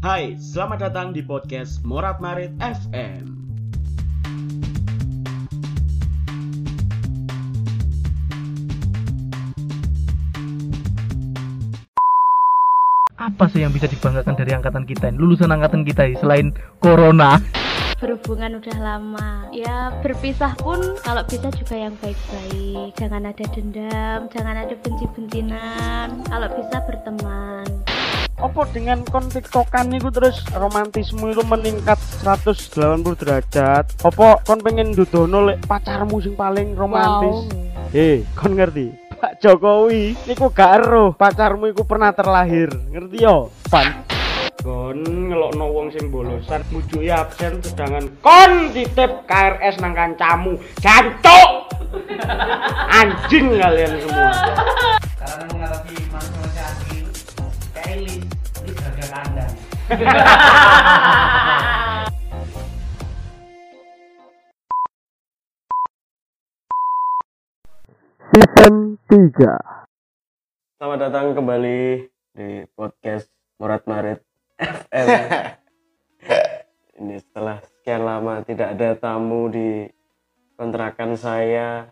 Hai, 0.00 0.32
selamat 0.40 0.88
datang 0.88 1.12
di 1.12 1.20
podcast 1.20 1.84
Morat 1.84 2.24
Marit 2.24 2.56
FM. 2.56 3.36
apa 13.20 13.44
sih 13.52 13.60
yang 13.60 13.76
bisa 13.76 13.84
dibanggakan 13.84 14.32
dari 14.40 14.56
angkatan 14.56 14.88
kita 14.88 15.12
ini? 15.12 15.20
Lulusan 15.20 15.52
angkatan 15.52 15.84
kita 15.84 16.08
ini 16.08 16.16
selain 16.16 16.56
corona. 16.80 17.36
Berhubungan 18.00 18.56
udah 18.56 18.76
lama. 18.80 19.52
Ya 19.52 19.92
berpisah 20.00 20.56
pun 20.56 20.80
kalau 21.04 21.20
bisa 21.28 21.52
juga 21.52 21.76
yang 21.76 21.92
baik-baik. 22.00 22.96
Jangan 22.96 23.28
ada 23.28 23.44
dendam 23.52 24.32
jangan 24.32 24.64
ada 24.64 24.72
benci-bencinan. 24.80 26.24
Kalau 26.24 26.48
bisa 26.56 26.76
berteman 26.88 27.79
Apa 28.40 28.64
dengan 28.72 29.04
kon 29.04 29.28
tiktokan 29.28 29.92
niku 29.92 30.08
terus 30.08 30.40
romantisme 30.56 31.28
itu 31.28 31.44
meningkat 31.44 32.00
180 32.24 33.04
derajat? 33.20 33.84
Apa 34.00 34.40
kon 34.48 34.64
pengen 34.64 34.96
dudono 34.96 35.44
lek 35.44 35.60
pacarmu 35.68 36.24
sing 36.24 36.32
paling 36.40 36.72
romantis? 36.72 37.52
Hei, 37.92 38.24
kon 38.32 38.56
ngerti? 38.56 38.96
Pak 39.20 39.44
Jokowi 39.44 40.16
niku 40.24 40.48
gak 40.56 40.80
eruh. 40.80 41.12
Pacarmu 41.12 41.68
iku 41.68 41.84
pernah 41.84 42.16
terlahir. 42.16 42.72
Ngerti 42.88 43.20
yo? 43.20 43.52
Pan. 43.68 44.08
Kon 44.64 45.04
ngelokno 45.04 45.64
wong 45.76 45.92
sing 45.92 46.08
bolosan 46.08 46.64
mujuki 46.72 47.12
absen 47.12 47.60
sedangkan 47.60 48.08
kon 48.24 48.72
titip 48.72 49.28
KRS 49.28 49.84
nang 49.84 49.92
kancamu. 49.92 50.56
Jancuk! 50.80 51.76
Anjing 52.88 53.52
kalian 53.60 54.00
semua. 54.00 54.32
Karena 55.20 55.44
menghadapi 55.52 55.94
manusia 56.08 56.64
asli 56.64 57.04
kayak 57.76 58.29
Kandang 59.10 59.54
season 68.30 68.74
3 69.10 70.78
Selamat 70.78 70.98
datang 71.02 71.34
kembali 71.34 72.06
di 72.38 72.62
podcast 72.78 73.26
Morat 73.58 73.82
Marit 73.90 74.22
FM. 74.62 75.08
Ini 77.02 77.18
setelah 77.18 77.58
sekian 77.66 78.06
lama 78.06 78.46
tidak 78.46 78.78
ada 78.78 78.94
tamu 78.94 79.50
di 79.50 79.90
kontrakan 80.54 81.18
saya. 81.18 81.90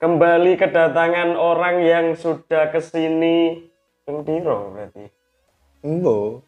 Kembali 0.00 0.56
kedatangan 0.56 1.36
orang 1.36 1.84
yang 1.84 2.16
sudah 2.16 2.72
ke 2.72 2.80
sini. 2.80 3.68
Yang 4.08 4.18
piro 4.24 4.72
berarti? 4.72 5.17
Embo. 5.84 6.42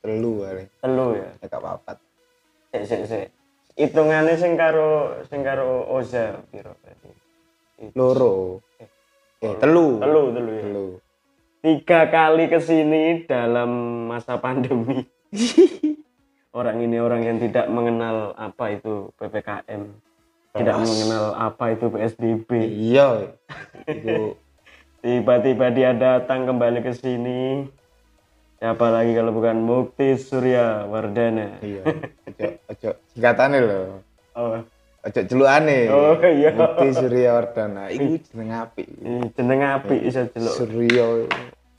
Telu 0.00 0.32
kali. 0.40 0.64
Telu 0.80 1.06
ya. 1.16 1.28
Ya 1.36 1.46
gak 1.48 1.60
apa-apa. 1.60 1.92
Sik 2.72 2.84
sik 2.88 3.02
sik. 3.04 3.26
Hitungannya 3.78 4.34
sing 4.34 4.56
karo 4.58 5.20
sing 5.28 5.40
karo 5.44 5.86
Oza 5.86 6.40
piro 6.50 6.74
berarti? 6.80 7.10
Loro. 7.94 8.64
Eh, 9.42 9.54
telu. 9.60 10.00
Telu 10.00 10.22
telu 10.34 10.50
ya. 10.52 10.64
Telu. 10.64 10.88
tiga 11.58 12.06
kali 12.06 12.46
ke 12.46 12.62
sini 12.62 13.26
dalam 13.26 13.68
masa 14.06 14.38
pandemi. 14.38 15.02
orang 16.58 16.78
ini 16.80 16.96
orang 17.02 17.26
yang 17.26 17.38
tidak 17.42 17.66
mengenal 17.68 18.32
apa 18.38 18.78
itu 18.78 19.10
ppkm, 19.18 19.82
tidak 20.54 20.76
mengenal 20.80 21.34
apa 21.34 21.64
itu 21.74 21.86
psbb. 21.90 22.50
Iya. 22.62 23.34
Itu 23.84 24.38
Tiba-tiba 24.98 25.70
dia 25.70 25.94
datang 25.94 26.42
kembali 26.42 26.82
ke 26.82 26.90
sini. 26.90 27.70
Siapa 28.58 28.90
lagi 28.90 29.14
kalau 29.14 29.30
bukan 29.30 29.62
Mukti 29.62 30.18
Surya 30.18 30.82
Wardana. 30.90 31.62
iya. 31.62 31.86
Ojo 32.26 32.46
ojo 32.66 32.90
singkatane 33.14 33.58
lho. 33.62 34.02
Oh, 34.34 34.58
Ojo 35.06 35.20
celukane. 35.30 35.86
Oh, 35.94 36.18
iya. 36.26 36.50
Bukti 36.50 36.90
Surya 36.90 37.38
Wardana. 37.38 37.86
Iku 37.86 38.18
jeneng 38.18 38.50
apik. 38.58 38.86
jeneng 39.38 39.60
api 39.62 39.94
bisa 40.02 40.26
jeluk. 40.34 40.54
Surya 40.58 41.06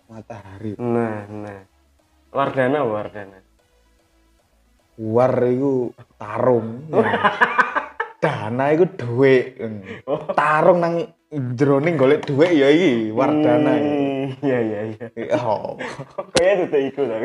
matahari. 0.07 0.79
Nah, 0.79 1.27
nah. 1.27 1.61
Wardana 2.31 2.79
Wardana. 2.87 3.39
War 4.95 5.35
iku 5.43 5.91
tarung. 6.15 6.87
Dana 8.23 8.71
iku 8.71 8.87
dhuwit. 8.87 9.59
Tarung 10.39 10.79
nang 10.79 10.95
jroning 11.29 11.93
golek 11.93 12.25
dhuwit 12.25 12.51
ya 12.51 12.69
iki 12.69 13.13
Wardana. 13.13 13.73
iki. 13.77 13.85
Hmm, 13.85 14.25
Iya 14.41 14.59
iya 14.61 14.81
iya. 14.93 15.07
Oh. 15.41 15.77
Kayaknya 16.33 16.63
itu 16.65 16.77
ikut 16.89 17.05
lah. 17.05 17.19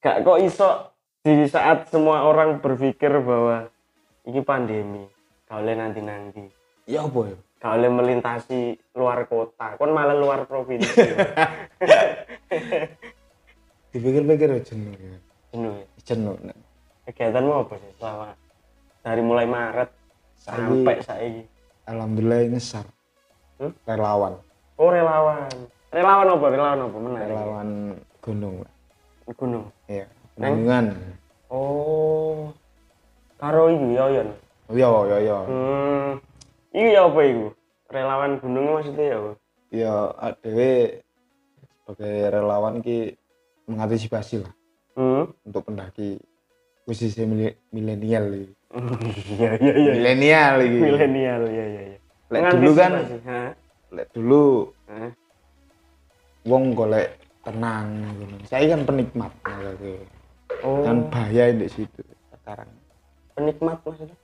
Gak 0.00 0.16
kok 0.24 0.38
iso 0.40 0.68
di 1.20 1.44
saat 1.44 1.92
semua 1.92 2.24
orang 2.24 2.58
berpikir 2.58 3.12
bahwa 3.20 3.68
ini 4.24 4.40
pandemi, 4.40 5.04
kalian 5.44 5.78
nanti 5.78 6.00
nanti, 6.00 6.42
Ya 6.88 7.04
apa 7.04 7.20
ya? 7.28 7.36
kalian 7.60 7.92
melintasi 7.92 8.60
luar 8.96 9.28
kota, 9.28 9.76
kon 9.76 9.92
malah 9.92 10.16
luar 10.16 10.48
provinsi, 10.48 10.96
Dipikir-pikir 13.92 14.48
ya 14.48 14.60
jenuh 14.64 14.94
ya. 14.96 15.18
jenuh 15.52 15.72
ya. 15.76 15.86
Jenuh. 16.00 16.34
Kegiatanmu 17.04 17.52
apa 17.52 17.74
sih 17.76 17.92
selama 18.00 18.32
dari 19.00 19.22
mulai 19.24 19.48
Maret 19.48 19.90
sampai 20.36 20.96
saat 21.00 21.22
ini? 21.22 21.42
Alhamdulillah 21.84 22.48
ngesar. 22.48 22.86
Hmm? 23.56 23.72
Relawan. 23.84 24.40
Oh 24.80 24.88
relawan, 24.88 25.48
relawan 25.92 26.26
apa? 26.30 26.46
Relawan 26.48 26.78
apa? 26.80 26.96
Menarik. 26.96 27.28
Relawan 27.28 27.68
gunung. 28.20 28.56
Gunung. 29.36 29.64
Iya. 29.84 30.06
Penanggungan. 30.34 30.84
Oh, 31.50 32.54
karo 33.36 33.68
iki 33.68 33.88
Yoyon. 33.92 34.28
Oh 34.70 34.74
iya, 34.74 34.88
iya, 34.88 35.16
iya. 35.20 35.38
Hmm, 35.44 36.10
iki 36.70 36.94
ya 36.94 37.02
apa 37.04 37.20
iku? 37.20 37.46
Relawan 37.90 38.32
gunung 38.38 38.64
maksudnya 38.70 39.04
ya 39.04 39.16
apa? 39.18 39.32
Ya, 39.70 39.94
adewe 40.16 41.02
sebagai 41.82 42.14
relawan 42.30 42.78
ki 42.80 43.18
mengantisipasi 43.66 44.42
lah 44.42 44.52
Hmm. 44.94 45.30
untuk 45.42 45.62
pendaki 45.64 46.18
khususnya 46.86 47.26
mile- 47.26 47.58
milenial 47.70 48.26
iki. 48.30 48.54
Iya 48.70 49.50
iya 49.58 49.72
iya. 49.74 49.92
Milenial 49.98 50.54
iki. 50.62 50.78
Milenial 50.78 51.42
ya 51.50 51.66
ya 51.66 51.82
ya. 51.90 51.98
Lek 52.30 52.42
dulu 52.54 52.70
kan, 52.78 52.90
ha? 53.26 53.42
lek 53.90 54.06
dulu 54.14 54.70
Hah? 54.86 55.10
wong 56.46 56.78
golek 56.78 57.18
tenang 57.42 57.86
ngono. 57.98 58.36
Saya 58.46 58.70
kan 58.70 58.86
penikmat 58.86 59.32
ngono 59.42 59.74
Oh, 60.60 60.82
Kan 60.82 61.06
bahaya 61.08 61.50
di 61.50 61.66
situ 61.66 62.02
sekarang. 62.30 62.66
penikmat 63.34 63.78
maksudnya? 63.82 64.18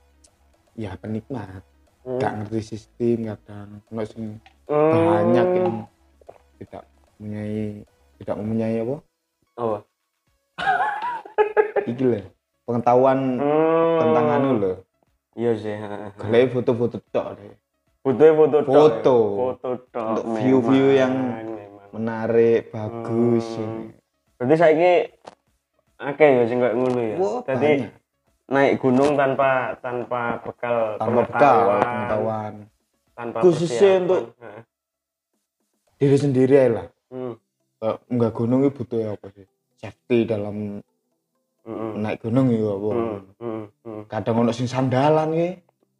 Ya 0.75 0.91
penikmat. 0.95 1.63
Hmm. 2.03 2.19
Gak 2.19 2.33
ngerti 2.39 2.61
sistem 2.63 3.27
kadang. 3.27 3.69
Ono 3.91 4.03
sing 4.03 4.39
Hmm. 4.67 4.91
banyak 4.91 5.47
yang 5.55 5.73
tidak 6.59 6.83
mempunyai 7.17 7.83
tidak 8.19 8.35
mempunyai 8.35 8.75
apa 8.77 8.95
apa? 9.55 9.79
iki 11.87 12.03
lho 12.03 12.19
pengetahuan 12.67 13.39
Hmm. 13.39 13.97
tentang 13.97 14.25
anu 14.29 14.49
lho 14.59 14.73
Iya 15.33 15.51
sih. 15.55 15.75
golek 16.13 16.51
foto-foto 16.51 16.97
tok 17.07 17.27
deh 17.37 17.51
foto 18.31 18.57
tok. 18.61 18.71
Foto. 18.71 19.17
Foto 19.35 19.69
tok. 19.89 20.07
Untuk 20.13 20.25
view-view 20.37 20.87
yang- 20.93 21.17
memang. 21.35 21.87
menarik 21.89 22.67
bagus 22.69 23.45
Hmm. 23.53 23.63
ini 23.63 23.85
Berarti 24.35 24.55
saiki 24.55 24.93
akeh 25.97 26.29
ya 26.29 26.43
sing 26.45 26.59
kayak 26.59 26.75
ngono 26.75 27.01
ya. 27.01 27.15
Wah, 27.17 27.39
Jadi 27.43 27.71
banyak. 27.81 27.91
naik 28.47 28.73
gunung 28.77 29.11
tanpa 29.13 29.49
tanpa 29.77 30.21
bekal 30.39 30.77
tanpa 30.95 31.21
bekal 31.25 31.57
pengetahuan, 31.81 32.53
tanpa 33.11 33.37
Khususnya 33.41 33.97
persiapan. 33.97 34.01
untuk- 34.03 34.27
diri 35.97 36.17
sendiri 36.17 36.57
lah 36.69 36.87
Hmm. 37.07 37.33
Enggak 38.07 38.31
gunung 38.33 38.61
itu 38.61 38.73
butuh 38.73 39.13
apa 39.13 39.27
sih 39.31 39.45
safety 39.75 40.25
dalam 40.25 40.81
Hmm. 41.67 41.99
naik 41.99 42.23
gunung 42.23 42.47
itu 42.47 42.63
apa. 42.63 42.89
Hmm. 43.43 43.63
Hmm. 43.83 44.01
kadang 44.07 44.39
ono 44.39 44.51
sing 44.51 44.65
sandalan 44.65 45.29
ki 45.29 45.49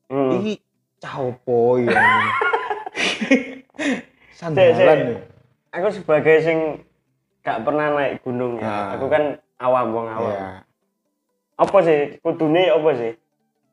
Hmm. 0.07 0.39
iki 0.39 0.63
caopo 0.97 1.75
ya 1.77 1.91
sandalan 4.33 4.97
ya 5.13 5.19
Aku 5.75 5.91
sebagai 5.91 6.39
sing 6.39 6.57
gak 7.43 7.61
pernah 7.61 7.91
naik 7.91 8.23
gunung 8.23 8.57
ya. 8.57 8.65
Ah. 8.65 8.85
Aku 8.95 9.05
kan 9.07 9.35
awam 9.57 9.87
wong 9.91 10.07
awam. 10.07 10.31
ya 10.31 10.47
Apa 11.57 11.77
sih? 11.81 12.15
Kudune 12.19 12.63
apa 12.67 12.91
sih? 12.95 13.13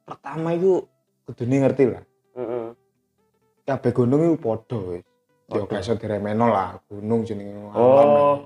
pertama 0.05 0.53
itu 0.53 0.85
kudune 1.25 1.65
ngerti 1.65 1.85
lah 1.89 2.05
Heeh. 2.37 2.77
kabeh 3.65 3.93
gunung 3.95 4.21
itu 4.21 4.37
padha 4.37 4.77
wis 4.85 5.01
ya 5.49 5.65
gak 5.65 5.81
iso 5.81 5.97
diremeno 5.97 6.45
lah 6.45 6.77
gunung 6.85 7.25
jenenge 7.25 7.57
alam. 7.71 7.73
Oh. 7.73 8.37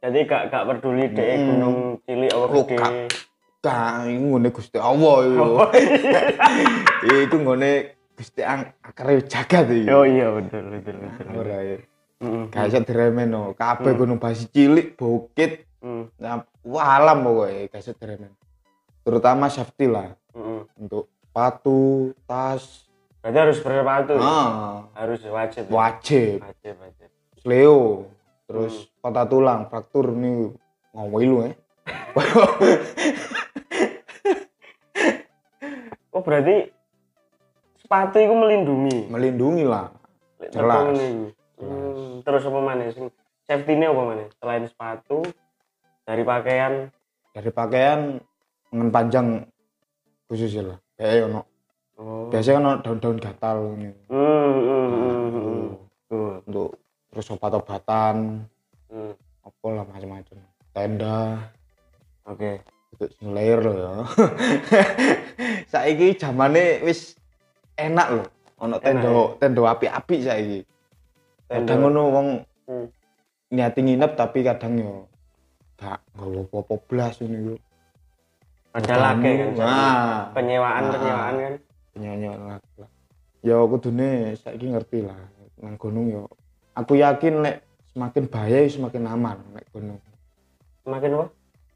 Jadi 0.00 0.18
gak 0.24 0.42
gak 0.48 0.64
peduli 0.66 1.04
dek 1.08 1.28
Hmm. 1.30 1.46
gunung 1.46 1.76
cilik 2.02 2.30
apa 2.30 2.44
Oh, 2.46 2.64
gede. 2.64 2.76
gak. 3.60 3.92
Ngene 4.08 4.48
Gusti 4.50 4.78
Allah 4.80 5.14
iku. 5.26 5.44
Oh, 5.44 5.68
Iku 7.02 7.36
ngene 7.38 7.70
Gusti 8.12 8.40
ang 8.42 8.72
akare 8.80 9.20
jagat 9.22 9.68
iki. 9.68 9.88
Oh 9.88 10.04
iya 10.04 10.28
betul 10.30 10.64
betul 10.70 10.96
betul. 10.98 11.26
Ora 11.34 11.58
ya. 11.58 11.76
Gak 12.48 12.64
iso 12.66 12.80
diremeno 12.80 13.52
kabeh 13.54 13.92
gunung 13.94 14.16
basi 14.16 14.44
cilik 14.46 14.92
bukit 14.92 15.64
Heeh. 15.80 16.12
nah, 16.14 16.44
wah, 16.60 17.00
alam 17.00 17.20
pokoknya 17.22 17.68
gak 17.68 17.80
iso 17.80 17.92
diremeno 17.94 18.36
terutama 19.00 19.48
safety 19.48 19.86
lah 19.86 20.12
untuk 20.74 21.08
sepatu 21.22 21.80
tas 22.22 22.84
Berarti 23.20 23.36
harus 23.38 23.58
bersepatu. 23.58 24.12
ya? 24.14 24.20
ah, 24.22 24.72
Harus 24.94 25.20
wajib. 25.22 25.64
ya? 25.64 25.72
wajib 25.74 26.36
Wajib, 26.38 26.74
wajib. 26.78 27.08
Leo 27.42 27.80
terus 28.50 28.90
patah 28.98 29.30
tulang 29.30 29.70
fraktur 29.70 30.10
nih 30.10 30.50
ngomong 30.90 31.22
lu 31.22 31.36
eh 31.46 31.54
Oh, 36.10 36.26
berarti 36.26 36.66
sepatu 37.78 38.18
itu 38.18 38.34
melindungi. 38.34 39.06
melindungi 39.08 39.62
lah 39.62 39.94
Jelas. 40.50 40.90
Hmm, 41.54 42.18
terus 42.26 42.42
apa 42.44 42.58
mana 42.58 42.90
safety 43.46 43.72
ini 43.78 43.86
apa 43.86 44.02
mana? 44.02 44.24
Selain 44.42 44.66
sepatu 44.66 45.22
dari 46.02 46.26
pakaian 46.26 46.90
dari 47.30 47.50
pakaian 47.54 48.18
lengan 48.74 48.90
panjang 48.90 49.26
khusus 50.26 50.58
lah 50.58 50.78
kayak 50.98 51.30
ono 51.30 51.42
oh. 51.98 52.26
biasanya 52.30 52.58
ono 52.58 52.72
daun-daun 52.82 53.18
gatal 53.22 53.58
ini 53.78 53.90
Hmm, 54.10 54.18
hmm, 54.18 54.58
hmm, 54.66 54.88
Nah, 54.90 55.14
hmm, 55.30 55.70
hmm. 56.10 56.48
Untuk 56.50 56.70
terus 57.10 57.26
obat-obatan. 57.28 58.46
Hmm. 58.86 59.14
apa 59.40 59.66
lah 59.70 59.84
macam-macam. 59.84 60.36
Tenda. 60.70 61.20
Oke. 62.24 62.60
untuk 62.90 63.10
sing 63.16 63.30
layer 63.30 63.62
loh 63.62 63.76
ya. 63.76 63.92
Saiki 65.72 66.14
zamane 66.14 66.82
wis 66.82 67.14
enak 67.74 68.08
loh 68.12 68.26
ono 68.58 68.76
tenda 68.76 69.08
tenda 69.38 69.62
api-api 69.64 70.16
saiki. 70.20 70.60
Kadang 71.46 71.78
ngono 71.80 72.02
wong 72.10 72.28
Hmm. 72.66 72.86
niati 73.48 73.80
nginep 73.80 74.14
tapi 74.14 74.42
kadang 74.42 74.78
yo 74.78 74.94
gak 75.74 75.98
nggawa 76.14 76.46
apa-apa 76.46 76.74
blas 76.84 77.18
ini 77.18 77.50
yo 77.50 77.54
Ada 78.70 78.94
lagi 78.94 79.26
kan. 79.32 79.48
nah. 79.58 80.30
Penyewaan, 80.30 80.82
Ah. 80.82 80.90
penyewaan 80.92 81.34
kan. 81.36 81.54
penyanyi 81.90 82.26
lah. 82.28 82.58
Ya 83.40 83.56
kudune 83.64 84.10
saiki 84.36 84.66
ngerti 84.68 85.02
lah. 85.02 85.18
Nang 85.58 85.74
gunung 85.74 86.06
yo 86.06 86.22
aku 86.72 86.92
yakin 86.94 87.42
lek 87.42 87.56
semakin 87.88 88.24
bahaya 88.26 88.58
yo 88.60 88.70
semakin 88.70 89.02
aman 89.04 89.38
nek 89.52 89.66
gunung 89.70 89.98
Semakin 90.80 91.10
apa? 91.12 91.26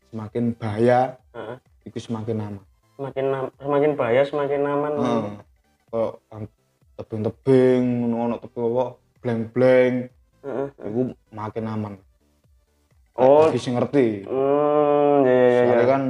semakin 0.09 0.45
bahaya 0.55 1.01
Heeh. 1.33 1.57
itu 1.85 1.99
semakin 2.01 2.39
aman 2.41 2.63
Semakin 2.95 3.27
semakin 3.59 3.91
bahaya, 3.99 4.23
semakin 4.23 4.61
aman. 4.63 4.93
Heeh. 4.95 5.35
kok 5.89 6.13
am- 6.31 6.55
tebing-tebing 6.95 7.83
ono 8.07 8.39
tebing 8.39 8.65
apa 8.69 8.85
blank-blank 9.19 9.95
Heeh. 10.41 10.69
itu 10.81 11.01
makin 11.31 11.65
aman 11.67 11.95
Oh. 13.15 13.47
bagi 13.47 13.59
sing 13.59 13.75
ngerti 13.75 14.27
Hmm, 14.27 15.23
ya 15.23 15.31
ya 15.31 15.47
ya. 15.47 15.59
soalnya 15.61 15.79
ya. 15.79 15.87
kan 15.89 16.03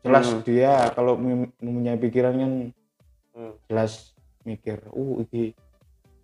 jelas 0.00 0.26
Hmm. 0.26 0.40
dia 0.42 0.72
kalau 0.90 1.16
mem- 1.16 1.52
mempunyai 1.56 1.96
pikiran 1.96 2.34
kan 2.34 2.52
Hmm. 3.32 3.52
jelas 3.66 4.12
mikir 4.42 4.80
uh 4.86 5.20
iki 5.20 5.52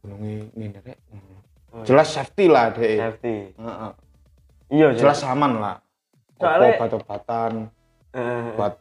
gunungnya 0.00 0.49
ini 0.50 0.67
rek 0.75 0.96
Oh, 1.11 1.40
jelas 1.82 2.08
safety 2.08 2.46
lah 2.46 2.70
deh 2.70 2.96
safety. 2.96 3.52
Iya, 4.67 4.88
jelas 4.93 5.20
aman 5.23 5.52
lah 5.56 5.76
Soalnya- 6.37 6.76
obat-obatan 6.76 7.52
Heeh. 8.11 8.46
buat 8.55 8.75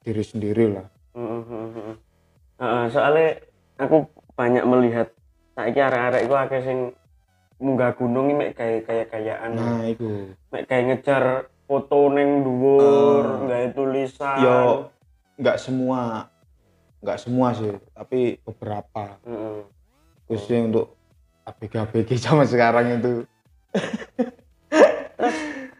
diri 0.00 0.22
sendiri 0.22 0.64
lah 0.70 0.86
Heeh, 1.12 1.40
heeh, 1.42 1.68
heeh. 1.72 1.96
Heeh, 2.56 2.84
soalnya 2.88 3.28
aku 3.76 3.96
banyak 4.32 4.64
melihat 4.64 5.08
saiki 5.52 5.80
arek-arek 5.80 6.20
iku 6.22 6.34
akeh 6.36 6.60
sing 6.60 6.78
munggah 7.56 7.92
gunung 7.92 8.28
iki 8.28 8.36
mek 8.36 8.50
kayak 8.52 8.80
kayak 8.84 9.06
kayaan. 9.08 9.50
nah 9.52 9.80
Mek 10.52 10.64
kayak 10.66 10.84
ngejar 10.86 11.24
foto 11.64 12.08
neng 12.08 12.44
dhuwur, 12.44 13.48
gawe 13.48 13.66
tulisan. 13.72 14.38
yo 14.38 14.58
nggak 15.36 15.56
semua 15.56 16.28
nggak 17.00 17.18
semua 17.18 17.52
sih 17.52 17.72
tapi 17.90 18.40
beberapa 18.42 19.20
Heeh. 19.22 19.60
khususnya 20.24 20.64
untuk 20.64 20.95
ABG-ABG 21.46 22.10
zaman 22.18 22.42
sekarang 22.44 22.98
itu 22.98 23.22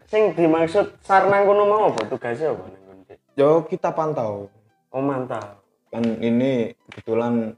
Sing 0.07 0.31
dimaksud 0.33 0.95
sarnang 1.03 1.43
kono 1.43 1.63
mau 1.63 1.91
apa 1.91 2.07
tugasnya 2.07 2.55
apa 2.55 2.63
nang 2.63 2.81
kono? 2.81 3.03
Yo 3.35 3.49
kita 3.63 3.91
pantau 3.91 4.47
Oh, 4.87 5.03
mantap. 5.03 5.59
kan 5.87 6.03
ini 6.03 6.71
kebetulan 6.85 7.55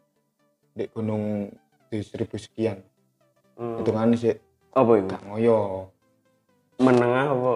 di 0.71 0.85
gunung 0.87 1.49
di 1.87 1.99
seribu 1.99 2.35
sekian 2.35 2.81
Hmm. 3.53 3.75
itu 3.77 3.91
kan 3.91 4.09
sih 4.13 4.31
apa 4.71 4.91
itu? 4.95 5.07
gak 5.07 5.19
ngoyo 5.25 5.91
Menengah 6.79 7.27
apa? 7.27 7.53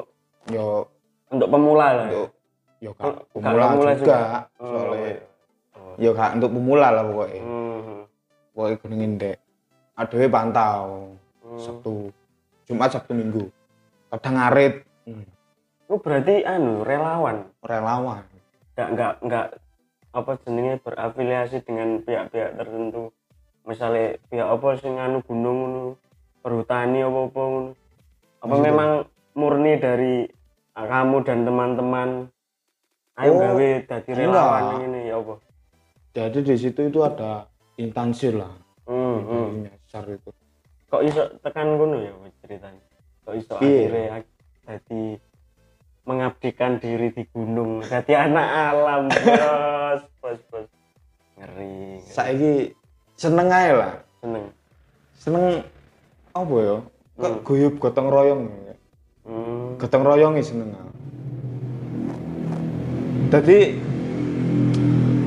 yo 0.52 0.84
Untuk 1.30 1.48
pemula 1.48 1.88
lah. 1.90 2.06
ya? 2.06 2.12
untuk 2.12 2.30
yo 2.78 2.90
Oh, 2.92 2.96
gak 3.00 3.16
pemula 3.32 3.66
pemula 3.66 3.92
juga, 3.94 3.98
juga. 3.98 4.20
soalnya 4.60 5.14
Oh. 5.74 5.94
yo 5.98 6.10
gak 6.12 6.32
untuk 6.36 6.50
pemula 6.52 6.88
lah 6.92 7.04
pokoknya 7.04 7.42
Hmm. 7.42 8.00
pokoknya 8.52 8.76
gunung 8.78 9.02
indek 9.02 9.38
adewe 9.95 10.28
pantau 10.28 11.13
Hmm. 11.44 11.60
Sabtu 11.60 12.07
Jumat 12.63 12.90
Sabtu 12.90 13.12
Minggu 13.12 13.51
kadang 14.10 14.40
ngarit 14.40 14.88
hmm, 15.04 15.28
Lu 15.86 16.00
berarti 16.00 16.42
anu 16.42 16.81
relawan. 16.81 17.51
relawan 17.60 18.24
Enggak 18.74 18.88
enggak 18.90 19.13
enggak 19.22 19.48
apa 20.10 20.31
jenenge 20.42 20.74
berafiliasi 20.80 21.62
dengan 21.62 22.00
pihak-pihak 22.00 22.56
tertentu. 22.56 23.12
Misalnya 23.63 24.16
pihak 24.31 24.48
apa 24.48 24.68
sing 24.80 24.95
anu 24.95 25.19
gunung 25.22 25.57
ngono, 25.60 25.84
perhutani 26.40 27.04
apa-apa 27.04 27.42
ngono. 27.44 27.72
Apa 28.40 28.45
Maksudnya? 28.48 28.66
memang 28.66 28.90
murni 29.36 29.74
dari 29.75 30.16
kamu 30.72 31.18
dan 31.22 31.40
teman-teman 31.44 32.10
ayo 33.16 33.30
Oh, 33.30 33.38
gawe 33.38 33.68
dadi 33.84 34.12
relawan 34.16 34.63
enggak. 34.63 34.86
ini 34.88 35.01
ya 35.06 35.16
apa? 35.19 35.34
jadi 36.10 36.40
di 36.40 36.56
situ 36.56 36.81
itu 36.84 37.00
ada 37.04 37.45
intansi 37.75 38.31
lah 38.31 38.54
Hmm, 38.84 39.19
hmm. 39.22 39.50
Besar 39.94 40.10
itu 40.10 40.31
Kok 40.90 41.01
iso 41.06 41.24
tekan 41.42 41.74
ngono 41.74 42.01
ya 42.01 42.13
ceritanya? 42.42 42.81
Kok 43.25 43.34
iso 43.34 43.54
Iya. 43.57 43.78
akhirnya 43.81 44.06
ak- 44.16 44.34
jadi 44.63 45.01
mengabdikan 46.04 46.74
diri 46.78 47.10
di 47.10 47.24
gunung, 47.30 47.81
jadi 47.81 48.28
anak 48.28 48.48
alam, 48.50 49.04
bos, 49.07 50.01
bos, 50.19 50.40
bos. 50.50 50.66
Ngeri. 51.34 51.98
ngeri. 51.98 52.06
saiki 52.06 52.54
seneng 53.16 53.50
aja 53.50 53.74
lah 53.74 53.94
seneng. 54.18 54.45
seneng 55.16 55.45
apa 56.33 56.56
ya 56.57 56.78
kok 57.14 57.30
Hmm. 57.30 57.42
guyub 57.42 57.73
gotong 57.78 58.09
royong 58.09 58.42
Hmm. 59.26 59.78
gotong 59.78 60.04
royong 60.04 60.33
seneng 60.40 60.73
jadi 63.30 63.57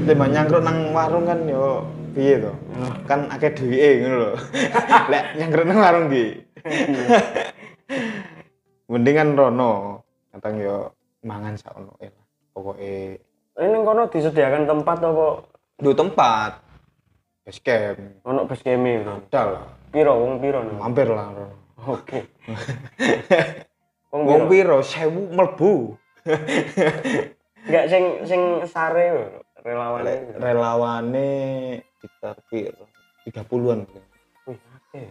timbang 0.04 0.30
nyangkruk 0.30 0.62
nang 0.62 0.94
warung 0.94 1.26
kan 1.26 1.42
yo 1.42 1.82
piye 2.16 2.40
to 2.40 2.52
kan 3.04 3.28
akeh 3.28 3.52
duwike 3.52 3.88
ngono 4.00 4.16
lho 4.16 4.32
lek 5.12 5.24
nyangkruk 5.36 5.66
nang 5.68 5.84
warung 5.84 6.08
ki 6.08 6.24
mending 8.90 9.16
kan 9.20 9.28
rono 9.36 10.00
kadang 10.32 10.56
yo 10.56 10.76
mangan 11.20 11.60
sak 11.60 11.76
ono 11.76 11.92
eh 12.00 12.08
lah 12.08 12.24
pokoke 12.56 13.20
Ini 13.56 13.72
kono 13.88 14.04
disediakan 14.12 14.68
tempat 14.68 15.00
apa? 15.00 15.48
du 15.80 15.96
tempat 15.96 16.60
base 17.44 17.60
camp 17.64 17.96
Ono 18.24 18.44
base 18.44 18.64
camp 18.64 18.84
itu. 18.84 19.14
ada 19.32 19.42
lah 19.48 19.64
Piro 19.88 20.12
wong 20.12 20.44
piro 20.44 20.60
no? 20.60 20.76
mampir 20.76 21.08
lah. 21.08 21.32
Oke. 21.88 22.20
Wong 24.12 24.44
piro? 24.44 24.84
sewu 24.84 25.32
mlebu 25.32 25.96
Enggak 27.64 27.84
sing 27.88 28.04
sing 28.28 28.40
sare 28.68 29.40
relawan. 29.64 30.04
Relawane 30.36 31.32
sekitar 32.06 32.36
piro 32.46 32.86
30-an 33.26 33.80
Wih, 34.46 34.60
akeh. 34.78 35.10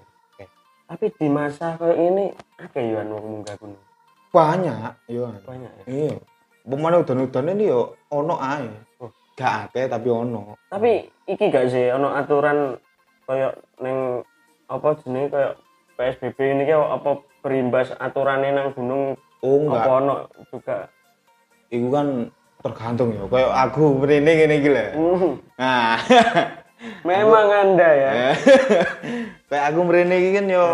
Tapi 0.88 1.06
di 1.20 1.28
masa 1.28 1.76
kayak 1.76 1.98
ini 2.00 2.26
akeh 2.56 2.84
yo 2.96 3.04
wong 3.04 3.44
munggah 3.44 3.56
gunung. 3.60 3.84
banyak 4.32 4.96
yo. 5.12 5.28
Banyak 5.44 5.72
ya. 5.84 5.86
iya. 5.92 6.16
Pemane 6.64 7.04
udan-udan 7.04 7.52
ini 7.52 7.68
yo 7.68 8.00
ono 8.08 8.40
ae. 8.40 8.72
Oh. 9.04 9.12
gak 9.36 9.68
akeh 9.68 9.92
tapi 9.92 10.08
ono. 10.08 10.56
Tapi 10.72 11.04
iki 11.28 11.52
gak 11.52 11.68
sih 11.68 11.92
ono 11.92 12.16
aturan 12.16 12.80
kayak 13.28 13.60
neng 13.84 14.24
apa 14.72 14.96
jenenge 15.04 15.28
kayak 15.36 15.54
PSBB 16.00 16.40
ini 16.40 16.64
kayak 16.64 16.80
apa 16.80 17.12
berimbas 17.44 17.92
aturannya 18.00 18.56
nang 18.56 18.72
gunung? 18.72 19.20
Oh 19.44 19.68
apa 19.68 19.68
enggak 19.68 19.96
ono 20.00 20.16
juga. 20.48 20.78
iku 21.74 21.90
kan 21.90 22.08
tergantung 22.62 23.10
ya 23.12 23.26
kayak 23.28 23.52
aku 23.52 24.06
iki 24.06 24.70
lho. 24.70 24.86
Hmm, 24.96 25.34
nah 25.60 25.98
Memang 27.04 27.48
Anda 27.50 27.90
ya. 27.90 28.12
kayak 29.50 29.66
aku 29.72 29.80
mrene 29.86 30.16
iki 30.18 30.30
kan 30.36 30.46
yo 30.50 30.68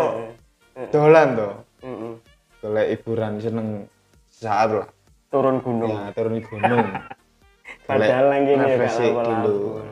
dolan 0.90 1.28
to 1.36 1.48
Heeh. 1.82 2.12
golek 2.58 2.86
hiburan 2.94 3.38
seneng 3.38 3.68
saat 4.28 4.72
lah 4.72 4.88
Turun 5.28 5.60
gunung. 5.60 5.92
ya 5.92 6.10
turun 6.12 6.40
gunung 6.40 6.86
Padahal 7.88 8.24
nang 8.30 8.42
kene 8.48 8.64
gak 8.74 9.22
dulu 9.44 9.82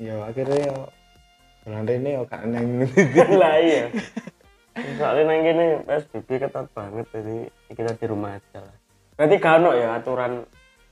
yo 0.00 0.16
akhirnya 0.24 0.58
yo 0.66 0.76
dolan 1.62 1.84
rene 1.84 2.10
yo 2.16 2.22
gak 2.26 2.42
nang 2.48 2.66
Lah 3.40 3.54
iya. 3.60 3.86
Soalnya 4.74 5.22
nang 5.28 5.40
kene 5.42 5.66
PSBB 5.84 6.28
ketat 6.40 6.66
banget 6.72 7.06
jadi 7.12 7.36
kita 7.70 7.92
di 7.94 8.06
rumah 8.08 8.34
aja 8.34 8.58
lah. 8.58 8.76
Berarti 9.14 9.36
gak 9.38 9.54
ya 9.76 9.88
aturan 9.94 10.42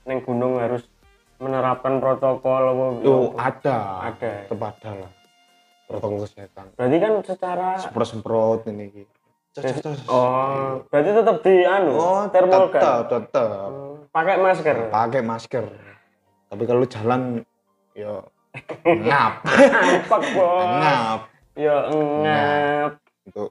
neng 0.05 0.19
gunung 0.23 0.59
harus 0.59 0.87
menerapkan 1.43 1.99
protokol 1.99 2.61
apa 2.63 2.85
Yo 3.03 3.15
apa? 3.29 3.51
ada. 3.51 3.77
Ada. 4.09 4.31
Tetep 4.47 4.61
ada 4.63 4.89
lah. 5.03 5.11
Protokol 5.85 6.17
kesehatan. 6.23 6.65
Berarti 6.73 6.97
kan 6.97 7.13
secara 7.21 7.67
Semprot-semprot 7.77 8.65
ini 8.67 8.83
iki. 8.87 9.03
oh, 10.09 10.81
berarti 10.89 11.09
tetap 11.13 11.37
di 11.45 11.61
anu 11.61 11.93
Oh, 11.93 12.25
thermal 12.27 12.73
tetap, 12.73 13.05
tetap. 13.05 13.69
Pakai 14.09 14.35
masker. 14.39 14.77
Pakai 14.89 15.21
masker. 15.21 15.65
Tapi 16.49 16.63
kalau 16.65 16.85
jalan 16.85 17.21
yo 17.93 18.25
ngap, 19.05 19.41
Bos. 20.09 20.25
ngap. 20.77 21.19
Ya 21.53 21.77
ngap. 21.89 22.91
Untuk 23.25 23.49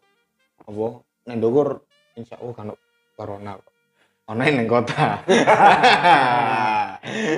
apa? 0.63 0.87
Neng 1.27 1.39
Bogor 1.39 1.69
insya 2.15 2.35
Allah 2.39 2.55
kan 2.55 2.67
corona. 3.15 3.53
Ono 4.33 4.41
neng 4.41 4.65
kota. 4.69 5.21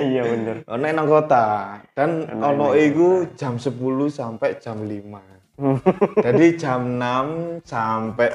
Iya 0.05 0.21
bener. 0.29 0.61
ono 0.69 0.85
nang 0.85 1.07
kota 1.09 1.81
dan 1.97 2.29
Ono 2.37 2.77
iku 2.77 3.25
jam 3.33 3.57
10 3.57 3.73
sampai 4.13 4.61
jam 4.61 4.77
5. 4.85 5.09
Jadi 6.25 6.45
jam 6.53 7.01
6 7.01 7.65
sampai 7.65 8.29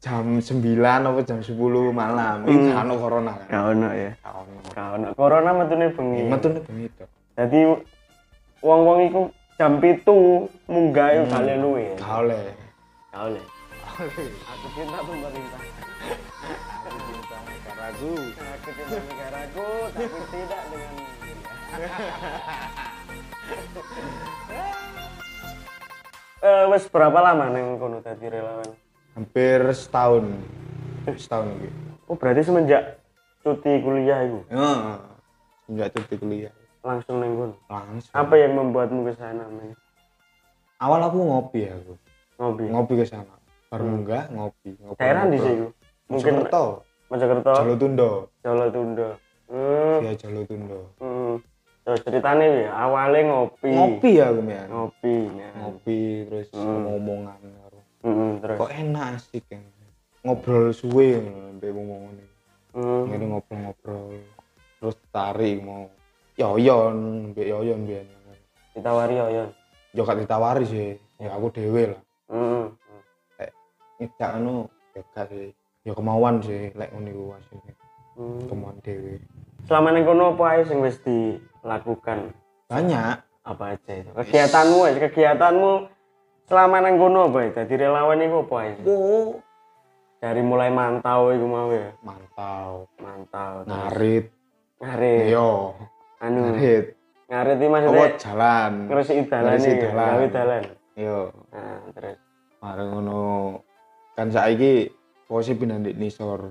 jam 0.00 0.40
9 0.40 0.48
apa 0.80 1.20
jam 1.22 1.38
10 1.44 1.52
malam 1.92 2.48
itu 2.48 2.64
Hmm. 2.72 2.80
ono 2.80 2.94
corona 2.96 3.32
kan. 3.36 3.46
Gak 3.52 3.64
ono 3.76 3.88
ya. 3.92 4.10
Gak 4.24 4.34
ono. 4.34 4.58
Gak 4.72 4.88
ono. 4.96 5.06
Corona 5.12 5.50
metune 5.52 5.86
bengi. 5.92 6.22
Metune 6.26 6.58
bengi 6.64 6.86
to. 6.96 7.04
Jadi 7.36 7.60
wong-wong 8.64 8.98
iku 9.12 9.20
jam 9.60 9.72
pitu 9.78 10.48
munggah 10.64 11.12
iku 11.12 11.24
gak 11.28 11.42
luwe 11.60 11.82
ya. 11.92 11.96
Gak 12.00 12.12
oleh. 12.24 12.40
Gak 13.12 13.20
oleh. 13.30 13.44
Aku 13.98 14.66
cinta 14.78 15.02
pemerintah. 15.02 15.58
Aku 16.86 16.98
cinta 17.02 17.36
negaraku. 17.42 18.12
Aku 18.30 18.70
cinta 18.70 18.98
negaraku, 19.02 19.66
tapi 19.90 20.18
tidak 20.30 20.62
dengan 20.70 20.94
Eh, 26.38 26.64
wes 26.70 26.86
berapa 26.86 27.18
lama 27.18 27.50
neng 27.50 27.82
kono 27.82 27.98
tadi 27.98 28.30
relawan? 28.30 28.70
Hampir 29.18 29.66
setahun. 29.74 30.30
Setahun 31.18 31.58
iki. 31.58 31.68
Oh 32.06 32.14
berarti 32.14 32.46
semenjak 32.46 33.02
cuti 33.42 33.82
kuliah 33.82 34.22
itu 34.22 34.46
Heeh. 34.46 34.98
Sejak 35.66 35.88
cuti 35.98 36.14
kuliah. 36.22 36.54
langsung 36.86 37.18
neng 37.18 37.34
kono. 37.34 37.54
Langsung. 37.66 38.14
Apa 38.14 38.34
yang 38.38 38.54
membuatmu 38.54 39.10
ke 39.10 39.18
sana? 39.18 39.42
Awal 40.78 41.02
aku 41.02 41.18
ngopi 41.18 41.66
aku. 41.66 41.98
Ngopi. 42.38 42.64
Ngopi 42.70 42.94
ke 43.02 43.06
sana. 43.10 43.37
Baru 43.68 43.84
munggah 43.84 44.24
ngopi. 44.32 44.70
ngopi 44.80 44.96
Daerah 44.96 45.24
di 45.28 45.38
situ. 45.38 45.66
Mungkin 46.08 46.32
Mojokerto. 46.40 46.64
Mojokerto, 47.08 47.52
Jalo 47.52 47.74
Tundo. 47.76 48.10
Jawa 48.40 48.66
Tunda. 48.72 49.08
Hmm. 49.48 49.96
Via 50.04 50.12
Jalo 50.16 50.40
Tundo. 50.48 50.80
hmm. 51.00 51.34
Terus 51.88 52.00
ceritanya 52.04 52.44
ya, 52.44 52.70
awalnya 52.84 53.20
ngopi. 53.32 53.72
Ngopi 53.72 54.10
ya 54.20 54.28
aku 54.28 54.40
ya. 54.44 54.62
Ngopi. 54.68 55.14
ya. 55.36 55.48
Ngopi 55.56 55.98
terus 56.28 56.48
Hmm. 56.52 56.64
ngomong-ngomongan 56.64 57.40
karo. 57.40 57.80
Hmm, 58.04 58.30
terus. 58.44 58.56
Kok 58.60 58.72
enak 58.72 59.04
asik 59.16 59.44
kan. 59.48 59.64
Ngobrol 60.24 60.66
suwe 60.76 61.08
mbek 61.56 61.70
ngomong 61.72 62.00
ngene. 62.12 62.24
Hmm. 62.76 63.02
Ngene 63.08 63.24
ngobrol-ngobrol. 63.32 64.20
Terus 64.80 64.96
tarik 65.08 65.64
mau 65.64 65.88
yoyon 66.36 66.96
mbek 67.32 67.46
yoyon 67.48 67.80
biyen. 67.88 68.08
Ditawari 68.76 69.16
Oyon. 69.16 69.48
Yo 69.96 70.04
gak 70.04 70.20
ditawari 70.20 70.64
sih. 70.68 71.00
Ya 71.16 71.32
aku 71.34 71.48
dhewe 71.50 71.96
lah. 71.96 72.00
Hmm. 72.28 72.76
Ngedak 73.98 74.30
anu 74.38 74.70
ya 74.94 75.22
sih. 75.26 75.50
Ya 75.82 75.92
kemauan 75.94 76.38
sih 76.40 76.70
lek 76.74 76.90
ngono 76.90 77.08
iku 77.08 77.24
asine. 77.34 77.72
Hmm. 78.14 78.40
Kemauan 78.46 78.78
dhewe. 78.82 79.18
Selama 79.66 79.92
neng 79.92 80.02
kono 80.02 80.32
apa 80.32 80.44
aja 80.54 80.70
yang 80.70 80.80
wis 80.80 80.98
dilakukan? 81.02 82.32
Banyak 82.66 83.16
Apa 83.42 83.74
aja 83.74 83.92
itu? 83.96 84.10
Kegiatanmu 84.12 84.78
aja, 84.84 84.98
kegiatanmu 85.02 85.72
selama 86.44 86.76
neng 86.78 86.96
kono 86.96 87.28
apa 87.28 87.38
ya? 87.42 87.50
Jadi 87.64 87.74
relawan 87.80 88.20
itu 88.20 88.38
apa? 88.38 88.56
Oh, 88.84 89.40
Dari 90.18 90.42
mulai 90.42 90.68
mantau 90.68 91.30
itu 91.30 91.46
mau 91.46 91.70
ya? 91.70 91.94
mantau. 92.02 92.90
Mantau. 92.98 93.62
Ngarit. 93.64 94.28
Ngarit. 94.78 95.24
Yo, 95.30 95.78
Anu. 96.18 96.38
ngarit. 96.52 96.86
Ngarit 97.28 97.56
Apa 97.56 97.66
maksudnya 97.68 98.06
jalan. 98.18 98.72
ngeresiki 98.88 99.22
dalan 99.26 99.46
Ngeresiki 99.52 99.74
iki, 99.74 99.86
dalan. 99.86 100.08
gawe 100.08 100.24
dalan. 100.28 100.62
Yo, 100.98 101.18
Nah, 101.54 101.78
terus. 101.94 102.18
bareng 102.58 102.88
ngono. 102.90 103.22
Kan 104.18 104.34
saiki 104.34 104.90
posisi 105.30 105.54
pindah 105.54 105.78
di 105.78 105.94
nisor. 105.94 106.50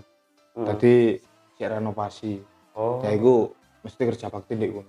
Hmm. 0.55 0.63
Tadi 0.63 1.19
si 1.51 1.63
renovasi. 1.67 2.39
Oh. 2.79 3.03
Ya 3.03 3.11
iku 3.11 3.51
mesti 3.83 4.07
kerja 4.07 4.31
bakti 4.31 4.55
di 4.55 4.71
kono. 4.71 4.87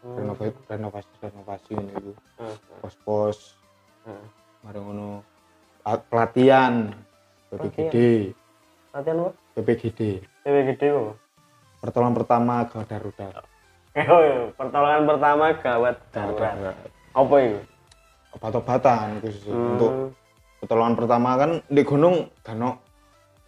Hmm. 0.00 0.14
Renovasi 0.14 0.54
renovasi 0.70 1.10
renovasi 1.18 1.70
ini 1.74 1.90
iku. 1.90 2.12
Hmm. 2.38 2.54
Pos-pos. 2.78 3.58
Hmm. 4.06 4.22
Bareng 4.62 4.86
ngono. 4.86 5.08
A- 5.82 5.98
Pelatihan 5.98 6.92
PPGD, 7.50 8.30
Latihan 8.94 9.26
apa? 9.26 9.30
Cewek 9.50 10.62
gede 10.70 10.86
kok. 10.86 11.18
Pertolongan 11.82 12.14
pertama 12.14 12.54
gawat 12.64 12.86
darurat. 12.86 13.34
Oh 13.90 14.22
iya, 14.22 14.54
pertolongan 14.54 15.02
pertama 15.02 15.44
gawat 15.58 15.96
darurat. 16.14 16.54
Apa 17.10 17.34
itu? 17.42 17.58
Obat-obatan 18.38 19.18
khusus 19.18 19.50
Hmm. 19.50 19.74
untuk 19.74 19.92
pertolongan 20.60 20.94
pertama 20.94 21.30
kan 21.34 21.50
di 21.66 21.82
gunung 21.82 22.28
kan 22.40 22.60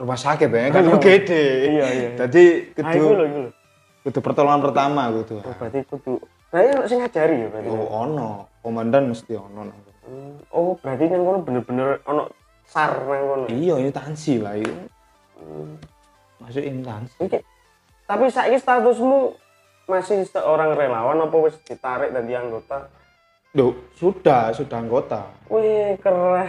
rumah 0.00 0.18
sakit 0.18 0.48
ya 0.48 0.72
kan 0.72 0.82
Iya. 0.82 0.96
gede. 0.98 1.44
Iya, 1.68 1.86
iya. 1.86 2.08
Jadi 2.18 2.42
Ah, 2.80 2.90
kudu 2.90 3.06
loh. 3.14 3.26
kudu 4.02 4.18
pertolongan 4.18 4.60
pertama 4.64 5.02
kudu. 5.12 5.38
Oh, 5.38 5.54
berarti 5.54 5.78
kudu. 5.86 6.12
Berarti 6.50 6.68
ono 6.72 6.82
sing 6.84 6.98
ngajari 6.98 7.34
ya 7.38 7.48
berarti. 7.48 7.68
Oh, 7.70 7.86
ono, 7.86 8.28
komandan 8.60 9.08
mesti 9.08 9.32
ono. 9.32 9.68
Hmm. 10.02 10.34
Oh, 10.50 10.74
berarti 10.74 11.06
nang 11.06 11.22
kono 11.22 11.38
bener-bener 11.40 11.88
ono 12.02 12.22
sar 12.66 12.98
nang 12.98 13.22
kono. 13.22 13.44
Iya, 13.46 13.78
instansi 13.78 14.42
lah 14.42 14.58
itu. 14.58 14.74
Hmm. 15.38 15.78
Masuk 16.40 16.64
instansi. 16.64 17.14
Oke. 17.20 17.38
Tapi 18.02 18.24
saiki 18.28 18.58
statusmu 18.58 19.38
masih 19.86 20.26
seorang 20.26 20.74
relawan 20.74 21.22
apa 21.22 21.36
wis 21.38 21.54
ditarik 21.62 22.10
dari 22.10 22.34
anggota? 22.34 22.90
Duh, 23.52 23.76
sudah, 24.00 24.48
sudah 24.56 24.80
anggota. 24.80 25.28
Wih, 25.52 26.00
keren. 26.00 26.48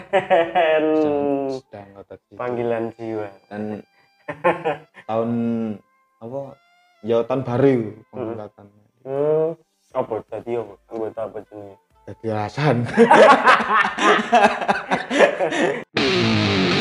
Sudah, 1.03 1.59
sudah 1.59 1.81
anggota 1.83 2.13
jiwa. 2.15 2.39
Panggilan 2.39 2.95
jiwa. 2.95 3.27
Dan 3.51 3.83
tahun 5.03 5.31
apa? 6.23 6.55
Ya 7.03 7.19
tahun 7.27 7.43
baru 7.43 7.91
pengangkatan. 8.07 8.71
Hmm. 9.03 9.51
Apa 9.91 10.23
tadi 10.31 10.55
apa? 10.55 10.79
Anggota 10.95 11.27
apa 11.27 11.43
jenenge? 11.51 11.75
Jadi 12.07 12.27
alasan. 12.31 12.87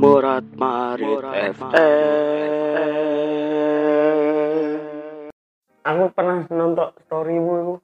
Murat 0.00 0.40
Marit 0.56 1.20
FM. 1.52 1.76
Aku 5.84 6.04
pernah 6.16 6.40
nonton 6.48 6.88
storymu 7.04 7.52
iku 7.60 7.74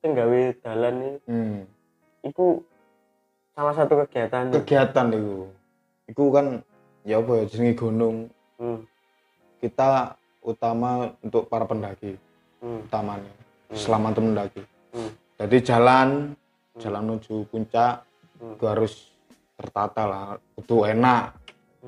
sing 0.00 0.16
gawe 0.16 0.40
dalan 0.64 0.94
iki. 1.04 1.28
hmm. 1.28 1.58
Iku 2.24 2.64
salah 3.52 3.76
satu 3.76 4.00
kegiatan. 4.00 4.48
Kegiatan 4.48 5.06
itu. 5.12 5.52
Iku 6.08 6.32
kan 6.32 6.64
ya 7.04 7.20
apa 7.20 7.32
ya 7.36 7.44
jenenge 7.44 7.76
gunung. 7.76 8.32
Hmm. 8.56 8.88
Kita 9.60 10.16
utama 10.40 11.12
untuk 11.20 11.52
para 11.52 11.68
pendaki 11.68 12.16
Hmm. 12.64 12.88
utamanya. 12.88 13.28
Hmm. 13.68 13.76
Selamat 13.76 14.16
mendaki. 14.16 14.64
Hmm. 14.96 15.12
Jadi 15.36 15.56
jalan 15.60 16.08
Hmm. 16.32 16.80
jalan 16.80 17.02
menuju 17.04 17.44
puncak 17.52 18.08
Hmm. 18.40 18.56
itu 18.56 18.64
harus 18.64 19.12
tertata 19.54 20.08
lah. 20.08 20.28
Itu 20.56 20.88
enak. 20.88 21.36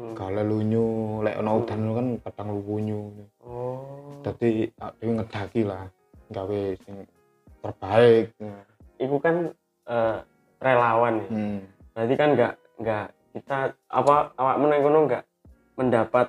Hmm. 0.00 0.16
Kalau 0.16 0.40
lunyu, 0.40 1.20
lek 1.20 1.36
ono 1.36 1.50
Hmm. 1.52 1.60
udan 1.60 1.80
kan 1.92 2.06
kadang 2.24 2.48
lunyu. 2.64 3.12
Oh. 3.44 4.16
Jadi 4.24 4.72
dhewe 4.72 5.12
ngedaki 5.20 5.68
lah. 5.68 5.84
Gawe 6.32 6.60
sing 6.88 7.04
terbaik. 7.60 8.32
Iku 8.96 9.20
kan 9.20 9.52
eh, 9.84 10.16
relawan 10.56 11.20
ya. 11.20 11.26
Hmm. 11.28 11.60
Berarti 11.92 12.14
kan 12.16 12.28
nggak 12.32 12.52
nggak 12.80 13.06
kita 13.36 13.58
apa 13.92 14.32
awak 14.40 14.56
menang 14.56 14.80
kono 14.80 14.98
nggak 15.04 15.24
mendapat 15.76 16.26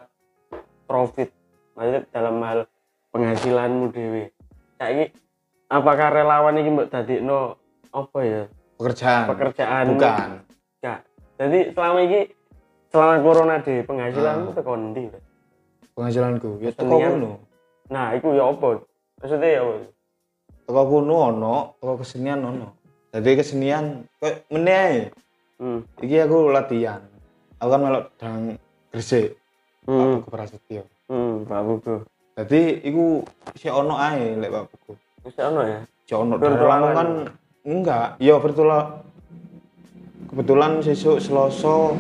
profit. 0.84 1.32
Maksudnya 1.80 2.04
dalam 2.12 2.44
hal 2.44 2.60
penghasilanmu 3.16 3.96
dewe. 3.96 4.36
Saiki 4.75 5.16
apakah 5.72 6.12
relawan 6.12 6.60
ini 6.60 6.75
mbok 6.75 6.92
dadekno 6.92 7.56
apa 7.96 8.20
ya? 8.20 8.44
Pekerjaan. 8.75 9.25
Pekerjaan. 9.32 9.86
Bukan. 9.96 10.30
Enggak. 10.82 11.00
Jadi 11.40 11.60
selama 11.72 12.00
ini 12.04 12.20
selama 12.91 13.15
corona 13.19 13.55
deh 13.57 13.81
penghasilanmu 13.81 14.51
Ah. 14.51 14.53
tekan 14.53 14.81
ndi? 14.91 15.03
Penghasilanku 15.91 16.60
ya 16.60 16.71
teko 16.71 16.95
ngono. 16.95 17.31
Nah, 17.88 18.13
iku 18.13 18.31
ya 18.31 18.45
apa? 18.45 18.79
Maksudnya 19.17 19.50
ya 19.50 19.62
apa? 19.62 19.74
teko 20.62 20.81
kuno 20.86 21.15
ono 21.27 21.55
teko 21.77 21.93
kesenian 21.98 22.39
ono 22.39 22.67
jadi 23.12 23.36
kesenian 23.36 23.86
kok 24.15 24.48
meneh 24.48 24.77
ae. 24.77 25.00
Hmm. 25.60 25.83
iki 26.00 26.15
aku 26.17 26.48
latihan 26.48 27.03
aku 27.55 27.67
kan 27.67 27.81
melok 27.81 28.05
dang 28.15 28.55
gresik 28.88 29.36
Hmm. 29.81 29.98
Pak 29.98 30.24
Buku 30.24 30.29
Prasetyo 30.29 30.83
Hmm, 31.05 31.43
Pak 31.43 31.62
Buku. 31.62 31.95
jadi 32.33 32.62
iku 32.81 33.25
si 33.51 33.67
ono 33.67 33.93
ae 33.93 34.38
lek 34.38 34.48
Pak 34.50 34.63
Buku 34.65 34.91
Masih 35.21 35.43
ono 35.43 35.62
ya? 35.62 35.79
si 36.01 36.13
ono 36.13 36.33
dalam 36.38 36.81
kan 36.93 37.07
enggak 37.63 38.07
iya 38.17 38.38
virtual 38.38 39.03
kebetulan 40.25 40.79
sesuk 40.79 41.19
Selasa 41.19 41.98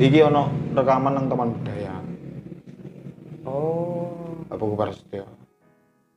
iki 0.00 0.18
ono 0.22 0.42
rekaman 0.72 1.12
nang 1.14 1.26
teman 1.28 1.52
budaya 1.52 1.94
Oh. 3.40 4.44
Pak 4.46 4.56
Buku 4.56 4.74
Prasetyo 4.74 5.24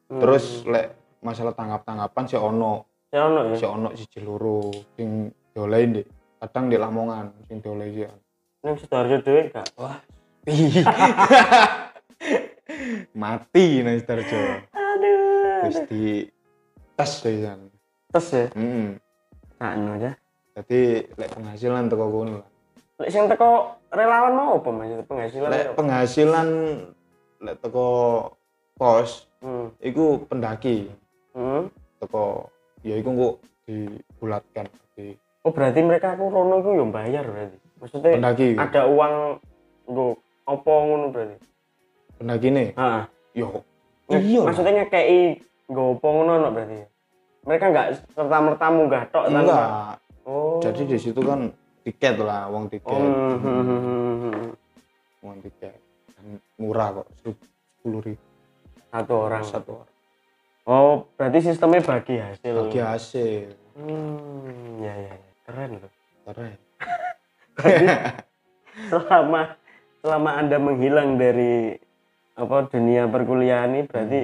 Hmm. 0.06 0.20
terus 0.20 0.62
lek 0.64 0.94
masalah 1.20 1.52
tanggap-tanggapan 1.52 2.24
si 2.28 2.36
ono 2.36 2.86
Si 3.10 3.18
ono 3.18 3.40
ya? 3.48 3.56
si 3.56 3.66
ono 3.66 3.90
siji 3.94 4.20
loro 4.20 4.70
sing 4.94 5.26
dolehi 5.50 5.86
ndek 5.90 6.06
kadang 6.40 6.66
di 6.68 6.78
Lamongan 6.78 7.34
sing 7.44 7.58
dolehi 7.60 8.04
sih 8.04 8.12
Neng 8.62 8.76
Sidoarjo 8.78 9.18
dhewe 9.20 9.50
gak? 9.50 9.68
Wah. 9.74 9.98
mati 13.16 13.82
nang 13.82 13.98
Sidoarjo 13.98 14.40
Aduh. 14.70 15.66
wis 15.66 15.78
di 15.88 16.04
tes 16.94 17.12
pisan 17.18 17.60
Tes 18.10 18.28
ya? 18.30 18.46
heeh 18.52 18.88
Anu 19.58 19.98
ya. 19.98 20.14
dadi 20.54 20.82
lek 21.10 21.30
penghasilan 21.32 21.88
teko 21.88 22.06
kono 22.06 22.34
lah 22.38 22.50
Lek 22.94 23.10
sing 23.10 23.26
teko 23.26 23.74
relawan 23.90 24.34
mau 24.34 24.62
apa 24.62 24.70
Mas? 24.70 24.94
Penghasilan 25.04 25.50
lek 25.50 25.66
penghasilan 25.74 26.48
lek 27.42 27.56
teko 27.60 27.88
pos 28.74 29.26
Hmm. 29.44 29.76
iku 29.78 30.24
pendaki 30.24 30.88
Hmm. 31.36 31.68
teko 32.00 32.48
ya 32.80 32.96
iku 32.96 33.12
kok 33.12 33.36
dibulatkan 33.66 34.66
di 34.96 35.12
Oh 35.44 35.52
berarti 35.52 35.84
mereka 35.84 36.16
aku 36.16 36.32
rono 36.32 36.64
iku 36.64 36.72
yo 36.74 36.86
bayar 36.88 37.28
berarti. 37.28 37.60
Maksudnya 37.76 38.16
pendaki 38.16 38.56
ada 38.56 38.88
uang 38.88 39.14
nggo 39.84 40.16
apa 40.46 40.72
ngono 40.72 41.06
berarti. 41.10 41.36
pendaki 42.16 42.48
nih 42.50 42.70
Heeh. 42.72 43.04
yo 43.36 43.48
iya 44.08 44.42
Maksudnya 44.46 44.72
ngekei 44.80 45.22
nggo 45.68 45.84
apa 45.94 46.08
ngono 46.08 46.34
no 46.38 46.50
berarti. 46.50 46.80
Mereka 47.44 47.66
enggak 47.68 47.88
serta 48.08 48.38
merta 48.40 48.68
munggah 48.70 49.04
tok 49.10 49.26
enggak 49.28 50.00
Oh. 50.24 50.64
jadi 50.64 50.88
di 50.88 50.96
situ 50.96 51.20
kan 51.20 51.52
tiket 51.84 52.16
lah 52.18 52.48
uang 52.48 52.68
tiket 52.68 52.90
Oh, 52.90 53.00
hmm, 53.00 53.38
hmm, 53.38 53.62
hmm, 53.62 53.80
hmm, 53.80 54.18
hmm. 54.24 54.50
uang 55.22 55.38
tiket 55.42 55.76
murah 56.56 56.90
kok 56.94 57.08
sepuluh 57.18 58.00
ribu 58.02 58.24
Satu 58.88 59.14
orang. 59.20 59.44
satu 59.44 59.72
orang 59.76 59.92
Oh, 60.64 61.12
berarti 61.14 61.44
sistemnya 61.44 61.84
bagi 61.84 62.16
hasil. 62.16 62.54
bagi 62.56 62.80
hasil 62.80 63.52
Hmm, 63.76 64.80
ya 64.80 64.94
ya 64.94 65.12
ya. 65.12 65.30
Keren 65.44 65.72
loh. 65.76 65.92
keren 66.24 66.56
Selama 68.90 69.42
selama 70.00 70.32
Anda 70.34 70.58
menghilang 70.58 71.16
dari 71.16 71.76
apa 72.34 72.66
dunia 72.66 73.06
perkuliahan 73.06 73.70
ini 73.72 73.82
berarti 73.84 74.22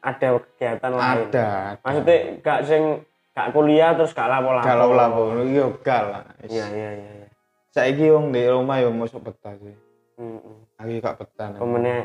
ada 0.00 0.28
kegiatan 0.38 0.92
lain. 0.92 1.28
ada 1.28 1.46
ada. 1.74 1.80
Maksudnya 1.82 2.16
gak 2.40 2.60
sing 2.64 2.82
gak 3.30 3.54
kuliah 3.54 3.94
terus 3.94 4.10
gak 4.12 4.28
lapo-lapo. 4.28 4.66
kalau 4.66 4.90
lapo 4.92 5.22
iya 5.46 5.64
gak 5.82 6.02
lah 6.10 6.24
Iya 6.44 6.64
iya 6.70 6.90
iya 6.98 7.10
iya. 7.24 7.28
saiki 7.70 8.10
wong 8.10 8.34
di 8.34 8.42
rumah 8.46 8.78
ya 8.82 8.90
masuk 8.90 9.22
betah 9.22 9.54
sih 9.58 9.74
hmm. 10.18 10.66
aku 10.76 10.90
gak 10.98 11.16
betah 11.22 11.46
nih. 11.54 11.60
Pemennya 11.62 11.96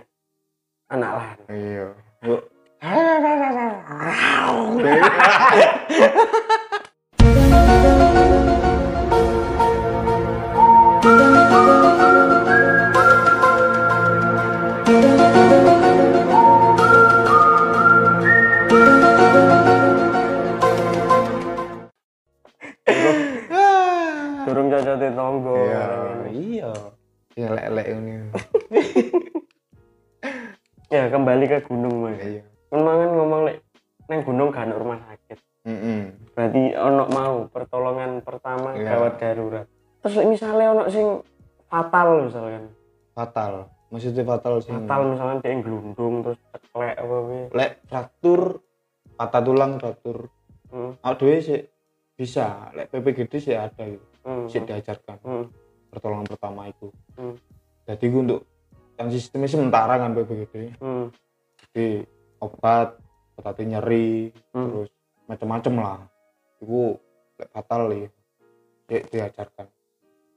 anak 0.90 1.12
lah. 1.18 1.30
iya 1.50 1.86
yuk 2.24 2.42
Durung 24.76 24.84
cocok 24.86 24.98
di 24.98 25.10
tonggo. 25.14 25.56
iya 25.58 25.86
iya 26.28 26.72
ya 27.36 27.48
lek-lek 27.50 27.88
ini 27.90 28.14
Ya 30.88 31.10
kembali 31.10 31.46
ke 31.46 31.60
gunung 31.64 31.96
mas. 32.04 32.20
iya 32.20 32.44
Kan 32.68 32.82
ngomong 32.84 33.42
lek 33.44 33.58
neng 34.06 34.22
gunung 34.22 34.50
gak 34.50 34.70
ada 34.70 34.76
rumah 34.76 35.02
sakit. 35.02 35.40
Mm-mm. 35.66 36.14
Berarti 36.32 36.64
ono 36.74 37.04
mau 37.10 37.36
pertolongan 37.48 38.22
pertama 38.22 38.76
Iya. 38.76 38.86
gawat 38.92 39.14
darurat. 39.18 39.66
Terus 40.00 40.16
misalnya 40.24 40.68
ono 40.72 40.84
sing 40.88 41.26
fatal 41.66 42.10
misalkan. 42.22 42.70
fatal 43.12 43.72
maksudnya 43.88 44.24
fatal 44.24 44.60
sih 44.60 44.76
Fatal 44.76 45.02
misalkan 45.08 45.40
dia 45.40 45.56
gelundung 45.56 46.20
terus 46.20 46.36
ceklek 46.52 47.00
apa 47.00 47.16
piye. 47.24 47.44
lek 47.50 47.72
fraktur 47.86 48.60
patah 49.16 49.40
tulang 49.42 49.72
fraktur 49.76 50.28
Hmm. 50.68 51.00
dhewe 51.00 51.40
sih 51.40 51.64
bisa 52.14 52.68
lek 52.72 52.92
PPGD 52.92 53.34
sih 53.40 53.56
ada 53.56 53.72
gitu 53.80 54.04
Hmm. 54.26 54.50
sih 54.50 54.60
diajarkan 54.60 55.18
Hmm. 55.22 55.46
pertolongan 55.88 56.26
pertama 56.28 56.66
itu 56.66 56.90
Hmm. 57.14 57.38
jadi 57.86 58.04
gue 58.04 58.22
untuk 58.24 58.42
yang 58.96 59.10
sistemnya 59.10 59.46
sementara 59.46 59.96
kan 59.96 60.12
PPGD 60.12 60.56
Hmm. 60.76 61.14
jadi 61.68 62.04
obat 62.42 62.98
obat 63.36 63.56
nyeri 63.60 64.34
Hmm. 64.50 64.68
terus 64.74 64.90
macam-macam 65.26 65.74
lah 65.78 66.00
itu 66.58 66.98
lek 67.36 67.50
fatal 67.52 67.82
ya 67.90 68.10
di, 68.86 68.96
diajarkan 69.08 69.68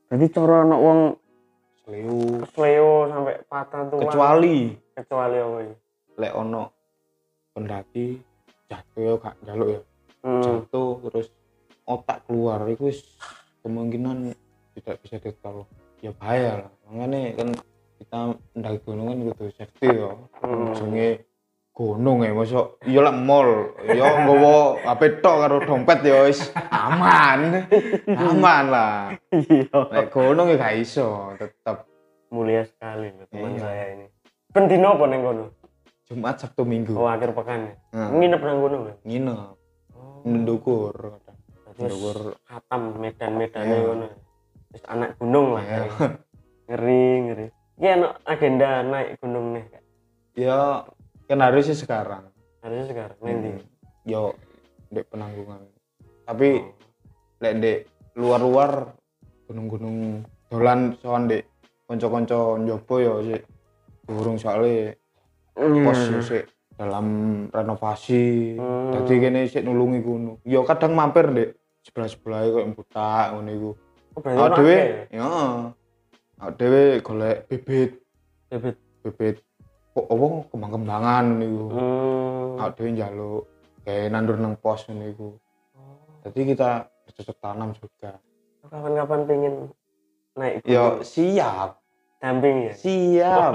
Berarti 0.04 0.26
cara 0.30 0.56
ono 0.62 0.76
wong 0.78 1.00
seliu 1.78 2.16
kesleo 2.42 2.92
sampai 3.06 3.34
patah 3.44 3.82
tulang. 3.86 4.04
kecuali 4.04 4.56
kecuali 4.94 5.36
apa 5.36 5.58
ya? 5.62 5.74
lek 6.18 6.32
ono 6.34 6.62
pendaki 7.52 8.06
jatuh 8.66 9.00
ya 9.00 9.12
gak 9.16 9.36
jaluk 9.42 9.68
ya 9.70 9.80
Hmm. 10.18 10.42
jatuh 10.42 10.98
terus 11.06 11.28
otak 11.84 12.26
keluar 12.26 12.66
itu 12.66 12.84
wis 12.84 13.00
kemungkinan 13.60 14.32
tidak 14.74 14.96
bisa 15.00 15.16
ditolong 15.18 15.68
ya 15.98 16.10
bahaya 16.12 16.64
lah 16.64 16.70
makanya 16.86 17.20
kan 17.34 17.48
kita 17.98 18.18
mendaki 18.52 18.78
gunung 18.82 19.06
kan 19.06 19.18
kudu 19.28 19.44
safety 19.50 19.88
ya 19.88 20.10
Hmm. 20.38 20.70
jenenge 20.72 21.10
gunung 21.72 22.18
ya 22.20 22.30
masuk 22.32 22.78
iya 22.82 23.00
lah 23.00 23.14
mall 23.14 23.50
ya 23.80 24.06
nggawa 24.18 24.56
HP 24.84 25.02
tok 25.18 25.36
karo 25.38 25.56
dompet 25.60 25.98
ya 26.02 26.22
wis 26.22 26.40
aman 26.68 27.66
aman 28.08 28.64
lah 28.66 28.94
Iya. 29.30 29.78
nek 29.88 30.06
gunung 30.08 30.46
ya 30.48 30.56
gak 30.56 30.74
iso 30.76 31.08
tetep 31.34 31.86
Mulia 32.28 32.60
sekali 32.62 33.08
loh 33.10 33.24
teman 33.26 33.50
Iya. 33.50 33.60
saya 33.62 33.84
ini. 33.90 34.06
Pendino 34.48 34.92
apa 34.92 35.04
neng 35.06 35.22
kono? 35.22 35.44
Jumat 36.04 36.36
Sabtu 36.36 36.60
Minggu 36.60 36.92
Oh 36.92 37.04
akhir 37.04 37.32
pekan 37.32 37.60
ya. 37.64 37.74
Nah, 37.92 38.08
Nginep 38.12 38.40
nang 38.42 38.58
kono 38.58 38.76
ya. 38.82 38.94
nginep 39.02 39.38
Oh. 39.96 40.20
mendukur 40.22 40.92
mendukur 41.78 42.18
khatam 42.42 42.82
medan-medannya 42.96 43.72
Iya. 43.72 43.86
kono. 43.86 44.08
Terus 44.68 44.84
anak 44.84 45.10
gunung 45.16 45.48
lah. 45.54 45.64
Iya. 45.64 45.82
Ngeri 46.66 47.02
ngeri. 47.22 47.46
Iki 47.78 47.86
ana 47.88 48.08
agenda 48.24 48.70
naik 48.82 49.08
gunung 49.18 49.46
nih. 49.52 49.64
Kak. 49.64 49.82
ya 50.34 50.86
kan 51.26 51.38
harusnya 51.40 51.74
sekarang 51.74 52.30
Harusnya 52.58 52.86
sekarang 52.88 53.18
nanti. 53.20 53.50
Hmm. 53.52 53.62
yo 54.04 54.22
dek 54.88 55.04
penanggungan 55.08 55.66
tapi 56.24 56.62
lek 57.38 57.54
dek 57.58 57.78
luar-luar 58.14 58.94
gunung-gunung 59.44 60.22
dolan 60.46 60.94
soan 60.96 61.26
dek 61.26 61.42
konco-konco 61.84 62.56
njobo 62.56 62.94
yo 62.96 63.14
sih 63.20 63.40
burung 64.04 64.38
soalnya 64.38 64.94
pos 65.56 66.00
yo 66.06 66.22
sih 66.22 66.42
dalam 66.72 67.06
renovasi 67.50 68.54
Hmm. 68.54 68.94
jadi 68.94 69.14
kene 69.18 69.40
sih 69.44 69.60
nulungi 69.60 70.00
gunung 70.00 70.38
yo 70.42 70.62
kadang 70.62 70.94
mampir 70.94 71.26
dek 71.28 71.50
sebelah-sebelah 71.88 72.40
kok 72.46 72.66
buta 72.74 73.08
ngono 73.32 73.50
iku 73.50 73.70
Oh, 74.14 74.22
awak 74.24 74.50
dhewe 74.56 74.76
ya? 75.08 75.26
awak 76.36 76.52
dhewe 76.54 76.82
golek 77.00 77.46
bibit 77.46 77.92
Bibit. 78.48 78.76
bibit 79.00 79.36
kok 79.90 80.06
apa 80.06 80.26
kembang-kembangan 80.48 81.24
niku 81.34 81.64
Hmm. 81.70 82.58
awak 82.58 82.72
dhewe 82.74 82.88
njaluk 82.92 83.42
kayak 83.82 84.10
nandur 84.10 84.36
nang 84.36 84.54
pos 84.54 84.84
ngono 84.84 85.04
iku 85.06 85.28
Oh. 85.72 85.96
jadi 86.22 86.40
kita 86.46 86.68
bercocok 87.04 87.36
tanam 87.38 87.70
juga 87.72 88.18
Kapan-kapan 88.60 89.20
pengen 89.24 89.54
naik 90.34 90.60
gunung. 90.60 90.68
yo 90.68 90.84
siap 91.00 91.78
damping 92.18 92.68
ya. 92.68 92.74
siap 92.74 93.52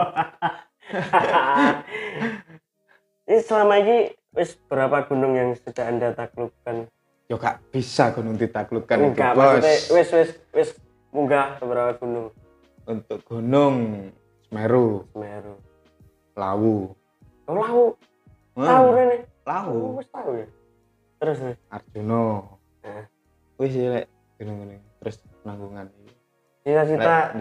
Ini 3.24 3.40
selama 3.40 3.80
ini 3.80 3.98
wis 4.34 4.60
berapa 4.66 5.08
gunung 5.08 5.32
yang 5.32 5.56
sudah 5.56 5.86
anda 5.86 6.12
taklukkan? 6.12 6.92
Yo 7.26 7.36
gak 7.38 7.64
bisa 7.72 8.12
gunung 8.12 8.36
ditaklukkan 8.36 8.98
itu 9.00 9.08
Enggak, 9.16 9.32
bos 9.34 9.44
maksudnya 9.58 9.76
wis 9.96 10.10
wis 10.12 10.30
wis 10.52 10.70
munggah 11.10 11.56
ke 11.58 11.64
berapa 11.64 11.92
gunung? 11.98 12.28
untuk 12.84 13.20
gunung 13.24 13.76
Semeru 14.46 15.08
Semeru. 15.12 15.56
Lawu 16.36 16.78
Oh 17.44 17.56
lau, 17.56 17.82
Hmm, 18.54 18.64
lau 18.64 18.86
Rene. 18.94 19.18
Oh, 19.20 19.50
lahu 19.50 19.76
wis 19.98 20.08
tahu 20.08 20.30
ya. 20.38 20.48
Terus 21.18 21.38
terus. 21.40 21.58
Arjuno 21.68 22.24
Eh. 22.84 23.04
wis 23.58 23.74
lek 23.74 24.06
gunung-gunung 24.38 24.80
terus 25.00 25.16
penanggungan 25.42 25.88
Cita-cita 26.64 27.36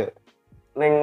ning 0.74 0.94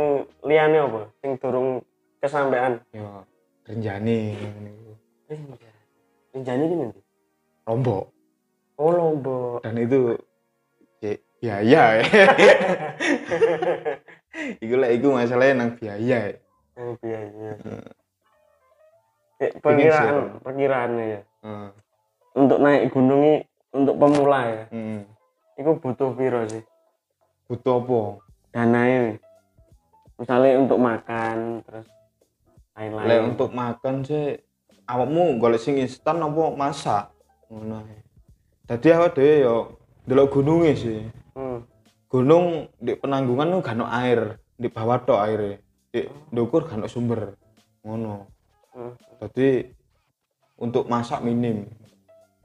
liyane 0.44 0.78
apa? 0.82 1.02
Sing 1.20 1.38
durung 1.38 1.80
kesampean. 2.20 2.84
yo 2.92 3.24
renjani 3.64 4.34
iku. 4.34 4.92
Renjani 6.34 6.64
ki 6.66 6.76
nanti. 6.76 7.00
lombok 7.64 8.10
Oh, 8.80 8.96
Lombok. 8.96 9.60
dan 9.60 9.76
itu 9.76 10.16
ya, 11.04 11.20
biaya 11.44 11.84
ya. 12.00 12.00
iku 14.64 14.76
lek 14.80 14.92
iku 14.96 15.08
masalahnya 15.20 15.54
nang 15.60 15.72
biaya 15.76 16.32
ya. 16.32 16.36
Oh, 16.80 16.96
biaya. 17.04 17.60
Hmm. 17.60 17.84
Eh, 19.40 19.52
perkiraan, 19.60 20.40
perkiraannya 20.40 21.06
ya. 21.12 21.22
Heeh. 21.44 21.70
Untuk 22.40 22.58
naik 22.64 22.88
gunung 22.96 23.20
ini 23.20 23.36
untuk 23.76 24.00
pemula 24.00 24.40
ya. 24.48 24.64
Heeh. 24.72 25.04
Iku 25.60 25.76
butuh 25.84 26.16
piro 26.16 26.48
sih? 26.48 26.64
butuh 27.50 27.82
apa 27.82 28.02
Dananya 28.54 29.18
misalnya 30.22 30.62
untuk 30.62 30.78
makan 30.78 31.66
terus 31.66 31.90
lain-lain. 32.78 33.34
untuk 33.34 33.50
makan 33.50 34.06
sih 34.06 34.38
awakmu 34.86 35.42
golek 35.42 35.58
sing 35.58 35.82
instan 35.82 36.22
apa 36.22 36.54
masak 36.54 37.10
ngono. 37.50 37.82
Dadi 38.70 38.88
awak 38.94 39.18
dhewe 39.18 39.36
yo 39.42 39.56
delok 40.06 40.30
gununge 40.32 40.78
sih 40.78 41.02
Hmm. 41.34 41.66
gunung 42.06 42.70
di 42.78 42.94
penanggungan 42.94 43.50
tuh 43.50 43.62
gak 43.64 43.78
ono 43.80 43.88
air 43.88 44.20
di 44.54 44.68
bawah 44.68 45.02
tok 45.02 45.24
airnya 45.24 45.58
di 45.90 46.04
ndukur 46.30 46.68
gak 46.68 46.78
ono 46.78 46.88
sumber 46.88 47.34
ngono 47.82 48.30
Hmm. 48.70 48.94
untuk 50.60 50.86
masak 50.86 51.26
minim 51.26 51.66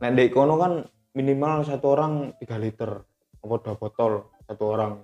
nek 0.00 0.12
di 0.14 0.32
kono 0.32 0.56
kan 0.56 0.72
minimal 1.12 1.60
satu 1.60 1.86
orang 1.92 2.32
3 2.40 2.56
liter 2.56 2.90
apa 3.38 3.54
dua 3.60 3.74
botol 3.76 4.12
satu 4.48 4.64
orang 4.64 4.94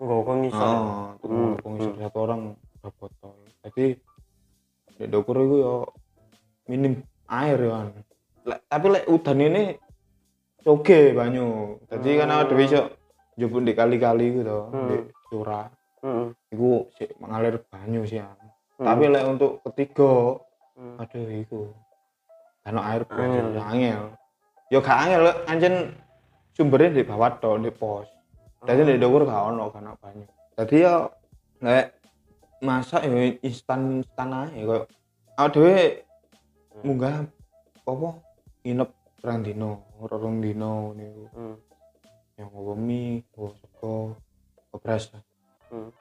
Enggak 0.00 0.18
kok 0.22 0.36
ngisor. 0.38 0.62
oh 0.62 1.12
Hmm, 1.20 1.34
hmm. 1.34 1.54
pengisar 1.60 1.94
satu 1.98 2.18
orang 2.20 2.40
dua 2.78 2.90
botol 2.94 3.34
jadi 3.66 3.86
di 4.94 5.04
ndukur 5.08 5.36
itu 5.40 5.56
yo 5.58 5.74
minim 6.70 7.02
air 7.26 7.58
kan 7.58 7.86
Lek- 8.46 8.64
tapi 8.68 8.86
lek 8.88 9.04
udan 9.06 9.40
ini 9.40 9.62
oke 10.62 10.98
banyu 11.12 11.78
jadi 11.86 12.10
kan 12.18 12.30
ada 12.30 12.54
bisa 12.54 12.78
jemput 13.34 13.62
di 13.62 13.72
kali-kali 13.72 14.26
gitu 14.36 14.68
Hmm. 14.68 14.86
di 14.86 14.96
curah 15.26 15.68
Heeh. 16.00 16.26
iku 16.50 16.88
mengalir 17.16 17.60
banyu 17.66 18.04
sih 18.04 18.20
ya. 18.20 18.28
Hmm. 18.76 18.84
tapi 18.84 19.04
lek 19.06 19.24
untuk 19.26 19.60
ketiga 19.64 20.40
Hmm. 20.74 20.96
aduh 20.96 21.28
iku 21.30 21.60
karena 22.60 22.80
air 22.86 23.02
Angel. 23.08 23.46
ya 23.52 23.64
angel 23.66 24.02
yo 24.70 24.78
gak 24.78 24.98
angel 24.98 25.20
lek, 25.24 25.36
anjen 25.44 25.74
sumbernya 26.52 26.88
di 26.92 27.02
bawah 27.02 27.30
tok 27.36 27.60
di 27.60 27.70
pos 27.70 28.08
jadi 28.64 28.84
di 28.86 28.96
dhuwur 28.96 29.24
gak 29.24 29.44
ono 29.50 29.68
karena 29.68 29.92
banyu 29.96 30.24
jadi 30.56 30.76
ya 30.78 30.94
lek 31.60 31.86
masak 32.60 33.04
ya 33.04 33.12
instan 33.40 34.00
instan 34.00 34.28
aja 34.30 34.56
kok 34.56 34.84
awake 35.36 35.52
dhewe 35.52 35.76
munggah 36.80 37.24
apa 37.82 38.08
nginep 38.62 38.90
rong 39.20 39.40
dino 39.44 39.70
rong 40.00 40.40
dino 40.40 40.96
niku 40.96 41.24
Hmm. 41.36 41.56
yang 42.40 42.48
nggawa 42.48 42.72
mie, 42.72 43.20
nggawa 43.28 43.48
sego, 43.52 43.94
beras. 44.72 45.12
Hmm. 45.68 45.92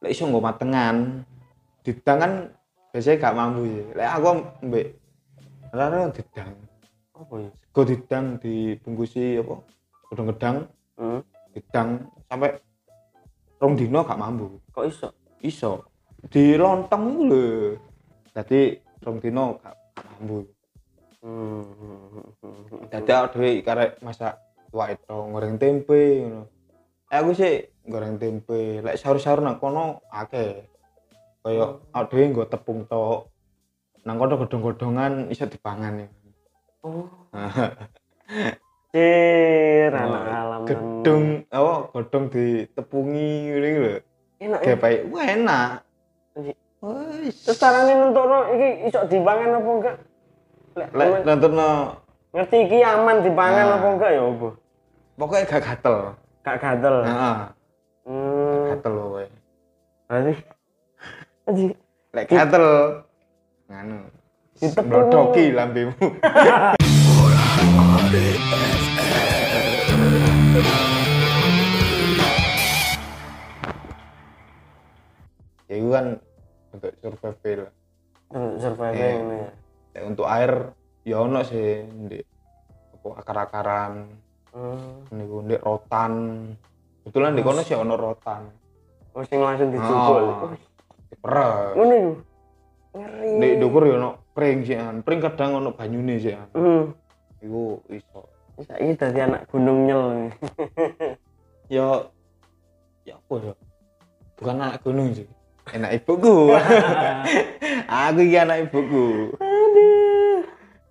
Lek 0.00 0.12
iso 0.16 0.24
nggawa 0.24 0.52
matengan, 0.52 0.96
didang 1.84 2.18
kan 2.18 2.32
biasanya 2.96 3.20
gak 3.20 3.36
mampu 3.36 3.62
ya. 3.68 3.84
Lek 3.92 4.08
aku 4.16 4.28
mbek 4.64 4.86
rara 5.76 6.08
didang. 6.08 6.52
Apa 7.12 7.34
ya? 7.44 7.50
Sego 7.52 7.80
didang 7.84 8.24
dibungkusi 8.40 9.36
apa? 9.36 9.54
Godong 10.08 10.28
gedang, 10.32 10.56
Hmm. 10.96 11.20
didang 11.52 11.88
sampai 12.24 12.56
rong 13.60 13.74
dino 13.76 14.00
gak 14.00 14.16
mampu. 14.20 14.46
Kok 14.72 14.84
iso? 14.88 15.08
Iso. 15.44 15.72
Di 16.32 16.56
lontong 16.56 17.04
iku 17.12 17.22
lho. 17.28 17.44
Dadi 18.32 18.80
rong 19.04 19.20
dino 19.20 19.60
gak 19.60 19.76
mampu. 20.16 20.55
Hmm. 21.26 21.66
Dadi 22.86 23.10
awake 23.10 23.34
dhewe 23.34 23.50
karek 23.66 23.98
masak 23.98 24.38
tuwa 24.70 24.94
itu 24.94 25.10
goreng 25.10 25.58
tempe 25.58 26.22
ngono. 26.22 26.46
Eh 27.10 27.18
aku 27.18 27.34
sih 27.34 27.66
goreng 27.82 28.14
tempe. 28.22 28.78
Lek 28.78 28.94
sahur-sahur 28.94 29.42
nang 29.42 29.58
kono 29.58 30.06
akeh. 30.06 30.70
Kaya 31.42 31.82
awake 31.90 32.08
dhewe 32.14 32.24
nggo 32.30 32.46
tepung 32.46 32.86
tok. 32.86 33.26
Nang 34.06 34.22
kono 34.22 34.38
godhong-godhongan 34.38 35.26
iso 35.34 35.50
dipangan 35.50 36.06
ya. 36.06 36.08
Oh. 36.86 37.10
Cir, 38.94 39.92
anak 39.92 40.22
Oh, 40.22 40.30
alam. 40.30 40.60
Gedung 40.62 41.24
apa 41.50 41.74
godhong 41.90 42.24
ditepungi 42.30 43.50
ngene 43.50 43.68
lho. 43.82 43.94
Enak 44.38 44.60
ya. 44.62 44.66
Kayak 44.70 44.78
baik. 44.78 45.00
Wah 45.10 45.26
enak. 45.26 45.70
Wis. 46.86 47.34
Terus 47.42 47.58
carane 47.58 47.92
nentukno 47.98 48.38
iki 48.54 48.68
iso 48.86 49.02
dipangan 49.10 49.58
apa 49.58 49.70
enggak? 49.74 49.96
Lek 50.76 51.24
nentukno 51.24 51.96
ngerti 52.36 52.68
iki 52.68 52.84
aman 52.84 53.24
dipangan 53.24 53.64
Nah. 53.64 53.76
apa 53.80 53.86
enggak 53.96 54.10
ya 54.12 54.22
apa? 54.28 54.48
pokoknya 55.16 55.48
gak 55.48 55.62
gatel. 55.64 55.96
Gak 56.44 56.56
gatel. 56.60 56.96
Heeh, 57.00 57.36
Hmm. 58.04 58.64
gatel 58.76 58.92
pokoknya. 58.92 59.30
Berarti 60.06 60.32
Aji, 61.48 61.64
Lek 62.12 62.24
gatel 62.28 62.66
nganu. 63.72 63.98
Ditepung. 64.56 64.88
Mlodoki 64.92 65.44
lambemu. 65.56 65.96
ya 75.66 75.74
itu 75.76 75.88
kan 75.90 76.06
untuk 76.72 76.92
survival 77.02 77.66
survival 78.60 78.94
Iya. 78.94 79.08
ini 79.16 79.36
ya. 79.36 79.42
Ya, 79.42 79.48
untuk 80.02 80.26
air 80.26 80.74
ya 81.02 81.16
ono 81.18 81.40
sih 81.40 81.80
di 82.04 82.18
apa 82.92 83.08
akar-akaran 83.16 83.92
Hmm. 84.50 85.04
niku 85.12 85.44
ndek 85.44 85.60
rotan 85.60 86.12
kebetulan 87.00 87.36
di 87.36 87.44
kono 87.44 87.60
sih 87.60 87.76
ono 87.76 87.92
rotan 87.92 88.48
Oh, 89.12 89.20
sing 89.22 89.40
langsung 89.40 89.68
dijubul. 89.68 90.24
Oh. 90.24 90.52
diperes 91.06 91.72
Ngono 91.72 91.92
iku. 91.92 92.12
Ngeri. 92.92 93.28
di 93.36 93.48
dukur 93.56 93.82
ya 93.84 93.94
ono 93.96 94.10
pring 94.32 94.64
sih 94.64 94.76
pring 95.00 95.20
kadang 95.20 95.60
ono 95.60 95.70
banyune 95.70 96.16
sih 96.16 96.32
an 96.32 96.48
Hmm. 96.52 96.84
iku 97.38 97.84
iso 97.88 98.24
Saiki 98.56 98.96
dadi 98.96 99.20
anak 99.20 99.44
gunung 99.46 99.84
nyel. 99.84 100.32
ya 101.76 102.08
ya 103.04 103.14
apa 103.14 103.34
ya 103.38 103.54
bukan 104.34 104.56
anak 104.56 104.80
gunung 104.80 105.12
sih 105.12 105.28
enak 105.68 106.00
ibuku 106.00 106.56
aku 107.92 108.20
iki 108.22 108.36
anak 108.36 108.64
ibuku. 108.64 109.36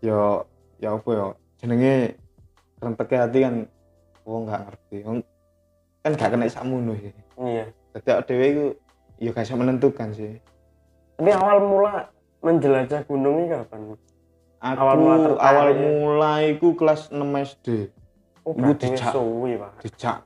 Ya 0.06 0.46
ya 0.78 0.90
apa 0.94 1.10
ya 1.10 1.26
jenenge 1.58 1.96
renteke 2.78 3.16
hati 3.16 3.40
kan 3.42 3.56
wong 4.22 4.42
nggak 4.46 4.62
ngerti 4.64 4.98
wong 5.02 5.18
kan 6.00 6.12
gak 6.14 6.30
kena 6.30 6.46
sakmono 6.46 6.94
sih 6.94 7.10
Iya. 7.36 7.66
dadi 7.92 8.22
dhewe 8.24 8.46
iku 8.48 8.66
ya 9.18 9.30
gak 9.32 9.44
bisa 9.44 9.56
menentukan 9.56 10.10
sih 10.12 10.38
Tapi 11.16 11.32
awal 11.32 11.58
mula 11.60 12.12
menjelajah 12.40 13.02
gunung 13.04 13.40
ini 13.40 13.48
kapan? 13.50 13.96
aku 14.60 14.78
Awal 14.78 14.96
mula 14.96 15.16
tertarik 15.18 15.42
awal 15.48 15.68
ya? 15.68 15.76
mulai 15.80 16.42
iku 16.54 16.68
kelas 16.76 17.10
6 17.10 17.18
SD 17.50 17.68
Oh, 18.46 18.54
Iku 18.54 18.78
dijak. 18.78 19.10
suwi, 19.10 19.58
Pak. 19.58 19.74
dijak 19.82 20.18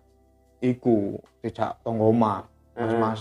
iku 0.59 0.97
dijak 1.39 1.79
tonggoma 1.79 2.43
mas 2.75 2.83
Heeh. 2.83 2.99
mas 2.99 3.19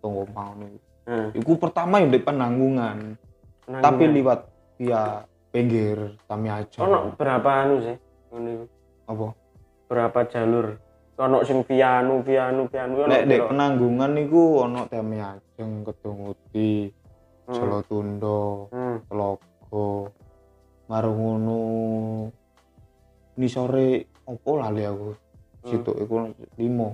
tonggoma 0.00 0.40
ngono 0.48 0.64
iku. 0.66 0.80
Heeh. 1.04 1.28
iku 1.36 1.52
pertama 1.58 1.94
yang 1.98 2.08
di 2.08 2.16
penanggungan 2.18 3.20
tapi 3.76 4.04
liwat 4.06 4.40
via 4.74 5.28
pinggir 5.54 6.18
Tami 6.26 6.50
aja 6.50 6.82
ono 6.82 7.14
berapa 7.14 7.50
anu 7.62 7.78
sih? 7.78 7.94
Iku. 8.34 8.66
apa 9.06 9.26
Berapa 9.86 10.26
jalur? 10.26 10.74
Ono 11.14 11.46
sing 11.46 11.62
pianu, 11.62 12.26
pianu, 12.26 12.66
pianu. 12.66 13.06
nek 13.06 13.22
dek 13.24 13.46
penanggungan 13.46 14.10
niku 14.12 14.66
ono 14.66 14.90
Tami 14.90 15.22
Ajeng 15.22 15.86
Kedunguti 15.86 16.90
Hmm. 17.44 17.54
Solo 17.54 17.78
Tundo 17.84 18.72
Hmm. 18.72 19.04
Telogo 19.04 20.08
Marungono 20.88 21.60
ini 23.34 23.46
sore 23.46 23.88
opo 24.24 24.56
lali 24.56 24.80
aku 24.80 25.12
Hmm. 25.60 25.68
situ 25.68 25.92
iku 25.94 26.14
limo 26.56 26.88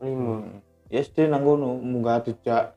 Lima. 0.00 0.36
Hmm. 0.36 0.60
ya 0.88 1.00
SD 1.00 1.26
nang 1.26 1.42
kono 1.42 1.76
munggah 1.76 2.20
dijak 2.20 2.76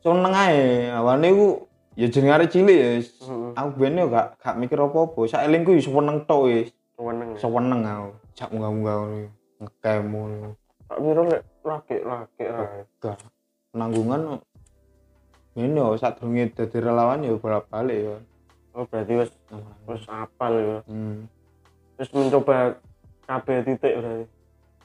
seneng 0.00 0.32
ae 0.32 0.88
awane 0.88 1.26
iku 1.26 1.48
ya 1.92 2.06
jeneng 2.08 2.32
arek 2.32 2.48
cilik 2.48 2.78
ya 2.78 2.90
Heeh. 3.04 3.52
aku 3.52 3.70
ben 3.76 4.00
yo 4.00 4.08
gak 4.08 4.40
gak 4.40 4.56
mikir 4.56 4.80
apa-apa. 4.80 5.20
Saelingku 5.28 5.76
yo 5.76 5.82
seneng 5.84 6.24
tok 6.24 6.40
wis. 6.48 6.68
Seneng. 6.96 7.30
seneng 7.36 7.80
aku. 7.84 8.10
Jak 8.32 8.48
munggah-munggah 8.48 8.96
ngono 8.96 9.18
ngekem 9.60 10.02
ngono. 10.08 10.48
Tak 10.88 10.98
kira 10.98 11.22
lek 11.28 11.42
laki-laki 11.62 12.42
gak. 13.00 13.18
Penanggungan 13.72 14.40
ini 15.52 15.76
yo 15.76 15.96
sadurunge 16.00 16.52
dadi 16.56 16.78
relawan 16.80 17.24
yo 17.24 17.36
bolak-balik 17.36 17.98
yo. 18.00 18.16
Oh 18.72 18.88
berarti 18.88 19.12
wis 19.20 19.30
wis 19.84 20.04
apal 20.08 20.52
ya 20.56 20.78
hmm. 20.88 21.28
terus 22.00 22.08
mencoba 22.16 22.80
kabeh 23.28 23.60
titik 23.68 24.00
berarti. 24.00 24.24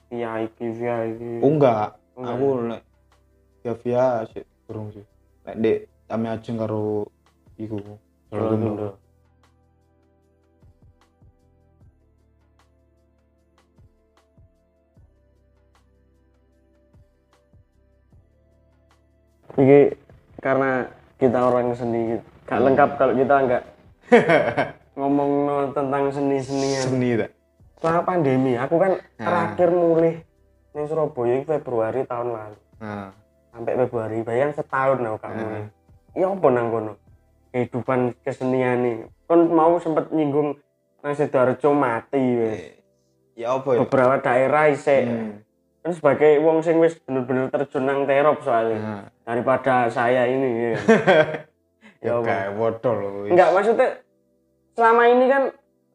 Via 0.07 0.31
iki 0.43 0.65
via 0.75 0.95
iki. 1.07 1.31
Oh 1.39 1.51
enggak. 1.55 1.95
Oh, 2.19 2.23
aku 2.27 2.47
lek 2.67 2.81
via 3.63 3.73
via 3.79 4.05
sih 4.35 4.43
durung 4.67 4.91
sih. 4.91 5.03
Lek 5.47 5.55
dek 5.63 5.79
kami 6.07 6.25
ajeng 6.27 6.57
karo 6.57 7.07
iku. 7.57 7.77
Tundo. 8.27 8.95
Iki 19.57 19.79
karena 20.37 20.85
kita 21.17 21.39
orang 21.41 21.73
seni 21.73 22.21
gak 22.45 22.61
lengkap 22.61 22.89
kalau 22.95 23.13
kita 23.17 23.35
nggak 23.41 23.63
ngomong 24.97 25.31
no 25.43 25.55
tentang 25.73 26.13
seni-senian 26.13 26.83
seni 26.85 27.17
tak 27.17 27.31
selama 27.81 28.01
pandemi 28.05 28.53
aku 28.55 28.77
kan 28.77 28.93
Nah. 29.17 29.25
terakhir 29.25 29.69
mulai 29.73 30.13
di 30.71 30.81
Surabaya 30.85 31.41
itu 31.41 31.49
Februari 31.49 32.05
tahun 32.05 32.27
lalu 32.31 32.57
nah 32.77 33.09
sampai 33.49 33.73
Februari 33.75 34.17
bayang 34.21 34.53
setahun 34.53 35.01
aku 35.01 35.17
gak 35.17 35.33
Nah. 35.33 35.65
Ya 36.17 36.34
apa 36.34 36.47
nang 36.49 36.73
kono? 36.73 36.93
Kehidupan 37.53 38.17
kesenian 38.25 38.82
nih 38.82 38.95
kan 39.30 39.39
mau 39.47 39.77
sempet 39.77 40.10
nyinggung 40.10 40.58
nang 41.03 41.13
Sidoarjo 41.13 41.69
mati 41.71 42.17
wes 42.17 42.60
ya 43.38 43.53
apa 43.53 43.69
ya? 43.77 43.80
Beberapa 43.86 44.15
daerah 44.19 44.73
isek. 44.73 45.06
Hmm. 45.06 45.34
kan 45.86 45.95
sebagai 45.95 46.43
wong 46.43 46.60
sing 46.60 46.84
wis 46.84 46.99
bener-bener 46.99 47.47
terjun 47.47 47.88
nang 47.88 48.03
terop 48.03 48.43
soalnya. 48.43 49.08
Daripada 49.23 49.88
saya 49.88 50.27
ini 50.27 50.49
ya. 50.49 50.71
ya 52.03 52.12
apa? 52.19 52.25
kayak 52.27 52.49
bodoh 52.58 52.93
loh 52.93 53.12
wis. 53.23 53.32
enggak 53.32 53.49
maksudnya 53.56 53.89
selama 54.75 55.03
ini 55.08 55.25
kan 55.32 55.43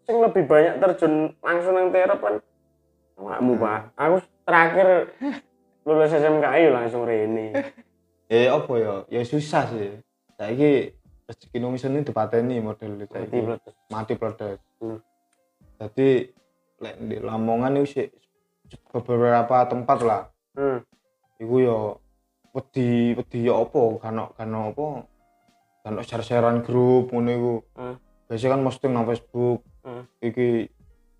sing 0.02 0.16
lebih 0.18 0.42
banyak 0.48 0.74
terjun 0.80 1.14
langsung 1.44 1.74
nang 1.76 1.88
terop 1.92 2.20
kan 2.22 2.34
awakmu 3.18 3.52
Hmm. 3.52 3.62
pak. 3.62 3.80
Aku 3.98 4.16
terakhir 4.42 4.88
lulus 5.82 6.14
SMKI 6.14 6.64
langsung 6.70 7.02
rene. 7.04 7.52
Eh 8.32 8.48
apa 8.48 8.72
ya? 8.80 8.94
Ya 9.12 9.20
susah 9.28 9.68
sih 9.68 10.00
saiki 10.42 10.90
rezeki 11.30 11.56
nang 11.62 11.78
seni 11.78 12.02
dipateni 12.02 12.58
model 12.58 12.98
mati 12.98 13.06
saiki 13.14 13.38
meletus 13.38 13.74
mati 13.94 14.12
peledes 14.18 14.58
Hmm. 14.82 14.98
jadi 15.78 16.26
lek 16.82 16.96
di 17.06 17.16
Lamongan 17.22 17.78
itu 17.78 18.10
beberapa 18.90 19.62
tempat 19.70 19.98
lah. 20.02 20.22
Hmm. 20.58 20.82
iku 21.38 21.54
yo 21.62 21.78
wedi 22.50 23.14
wedi 23.14 23.46
ya 23.46 23.62
apa? 23.62 24.02
Kano 24.02 24.34
kano 24.34 24.74
apa? 24.74 24.86
Kano 25.86 26.00
share-sharean 26.02 26.66
grup 26.66 27.14
ngono 27.14 27.30
iku. 27.30 27.54
Hmm. 27.78 27.96
biasanya 28.26 28.58
kan 28.58 28.62
posting 28.66 28.90
nang 28.90 29.06
Facebook. 29.06 29.62
Hmm. 29.86 30.02
iki 30.18 30.66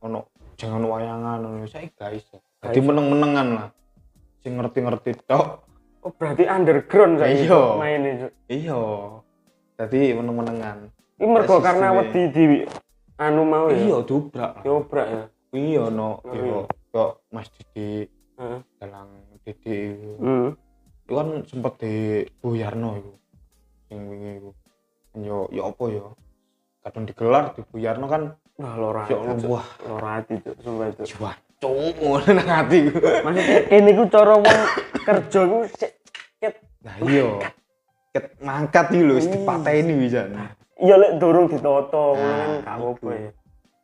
ono 0.02 0.34
jangan 0.58 0.82
wayangan. 0.82 1.38
Ngono 1.46 1.70
saya 1.70 1.86
guys. 1.94 2.26
jadi 2.66 2.78
meneng-menengan 2.82 3.48
lah. 3.54 3.68
Sing 4.42 4.58
ngerti-ngerti 4.58 5.22
tok 5.30 5.62
oh 6.02 6.12
berarti 6.12 6.44
underground 6.44 7.18
saya 7.18 7.34
Iya. 7.34 7.60
main 7.78 8.00
itu 8.04 8.28
iya. 8.50 8.80
Jadi 9.78 10.14
meneng-menengan. 10.14 10.78
Ini 11.18 11.26
mergo 11.26 11.58
karena 11.58 11.90
wedi 11.90 12.22
di 12.30 12.44
anu 13.16 13.42
mau 13.42 13.66
ya? 13.66 13.78
Iya 13.78 13.98
dobrak. 14.04 14.52
Lah 14.58 14.62
Yobrak 14.62 15.06
ya? 15.08 15.24
Iya 15.52 15.84
no. 15.88 16.22
Iya 16.28 16.58
kok 16.92 17.10
Mas 17.30 17.48
Didi 17.50 18.04
Heeh. 18.36 18.60
dalang 18.78 19.10
Didi 19.42 19.76
iku. 19.96 20.12
hmm. 20.20 20.48
itu 21.02 21.12
kan 21.12 21.28
sempet 21.44 21.72
di 21.80 21.94
Buyarno 22.38 22.90
itu 22.94 23.12
yang 23.90 24.00
wingi 24.06 24.32
itu 24.38 24.50
yo 25.18 25.48
yo 25.50 25.62
apa 25.66 25.84
yo? 25.88 26.06
Kadang 26.82 27.04
digelar 27.06 27.44
di 27.54 27.62
Buyarno 27.64 28.06
kan 28.06 28.22
wah 28.60 28.74
lora 28.76 29.02
ya 29.08 29.16
Allah 29.18 29.36
wah 29.48 29.66
lora 29.82 30.20
Cuk. 30.22 30.54
sumpah 30.60 30.86
itu 30.90 31.02
jiwa 31.08 31.32
cowok 31.62 32.26
nang 32.36 32.48
hati 32.50 32.90
ku. 32.90 32.98
Maksudnya 32.98 33.58
kene 33.70 33.90
ku 33.94 34.04
cara 34.10 34.34
wong 34.34 34.58
kerja 35.06 35.40
sik 35.78 35.92
ket 36.42 36.54
nah 36.82 36.96
iya. 37.06 37.28
Ket 38.10 38.24
mangkat 38.42 38.90
iki 38.90 39.06
lho 39.06 39.14
wis 39.16 39.24
Iya. 39.24 39.34
dipateni 39.38 39.92
bisa 39.94 40.20
ya 40.82 40.94
lek 40.98 41.22
durung 41.22 41.46
ditoto 41.46 42.18
ngono 42.18 42.34
kan 42.34 42.50
gak 42.66 42.76
iku. 42.98 43.06
ya. 43.08 43.30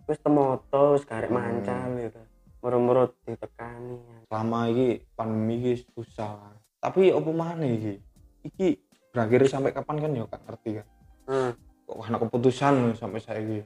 Wis 0.05 0.19
temoto 0.19 0.83
wis 0.99 1.05
garek 1.07 1.31
Hmm. 1.31 1.39
mancal 1.39 1.89
gitu 1.97 2.21
murut-murut 2.59 3.11
ditekani. 3.23 4.03
Selama 4.27 4.67
iki 4.67 4.89
pandemi 5.15 5.55
iki 5.63 5.73
susah. 5.95 6.59
Tapi 6.83 7.15
apa 7.15 7.31
mana 7.31 7.63
iki? 7.63 8.03
Iki 8.43 8.67
berakhir 9.09 9.47
sampai 9.47 9.71
kapan 9.71 9.97
kan 9.99 10.11
ya 10.13 10.27
gak 10.27 10.43
ngerti 10.43 10.71
kan? 10.83 10.87
Hmm. 11.25 11.53
kok 11.85 12.05
anak 12.05 12.21
keputusan 12.21 12.75
sampai 12.93 13.17
saya 13.17 13.41
iki 13.41 13.65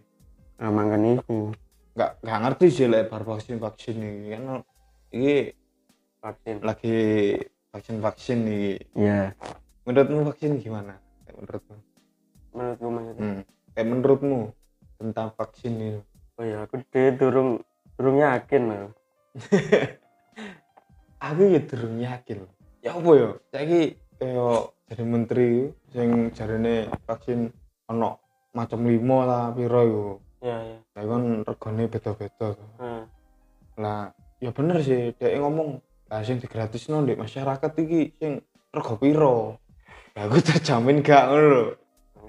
nah 0.54 0.70
mangken 0.70 1.18
iku 1.18 1.50
nggak 1.92 2.10
nggak 2.24 2.38
ngerti 2.46 2.66
sih 2.72 2.86
lek 2.88 3.08
bar 3.12 3.22
vaksin 3.24 3.56
vaksin 3.60 3.96
ini. 4.00 4.28
Kan 4.32 4.64
iki 5.12 5.36
vaksin. 6.22 6.56
lagi 6.62 6.96
vaksin 7.72 7.96
vaksin 8.00 8.38
nih 8.46 8.78
iya. 8.96 9.20
Menurutmu 9.84 10.28
vaksin 10.30 10.60
gimana? 10.62 11.00
Kayak 11.26 11.36
menurutmu? 11.42 11.76
Menurutku 12.52 12.86
maksudnya 12.92 13.22
hmm. 13.24 13.40
kayak 13.74 13.86
menurutmu 13.88 14.38
tentang 15.00 15.28
vaksin 15.34 15.72
ini. 15.74 16.00
Oh 16.38 16.44
ya 16.44 16.64
aku 16.64 16.80
dhewe 16.88 17.10
durung 17.18 17.50
durung 17.96 18.16
yakin 18.24 18.62
loh 18.72 18.88
aku 21.26 21.42
ya 21.48 21.60
durung 21.64 21.96
yakin. 22.00 22.38
Ya 22.82 22.90
apa 22.98 23.10
ya? 23.14 23.30
Saiki 23.54 23.82
kayak 24.20 24.60
jadi 24.92 25.04
menteri 25.08 25.50
yang 25.96 26.28
jarine 26.36 26.90
vaksin 27.08 27.48
ono 27.88 28.20
macam 28.52 28.84
limo 28.84 29.24
lah 29.24 29.48
piro 29.56 29.80
iku 29.88 30.08
ya 30.42 30.58
ya 30.58 30.78
lah 30.98 31.04
kan 31.06 31.22
regane 31.46 31.84
beda-beda 31.86 32.48
hmm. 32.82 33.02
lah 33.78 34.10
ya 34.42 34.50
bener 34.50 34.82
sih 34.82 35.14
dia 35.14 35.38
ngomong 35.38 35.78
lah 36.12 36.20
sing 36.20 36.36
digratisno 36.42 37.00
di 37.08 37.16
masyarakat 37.16 37.72
iki 37.72 38.20
sing 38.20 38.44
rego 38.68 39.00
piro? 39.00 39.56
Lah 40.12 40.28
aku 40.28 40.44
terjamin 40.44 41.00
gak 41.00 41.32
ngono 41.32 41.48
lho. 41.48 41.64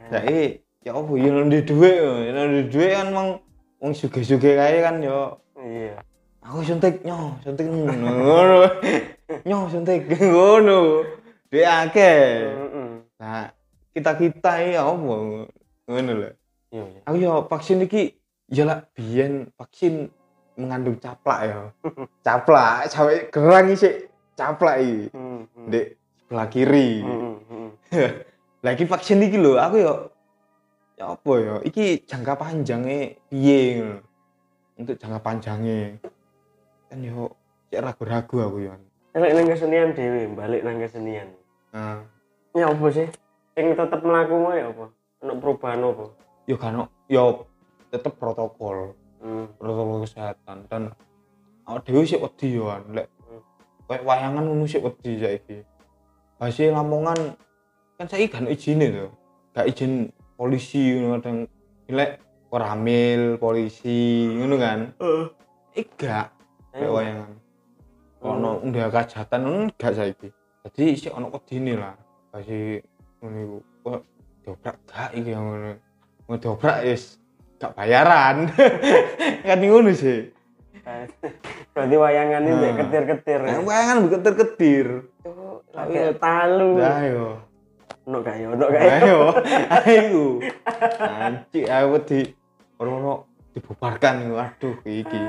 Saiki 0.08 0.64
ya 0.88 0.96
apa 0.96 1.12
ya 1.20 1.30
nanti 1.36 1.60
duit 1.68 2.00
ya 2.00 2.32
nanti 2.32 2.62
duit 2.72 2.92
kan 2.96 3.08
mang 3.12 3.30
wong 3.84 3.92
suge-suge 3.92 4.56
kae 4.56 4.80
kan 4.80 5.04
yo. 5.04 5.36
Iya. 5.60 6.00
Aku 6.48 6.64
suntik 6.64 7.04
nyo 7.04 7.36
suntik 7.44 7.68
ngono 7.68 8.68
nyo 9.48 9.58
suntik 9.68 10.08
ngono. 10.32 11.04
Duit 11.52 11.68
akeh. 11.68 12.56
Nah 13.20 13.52
kita 13.92 14.16
kita 14.16 14.52
ini 14.64 14.80
apa 14.80 14.96
ngono 15.92 16.12
lho 16.24 16.30
iya 16.74 16.84
iya 16.90 17.00
aku 17.06 17.16
yo 17.18 17.34
vaksin 17.46 17.86
iki 17.86 18.18
ya 18.50 18.66
lah 18.66 18.90
biyen 18.92 19.54
vaksin 19.54 20.10
mengandung 20.58 20.98
caplak 20.98 21.40
ya 21.46 21.60
caplak 22.26 22.90
sampai 22.90 23.30
gerang 23.30 23.70
sih 23.74 24.10
caplak 24.34 24.82
iki 24.82 25.14
Hmm, 25.14 25.46
hmm. 25.48 25.70
sebelah 26.18 26.48
kiri 26.50 26.90
Hmm, 27.00 27.38
hmm, 27.46 27.70
lagi 28.66 28.84
vaksin 28.84 29.22
iki 29.22 29.38
lho 29.38 29.54
aku 29.56 29.78
yo 29.78 29.96
ya 30.94 31.14
apa 31.14 31.32
ya 31.38 31.56
iki 31.62 32.02
jangka 32.04 32.34
panjangnya 32.34 33.18
piye 33.30 33.62
untuk 34.74 34.98
jangka 34.98 35.20
panjangnya 35.22 36.02
kan 36.90 36.98
yo 37.00 37.34
cek 37.70 37.82
ragu-ragu 37.82 38.38
aku 38.42 38.58
yo 38.62 38.74
Lek 39.14 39.30
nang 39.30 39.46
kesenian 39.46 39.94
dhewe, 39.94 40.26
balik 40.34 40.66
nang 40.66 40.82
kesenian. 40.82 41.30
nah 41.70 42.02
Ya 42.58 42.66
apa 42.66 42.86
sih? 42.90 43.06
Sing 43.54 43.78
tetep 43.78 44.02
mlaku 44.02 44.42
mau 44.42 44.58
ya 44.58 44.74
apa? 44.74 44.90
Ono 45.22 45.34
perubahan 45.38 45.86
apa? 45.86 46.06
Yo 46.44 46.56
kan 46.60 46.88
yo 47.08 47.48
tetep 47.90 48.16
protokol 48.18 48.96
Hmm. 49.24 49.48
protokol 49.56 50.04
kesehatan. 50.04 50.68
Dan 50.68 50.92
awak 51.64 51.88
dhewe 51.88 52.04
sik 52.04 52.20
wedi 52.20 52.60
yo 52.60 52.68
kan 52.68 52.84
lek 52.92 53.08
kayak 53.88 54.04
wayangan 54.04 54.44
ngono 54.44 54.68
sik 54.68 54.84
wedi 54.84 55.16
saiki. 55.16 55.58
Hasil 56.44 56.76
lamongan 56.76 57.40
kan 57.96 58.06
saiki 58.12 58.28
kan 58.28 58.52
izine 58.52 58.92
to. 58.92 59.08
Gak 59.56 59.72
izin 59.72 60.12
polisi 60.36 61.00
ngono 61.00 61.24
kadang. 61.24 61.38
Lek 61.88 62.20
ora 62.52 62.76
hamil 62.76 63.40
polisi 63.40 64.28
ngono 64.36 64.56
kan? 64.60 64.80
Heeh. 65.00 65.26
eh 65.80 65.88
gak. 65.96 66.28
Kayak 66.76 66.84
Ayo. 66.84 66.92
wayangan. 67.00 67.32
Ono 68.24 68.50
undah 68.60 68.88
kajatan 68.92 69.40
ngono 69.48 69.72
gak 69.80 69.94
saiki. 69.96 70.30
Jadi 70.68 70.84
sik 71.00 71.16
ono 71.16 71.32
wedine 71.32 71.80
lah. 71.80 71.96
Kasih 72.36 72.84
ngono 73.24 73.38
iku. 73.40 73.58
Kok 73.88 74.02
dobrak 74.44 74.76
gak 74.84 75.10
iki 75.16 75.32
ngono 75.32 75.80
mau 76.26 76.38
dobrak 76.38 76.84
is 76.84 77.20
gak 77.58 77.74
bayaran 77.74 78.48
kan 79.48 79.60
ngono 79.60 79.92
sih 79.92 80.32
Berarti 81.74 81.96
wayangan 81.96 82.44
ini 82.44 82.54
Nah. 82.60 82.76
ketir-ketir. 82.76 83.40
ya? 83.40 83.56
nah, 83.56 83.64
wayangan 83.64 83.98
bukan 84.04 84.20
Cuk, 85.24 85.64
Lagi 85.72 85.96
talu. 86.20 86.70
nah 86.76 87.02
yo 87.02 87.28
Ono 88.04 88.20
gak 88.20 88.36
ya? 88.36 88.48
Ono 88.52 88.66
gak 88.68 88.84
ya? 88.84 88.94
ayo 89.00 89.20
ayo 89.72 90.26
anci 91.00 91.64
aku 91.64 91.98
di 92.04 92.20
ono 92.76 93.24
dibubarkan 93.56 94.28
iku 94.28 94.36
aduh 94.36 94.76
iki 94.84 95.22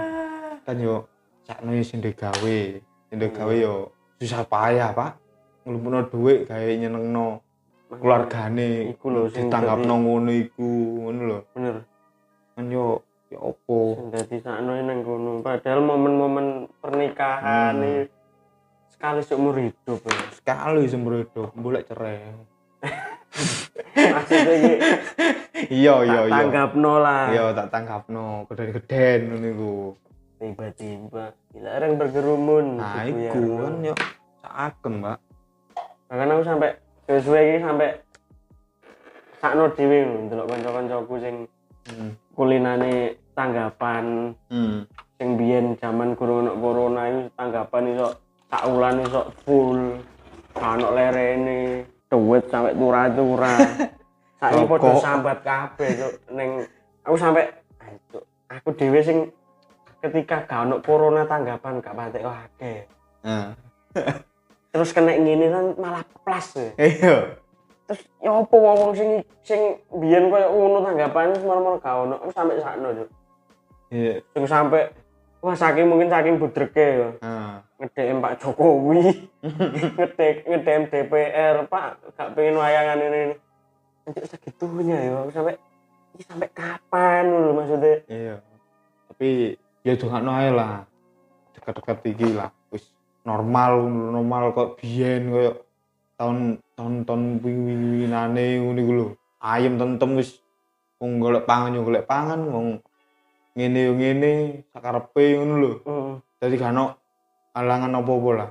kan 0.66 0.76
yo 0.76 1.06
sakno 1.46 1.70
yo 1.70 1.84
sing 1.86 2.02
gawe 2.02 2.58
sing 3.06 3.16
gawe 3.20 3.54
yo 3.54 3.94
susah 4.18 4.42
payah 4.42 4.90
pak 4.90 5.22
ngelumpukno 5.62 6.10
dhuwit 6.10 6.50
gawe 6.50 6.66
nyenengno 6.66 7.38
keluargane 7.90 8.90
Iku 8.90 9.06
lho 9.08 9.22
sing 9.28 9.46
ditangkap 9.46 9.78
dadi- 9.78 9.88
ngono 9.88 10.30
iku 10.30 10.70
ngono 11.00 11.20
lho. 11.22 11.38
Bener. 11.52 11.76
Kan 12.54 12.64
yo 12.68 12.86
ya 13.28 13.38
opo? 13.38 13.98
Sing 13.98 14.08
dadi 14.10 14.36
sakno 14.38 14.72
nang 14.74 14.98
kono. 15.02 15.30
Padahal 15.40 15.80
momen-momen 15.80 16.46
pernikahan 16.78 17.74
Hmm. 17.74 17.84
iki 17.84 18.02
sekali 18.90 19.20
seumur 19.20 19.54
hidup 19.58 20.00
ya. 20.00 20.18
sekali 20.32 20.82
seumur 20.86 21.20
hidup 21.20 21.50
boleh 21.52 21.82
cerai. 21.82 22.24
Maksudnya 23.94 24.54
iki 24.54 24.72
iya 25.72 25.94
iya 26.02 26.20
iya. 26.24 26.32
tanggapno 26.32 26.92
lah. 26.98 27.24
Iya 27.30 27.44
tak 27.52 27.68
tangkapno 27.70 28.46
geden-geden 28.46 29.18
ngono 29.28 29.46
iku. 29.48 29.74
Tiba-tiba 30.34 31.24
dilarang 31.50 31.92
berkerumun 31.96 32.66
nah 32.76 33.00
gitu 33.02 33.16
ya. 33.18 33.32
iku 33.32 33.42
kan 33.56 33.74
yo 33.82 33.94
saken 34.40 34.92
mbak. 35.00 35.18
Bahkan 36.04 36.28
aku 36.28 36.42
sampai 36.44 36.70
sesuai 37.04 37.44
iki 37.44 37.58
sampai 37.60 37.90
sakno 39.40 39.68
dhewe 39.76 39.98
ndelok 40.24 40.48
kanca-kancaku 40.48 41.14
sing 41.20 41.34
hmm. 41.92 42.10
kulinane 42.32 43.20
tanggapan. 43.36 44.32
Hmm. 44.48 44.88
sing 45.14 45.38
biyen 45.38 45.78
zaman 45.78 46.18
gurung 46.18 46.50
ono 46.50 46.58
corona 46.58 47.06
itu 47.06 47.30
tanggapan 47.38 47.94
iso 47.94 48.18
sak 48.50 48.66
wulan 48.66 49.04
iso 49.04 49.22
full. 49.46 50.00
Ono 50.54 50.88
lerene 50.90 51.86
duit 52.10 52.44
sampai 52.50 52.74
turah-turah. 52.74 53.58
Saiki 54.40 54.64
padha 54.66 54.92
sambat 54.98 55.38
kabeh 55.46 55.90
cuk. 55.94 56.12
Ning 56.34 56.50
aku 57.06 57.16
sampai 57.20 57.46
ah, 57.78 58.58
aku 58.58 58.74
dhewe 58.74 59.00
sing 59.04 59.18
ketika 60.02 60.44
gak 60.44 60.66
ono 60.66 60.82
corona 60.82 61.22
tanggapan 61.28 61.78
gak 61.78 61.94
patek 61.94 62.24
akeh. 62.26 62.78
Nah 63.22 63.54
terus 64.74 64.90
kena 64.90 65.14
ngene 65.14 65.46
kan 65.54 65.66
malah 65.78 66.02
plus 66.26 66.58
ya. 66.58 66.68
iya. 66.82 67.16
Terus 67.86 68.02
ya 68.18 68.30
apa 68.34 68.56
wong 68.58 68.90
sing 68.98 69.22
sing 69.46 69.78
biyen 70.02 70.34
koyo 70.34 70.50
ngono 70.50 70.82
tanggapane 70.82 71.38
semar-mar 71.38 71.78
gak 71.78 71.94
ono. 71.94 72.16
Sampai 72.34 72.58
sakno 72.58 72.90
cuk. 72.90 73.08
Iya. 73.94 74.18
Sing 74.34 74.44
sampai 74.50 74.90
wah 75.38 75.54
saking 75.54 75.86
mungkin 75.86 76.10
saking 76.10 76.42
budreke 76.42 76.88
ya. 76.98 77.08
Nah 77.22 77.62
ngedem 77.78 78.18
Pak 78.18 78.42
Jokowi 78.42 79.30
ngedek 79.94 80.42
ngedem 80.42 80.82
DPR 80.90 81.56
Pak 81.70 82.10
gak 82.18 82.34
pengen 82.34 82.58
wayangan 82.58 82.98
ini 82.98 83.18
ini. 83.30 83.36
Anjir 84.10 84.26
segitunya 84.26 84.98
ya. 85.06 85.22
Sampai 85.30 85.54
ini 86.18 86.22
sampai 86.26 86.50
kapan 86.50 87.30
lho 87.30 87.54
maksudnya? 87.54 88.02
Iya. 88.10 88.36
Tapi 89.06 89.54
ya 89.86 89.94
jangan 89.94 90.34
ae 90.34 90.50
lah. 90.50 90.82
Dekat-dekat 91.54 92.10
iki 92.10 92.34
lah 92.34 92.50
normal 93.24 93.72
normal 93.88 94.42
kok 94.52 94.80
biyen 94.80 95.32
koyo 95.32 95.52
tahun 96.20 96.62
tahun 96.76 96.94
tahun 97.08 97.22
wingi-wingine 97.42 98.44
ngono 98.62 98.80
iku 98.80 98.92
lho. 98.92 99.06
Ayem 99.44 99.76
tentem 99.76 100.16
wis 100.16 100.40
wong 101.02 101.20
golek 101.20 101.44
pangan 101.48 101.76
yo 101.76 101.82
golek 101.84 102.06
pangan 102.06 102.40
wong 102.48 102.66
ngene 103.56 103.80
yo 103.88 103.92
ngene 103.98 104.32
sakarepe 104.72 105.24
ngono 105.40 105.54
lho. 105.58 105.72
Hmm. 105.84 106.12
dadi 106.38 106.60
gak 106.60 106.76
ono 106.76 106.84
halangan 107.56 107.96
apa-apa 107.96 108.30
lah. 108.36 108.48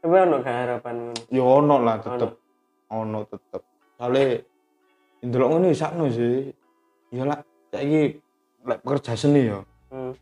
Tapi 0.00 0.14
ono 0.16 0.36
gak 0.40 0.56
harapan 0.56 0.94
ngono? 1.04 1.20
Ya 1.28 1.44
ono 1.44 1.76
lah 1.84 1.96
tetep. 2.00 2.30
Ono. 2.88 3.18
Tetep. 3.28 3.62
Soalnya 4.00 4.24
ndelok 5.20 5.48
ngono 5.52 5.66
ya 5.68 5.76
sakno 5.76 6.04
sih. 6.08 6.48
Ya 7.12 7.28
lah 7.28 7.38
saiki 7.74 8.22
lek 8.64 8.80
pekerja 8.80 9.18
seni 9.18 9.50
ya 9.50 9.60
hmm. 9.90 10.12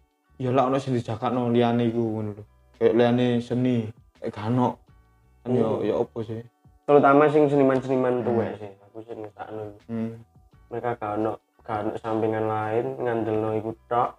ya 0.41 0.51
lah 0.51 0.73
ono 0.73 0.81
sing 0.81 0.97
dijakakno 0.97 1.53
liyane 1.53 1.93
iku 1.93 2.01
ngono 2.01 2.31
lho 2.35 2.45
kayak 2.83 2.99
liyane 2.99 3.39
seni 3.39 3.87
kayak 4.19 4.35
gak 4.35 4.51
ono 4.51 4.75
kan 5.47 5.55
ya 5.55 5.63
Hmm. 5.63 5.87
ya 5.87 5.95
opo 6.03 6.19
sih? 6.27 6.43
Terutama 6.83 7.31
sing 7.31 7.47
seniman-seniman 7.47 8.27
tuwek 8.27 8.59
sih 8.59 8.71
aku 8.83 8.99
sih 9.07 9.15
ngesakno 9.15 9.63
hmm. 9.87 10.11
mereka 10.67 10.99
gak 10.99 11.15
ono 11.23 11.33
sampingan 11.95 12.51
lain 12.51 12.99
ngandelno 12.99 13.55
iku 13.55 13.71
tok. 13.87 14.19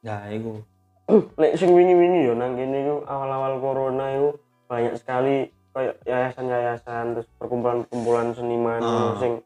Ya 0.00 0.24
iku. 0.32 0.56
Lek 1.40 1.60
sing 1.60 1.76
wingi-wingi 1.76 2.24
yo 2.24 2.32
nang 2.32 2.56
kene 2.56 2.80
iku 2.80 3.04
awal-awal 3.04 3.60
corona 3.60 4.08
iku 4.08 4.40
banyak 4.72 4.96
sekali 4.96 5.52
kayak 5.76 6.00
yayasan-yayasan 6.08 7.12
terus 7.12 7.28
perkumpulan-perkumpulan 7.36 8.32
seniman 8.32 8.80
Ah. 8.80 9.20
sing 9.20 9.44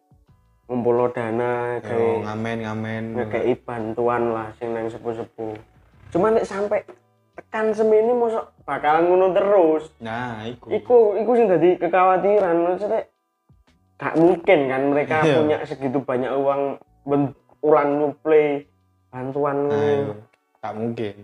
ngumpulno 0.71 1.11
dana 1.11 1.83
yo 1.83 1.83
kayak 1.83 2.15
ngamen 2.31 2.59
ngamen 2.63 3.03
ngekei 3.19 3.55
bantuan 3.59 4.23
lah 4.31 4.55
sing 4.55 4.71
nang 4.71 4.87
sepuh-sepuh. 4.87 5.59
Cuman 6.15 6.39
nek 6.39 6.47
sampai 6.47 6.87
tekan 7.37 7.70
semini 7.70 8.11
mosok 8.11 8.49
bakal 8.64 9.05
ngono 9.05 9.31
terus. 9.31 9.92
Nah 10.01 10.42
iku. 10.42 10.66
Iku 10.68 10.96
iku 11.16 11.31
sing 11.33 11.46
dadi 11.46 11.77
kekhawatiran. 11.77 12.57
Maksudnya 12.59 13.03
gak 13.96 14.14
mungkin 14.16 14.59
kan 14.66 14.83
mereka 14.88 15.16
Iya. 15.22 15.35
punya 15.37 15.57
segitu 15.62 15.99
banyak 16.01 16.33
uang 16.33 16.62
ulang 17.61 17.90
nyuplai 17.96 18.64
bantuan 19.09 19.68
nah 19.68 19.81
iku 19.94 20.12
gak 20.59 20.75
mungkin. 20.75 21.14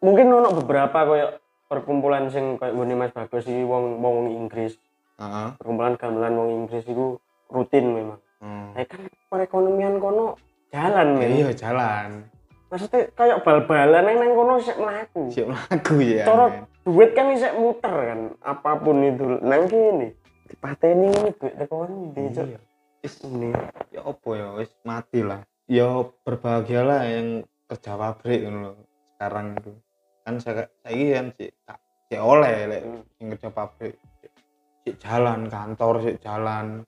Mungkin 0.00 0.26
ono 0.28 0.48
beberapa 0.54 0.98
koyo 1.04 1.26
perkumpulan 1.66 2.26
sing 2.28 2.54
koyo 2.56 2.74
ngene 2.74 2.94
Mas 2.96 3.12
Bagus 3.12 3.46
iki 3.46 3.62
wong 3.62 3.98
wong 3.98 4.30
Inggris. 4.30 4.74
Heeh. 5.16 5.48
Perkumpulan 5.56 5.94
gamelan 5.94 6.34
wong 6.34 6.50
Inggris 6.56 6.84
iku 6.84 7.18
rutin 7.48 7.86
memang. 7.90 8.20
Hmm. 8.40 8.72
eh 8.72 8.88
kan 8.88 9.04
perekonomian 9.28 10.00
kono 10.00 10.32
jalan 10.72 11.08
Ya, 11.12 11.28
men. 11.28 11.30
iya 11.36 11.50
jalan 11.52 12.24
maksudnya 12.70 13.10
kayak 13.12 13.42
bal-balan 13.42 14.00
nang 14.00 14.16
nang 14.16 14.30
kono 14.32 14.54
sik 14.56 14.78
mlaku. 14.78 15.26
Siap 15.28 15.48
lagu 15.50 15.94
ya 15.98 16.24
Cara 16.24 16.46
men. 16.48 16.64
duit 16.80 17.10
kan 17.12 17.26
bisa 17.28 17.50
muter 17.52 17.90
kan 17.92 18.20
apa 18.40 18.70
pun 18.78 19.02
itu. 19.02 19.26
Nang 19.42 19.66
kene 19.66 20.14
dipateni 20.46 21.10
ini 21.10 21.30
duit 21.34 21.54
teko 21.54 21.84
ndi 21.84 22.22
cuk 22.30 22.46
Iya. 22.46 22.58
Is 23.00 23.16
ini 23.22 23.50
ya 23.90 24.00
opo 24.02 24.34
ya 24.34 24.54
wis 24.54 24.70
mati 24.82 25.20
lah. 25.20 25.42
Ya 25.66 25.88
berbahagialah 26.22 27.06
yang 27.06 27.28
kerja 27.64 27.94
pabrik 27.94 28.42
ngono 28.42 28.58
lho 28.62 28.72
sekarang 29.14 29.46
itu. 29.56 29.72
Kan 30.20 30.34
saya 30.36 30.66
saya 30.80 31.06
kan 31.16 31.26
sih 31.34 31.50
si 32.06 32.14
oleh 32.14 32.54
lek 32.66 32.82
Hmm. 32.82 33.02
yang 33.16 33.26
kerja 33.32 33.48
pabrik. 33.48 33.94
Si 34.82 34.90
jalan 34.96 35.46
kantor 35.46 35.94
si 36.02 36.12
jalan. 36.18 36.84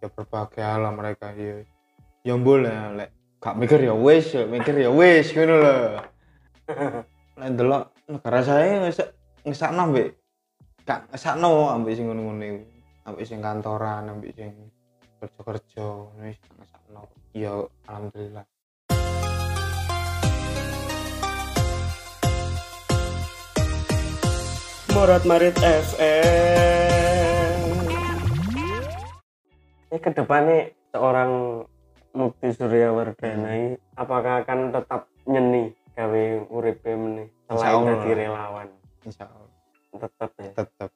Ya 0.00 0.08
berbahagialah 0.08 0.90
mereka 0.90 1.30
ya. 1.32 1.60
Ya 2.20 2.34
boleh 2.34 2.72
lek 2.96 3.10
gak 3.40 3.56
mikir 3.56 3.80
ya 3.80 3.96
wis 3.96 4.36
ya 4.36 4.44
mikir 4.44 4.76
ya 4.76 4.92
wis 4.92 5.32
ngono 5.32 5.54
lho. 5.64 5.76
Lek 7.40 7.48
ndelok 7.56 7.88
negara 8.04 8.44
saya 8.44 8.84
wis 8.84 9.00
ngesakno 9.48 9.88
ambek 9.88 10.12
gak 10.84 11.08
ngesakno 11.08 11.72
ambek 11.72 11.96
sing 11.96 12.04
ngono-ngono 12.12 12.44
iku. 12.44 12.60
Ambek 13.08 13.24
sing 13.24 13.40
kantoran 13.40 14.12
ambek 14.12 14.36
sing 14.36 14.52
kerja-kerja 15.24 15.86
wis 16.20 16.36
ngesakno. 16.36 17.08
Ya 17.32 17.64
alhamdulillah. 17.88 18.44
Morat 24.92 25.24
Marit 25.24 25.56
FM 25.56 27.40
ini 29.90 29.98
ke 29.98 30.10
depannya 30.12 30.70
seorang 30.92 31.64
Mukti 32.10 32.50
Surya 32.50 32.90
Wardana 32.90 33.50
ini 33.54 33.78
apakah 33.94 34.42
akan 34.42 34.74
tetap 34.74 35.06
nyeni 35.30 35.70
gawe 35.94 36.24
uripe 36.50 36.90
meneh? 36.94 37.28
Selain 37.46 37.86
jadi 37.86 38.26
relawan. 38.26 38.68
Insya 39.06 39.30
Allah. 39.30 39.54
Tetap 39.94 40.30
ya? 40.38 40.50
Tetap 40.54 40.90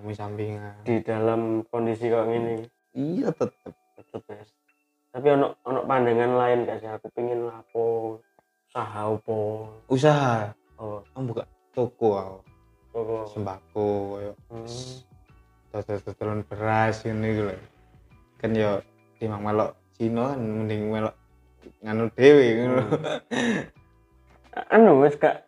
kami 0.00 0.12
sampingan 0.16 0.80
di 0.88 0.96
dalam 1.04 1.60
kondisi 1.68 2.08
kayak 2.08 2.24
gini 2.32 2.54
iya 2.96 3.28
tetap 3.28 3.74
tetep 4.00 4.22
ya? 4.32 4.42
Tapi 5.10 5.26
ono 5.34 5.58
ono 5.66 5.84
pandangan 5.84 6.32
lain 6.38 6.58
gak 6.64 6.78
sih? 6.80 6.88
Aku 6.88 7.12
pengen 7.12 7.50
lapo 7.50 8.16
usaha 8.70 9.10
apa 9.10 9.38
usaha? 9.90 10.54
Oh. 10.80 11.02
Kamu 11.12 11.24
buka 11.34 11.44
toko 11.74 12.10
aku. 12.16 12.38
Oh, 12.90 13.22
sembako 13.22 13.86
koyo 14.18 14.32
hmm. 14.50 14.66
dodol-dodolan 15.70 16.42
beras 16.50 17.06
ini 17.06 17.38
gitu 17.38 17.54
kan 18.42 18.50
ya 18.50 18.82
timang 19.22 19.46
melok 19.46 19.78
Cina 20.00 20.32
kan 20.32 20.40
mending 20.40 20.88
melok 20.88 21.12
nganu 21.84 22.08
dewe 22.16 22.46
gitu 22.56 22.72
lho 22.72 22.84
anu 24.72 25.04
wis 25.04 25.12
gak 25.20 25.44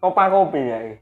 kopa 0.00 0.32
kopi 0.32 0.64
ya 0.64 0.78
iki? 0.80 0.96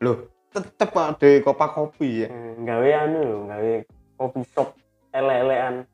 loh 0.00 0.32
tetep 0.48 0.96
ada 0.96 1.30
kopak 1.44 1.76
kopi 1.76 2.24
ya? 2.24 2.28
Hmm, 2.32 2.64
gawe 2.64 2.88
anu 3.04 3.18
lho 3.20 3.38
gawe 3.52 3.72
kopi 4.16 4.40
shop 4.48 4.72
elek-elekan. 5.12 5.84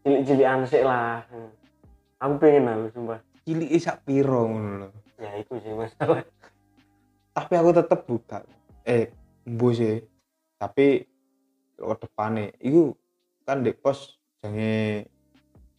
Cilik-cilikan 0.00 0.64
sik 0.64 0.88
lah. 0.88 1.28
Hmm. 1.28 1.52
aku 2.24 2.34
pengen 2.40 2.72
aku 2.72 2.86
sumpah. 2.96 3.20
Cilik 3.44 3.70
sak 3.76 4.08
piro 4.08 4.48
ngono 4.48 4.70
lho? 4.80 4.88
Ya 5.20 5.36
itu 5.36 5.60
sih 5.60 5.76
masalah 5.76 6.24
tapi 7.36 7.52
aku 7.52 7.70
tetep 7.76 8.00
buka. 8.08 8.48
Eh 8.88 9.12
embu 9.44 9.76
sih 9.76 10.00
tapi 10.56 11.04
ke 11.76 11.94
depannya 12.00 12.48
itu 12.64 12.96
kan 13.44 13.60
di 13.60 13.76
pos 13.76 14.16
jange 14.40 15.06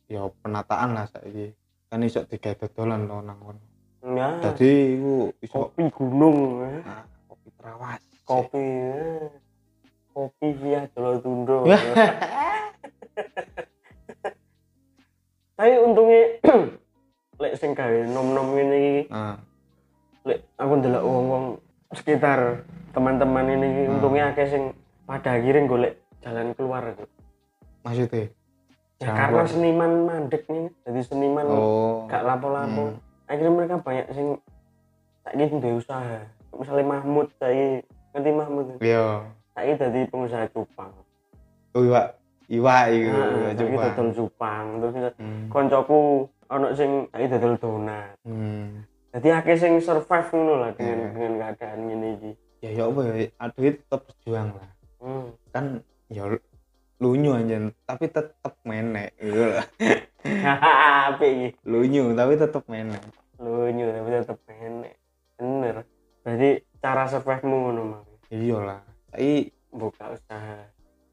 ya 0.10 0.26
penataan 0.42 0.98
lah 0.98 1.06
saya 1.06 1.54
kan 1.90 2.02
iso 2.02 2.26
tiga 2.26 2.58
dodolan 2.58 3.06
to 3.06 3.18
nang 3.22 3.38
kono 3.38 3.62
ya. 4.18 4.30
jadi 4.42 4.98
iku 4.98 5.30
iso 5.38 5.70
kopi 5.70 5.84
gunung 5.94 6.38
nah, 6.82 7.06
kopi 7.30 7.50
terawas 7.54 8.02
kopi 8.26 8.66
ya. 8.66 9.30
kopi 10.10 10.48
via 10.58 10.82
tundo 10.94 11.70
ya. 11.70 11.78
ya. 11.78 12.08
tapi 15.54 15.74
untungnya 15.78 16.22
lek 17.46 17.54
sing 17.54 17.78
gawe 17.78 18.00
nom-nom 18.10 18.58
ngene 18.58 18.78
iki 18.82 19.02
nah. 19.14 19.38
lek 20.26 20.42
aku 20.58 20.74
ndelok 20.74 21.04
wong-wong 21.06 21.46
sekitar 21.94 22.66
teman-teman 22.98 23.46
ini 23.46 23.86
nah. 23.86 23.94
untungnya 23.94 24.34
akeh 24.34 24.50
sing 24.50 24.64
pada 25.06 25.38
akhirnya 25.38 25.70
golek 25.70 25.94
jalan 26.26 26.54
keluar 26.58 26.82
gitu 26.98 27.06
maksudnya 27.86 28.34
Ya, 29.00 29.16
karena 29.16 29.48
seniman 29.48 29.92
mandek 30.04 30.44
nih, 30.46 30.68
jadi 30.84 31.00
seniman 31.02 31.48
oh 31.48 32.04
gak 32.06 32.20
lapo-lapo. 32.20 32.92
Hmm. 32.92 33.00
Akhirnya 33.32 33.52
mereka 33.56 33.76
banyak 33.80 34.12
sing 34.12 34.28
saiki 35.24 35.56
duwe 35.56 35.80
usaha. 35.80 36.20
Misalnya 36.52 36.86
Mahmud 36.86 37.32
saiki 37.40 37.80
ngerti 38.12 38.32
Mahmud. 38.36 38.66
iya 38.84 39.24
Saiki 39.56 39.80
dadi 39.80 40.00
pengusaha 40.06 40.52
cupang. 40.52 40.92
oh 41.70 41.82
iwa 41.86 42.12
iwa 42.50 42.76
iku 42.90 43.08
Nah, 43.14 43.54
dodol 43.56 44.10
cupang. 44.12 44.66
Terus 44.84 45.16
Hmm. 45.16 45.48
koncoku 45.48 46.00
ono 46.50 46.68
sing 46.76 47.08
saiki 47.08 47.28
dodol 47.32 47.56
donat. 47.56 48.20
Hmm. 48.28 48.84
Jadi 49.16 49.28
akeh 49.32 49.56
sing 49.56 49.74
survive 49.80 50.28
ngono 50.30 50.54
lah 50.60 50.72
dengan 50.76 50.98
Iya. 51.00 51.08
dengan 51.16 51.34
keadaan 51.40 51.80
ngene 51.88 52.10
iki. 52.20 52.32
ya 52.60 52.70
ya 52.76 52.84
apa 52.92 53.02
ya 53.16 53.32
aduh 53.40 53.64
tetap 53.72 54.02
berjuang 54.04 54.52
lah 54.52 54.70
Hmm. 55.00 55.32
kan 55.56 55.66
ya 56.12 56.28
lunyu 57.00 57.32
aja 57.34 57.58
tapi 57.84 58.06
tetap 58.08 58.54
menek 58.62 59.16
gitu 59.18 59.40
lah 59.56 59.66
iki. 61.18 61.56
lunyu 61.64 62.12
tapi 62.14 62.34
tetap 62.36 62.64
menek 62.68 63.00
Lunyu 63.40 63.88
tapi 63.88 64.10
tetep 64.12 64.36
enek. 64.52 65.00
Bener. 65.40 65.88
Berarti 66.20 66.50
cara 66.84 67.08
survive-mu 67.08 67.56
ngono 67.64 67.82
mang. 67.88 68.04
iya 68.28 68.58
lah 68.60 68.82
tapi 69.08 69.48
Buka 69.72 70.12
usaha. 70.12 70.60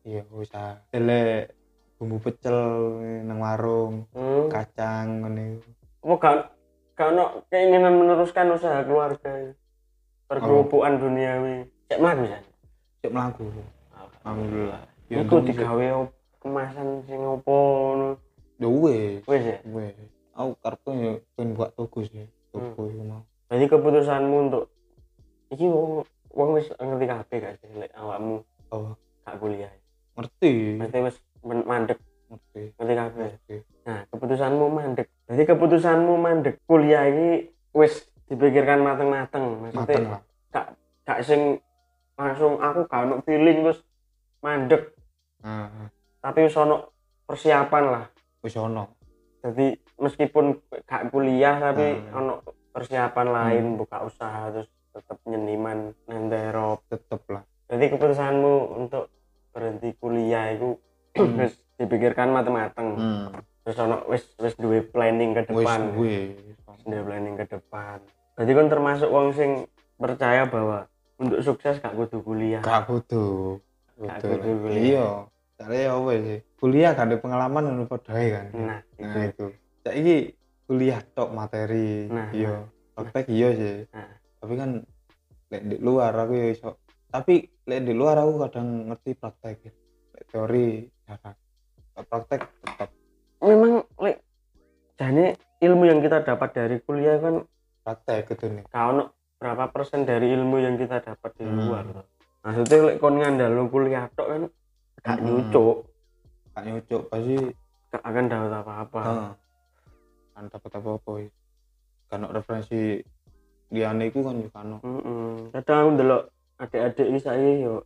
iya 0.03 0.27
usah 0.27 0.83
tele 0.91 1.55
bumbu 1.95 2.19
pecel 2.19 2.59
nang 3.23 3.39
warung 3.39 4.11
Hmm. 4.11 4.51
kacang 4.51 5.23
ngene 5.23 5.63
Apa 6.03 6.15
gak 6.19 6.35
gak 6.99 7.09
ono 7.15 7.25
keinginan 7.47 7.95
meneruskan 7.95 8.51
usaha 8.51 8.83
keluarga? 8.83 9.55
Perkerupuan 10.27 10.99
duniawi. 10.99 11.63
Cek 11.87 12.03
mlaku 12.03 12.27
ya. 12.27 12.39
cek 12.99 13.13
mlaku 13.15 13.47
alhamdulillah 13.95 14.83
ya 15.07 15.23
Iku 15.23 15.39
digawe 15.41 15.87
kemasan 16.39 17.03
sing 17.05 17.21
opo 17.21 17.55
ngono. 17.55 18.09
ya 18.57 18.69
wes 18.69 19.21
Wis 19.25 19.45
ya. 19.45 19.59
aku 20.33 20.51
karepku 20.59 20.89
ya 20.93 21.13
pengen 21.33 21.53
buat 21.53 21.71
toko 21.73 22.01
sih 22.03 22.27
Hmm. 22.51 22.73
toko 22.73 22.89
iku 22.89 23.03
mau 23.05 23.21
Berarti 23.47 23.67
keputusanmu 23.69 24.37
untuk 24.49 24.65
iki 25.49 25.69
wong 25.69 26.03
wong 26.33 26.49
wis 26.57 26.73
ngerti 26.73 27.05
kabeh 27.05 27.37
gak 27.39 27.55
sih 27.61 27.69
lek 27.77 27.93
awakmu 27.93 28.41
oh 28.73 28.97
gak 29.23 29.37
kuliah. 29.37 29.69
ngerti 30.15 30.81
Berarti 30.81 30.99
wis 31.05 31.17
mandek 31.45 32.01
ngerti 32.27 32.63
ngerti 32.75 32.95
kabeh. 32.97 33.29
Nah, 33.85 34.03
keputusanmu 34.09 34.67
mandek. 34.67 35.07
Jadi 35.29 35.43
keputusanmu 35.45 36.13
mandek 36.17 36.59
kuliah 36.65 37.07
ini 37.07 37.45
wis 37.71 38.03
dipikirkan 38.27 38.81
mateng-mateng. 38.81 39.45
mateng 39.63 39.77
Maksudnya 39.77 40.11
lah 40.11 40.23
gak 41.05 41.21
sing 41.23 41.61
langsung 42.17 42.57
aku 42.57 42.89
gak 42.89 43.05
ono 43.05 43.21
feeling 43.23 43.63
terus 43.63 43.85
mandek, 44.41 44.96
tapi 46.37 46.53
wis 46.53 46.61
ono 46.61 46.93
persiapan 47.25 47.85
lah. 47.89 48.05
wis 48.45 48.53
ono 48.61 48.93
Jadi 49.41 49.73
meskipun 49.97 50.53
gak 50.85 51.09
kuliah 51.09 51.57
tapi 51.57 51.97
Hmm. 51.97 52.13
ono 52.13 52.33
persiapan 52.77 53.27
lain 53.33 53.65
buka 53.81 54.05
usaha 54.05 54.53
terus 54.53 54.69
tetap 54.93 55.17
nyeniman 55.25 55.97
daerah. 56.29 56.77
tetep 56.93 57.25
lah 57.33 57.41
Jadi 57.73 57.89
keputusanmu 57.89 58.53
untuk 58.77 59.09
berhenti 59.49 59.97
kuliah 59.97 60.53
itu 60.53 60.77
wis 61.41 61.57
dipikirkan 61.81 62.29
mateng-mateng. 62.29 63.01
hmm. 63.01 63.27
Terus 63.65 63.79
ono 63.81 64.05
wis 64.05 64.29
wis 64.37 64.53
duwe 64.61 64.85
planning 64.85 65.33
ke 65.33 65.49
depan. 65.49 65.97
wis 65.97 66.21
dia 66.85 67.01
planning 67.01 67.41
ke 67.41 67.49
depan. 67.49 68.05
Jadi 68.37 68.51
kan 68.53 68.67
termasuk 68.69 69.09
wong 69.09 69.33
sing 69.33 69.65
percaya 69.97 70.45
bahwa 70.45 70.85
untuk 71.17 71.41
sukses 71.41 71.81
gak 71.81 71.97
kudu 71.97 72.21
kuliah. 72.21 72.61
gak 72.61 72.85
butuh 72.85 73.57
Gak 73.97 74.21
kudu 74.21 74.69
kuliah. 74.69 74.85
iya 74.85 75.09
caranya 75.57 75.83
ya 75.89 75.93
apa 75.97 76.11
sih 76.21 76.39
kuliah 76.61 76.91
gak 76.93 77.07
ada 77.09 77.17
pengalaman 77.17 77.65
padha 77.89 78.13
ae 78.13 78.29
kan. 78.29 78.47
Nah, 78.53 78.81
nah 79.01 79.25
itu. 79.25 79.33
itu. 79.33 79.47
Saiki 79.83 80.17
kuliah 80.67 81.01
tok 81.15 81.31
materi 81.33 82.07
Nah, 82.09 82.29
iya. 82.31 82.65
praktek 82.93 83.27
iya 83.29 83.49
sih. 83.53 83.77
Nah. 83.91 84.13
tapi 84.37 84.55
kan 84.55 84.71
lek 85.49 85.63
di 85.65 85.77
luar 85.79 86.13
aku 86.13 86.33
ya 86.35 86.47
iso. 86.51 86.71
Tapi 87.09 87.35
lek 87.65 87.81
di 87.83 87.93
luar 87.93 88.21
aku 88.21 88.33
kadang 88.45 88.89
ngerti 88.89 89.11
praktek 89.15 89.57
lek 90.13 90.25
teori 90.29 90.67
jarang. 91.05 91.37
Praktek 91.97 92.41
tetap 92.61 92.91
Memang 93.41 93.85
lek 93.97 94.21
jane 94.97 95.37
ilmu 95.61 95.85
yang 95.87 96.01
kita 96.01 96.21
dapat 96.21 96.51
dari 96.53 96.77
kuliah 96.81 97.17
kan 97.17 97.45
praktek 97.81 98.29
gitu 98.29 98.49
nih. 98.51 98.65
Ono 98.73 99.09
berapa 99.37 99.69
persen 99.69 100.05
dari 100.05 100.33
ilmu 100.33 100.57
yang 100.59 100.77
kita 100.77 101.01
dapat 101.01 101.31
di 101.37 101.45
Hmm. 101.45 101.57
luar. 101.65 101.85
Maksudnya 102.43 102.79
lek 102.93 102.97
kon 102.99 103.17
ngandalo 103.17 103.69
kuliah 103.69 104.09
tok 104.13 104.29
kan 104.29 104.43
gak 105.07 105.17
Hmm. 105.17 105.25
nyucuk, 105.25 105.77
gak 106.51 106.65
nyucuk 106.65 107.03
pasti 107.07 107.37
gak 107.89 108.03
akan 108.03 108.25
dapat 108.27 108.53
apa-apa. 108.53 109.03
Kan 110.33 110.45
dapat 110.51 110.71
apa 110.75 110.91
apa 110.93 111.11
wis. 111.17 111.33
kan 112.07 112.23
referensi 112.25 113.03
liane 113.69 114.07
iku 114.07 114.23
kan 114.23 114.39
juga 114.39 114.63
ono 114.63 114.79
Mm-mm. 114.79 115.51
Kadang 115.51 115.77
aku 115.77 115.91
ndelok 115.93 116.23
adik-adik 116.57 117.07
iki 117.09 117.19
saya 117.21 117.51
yo 117.57 117.83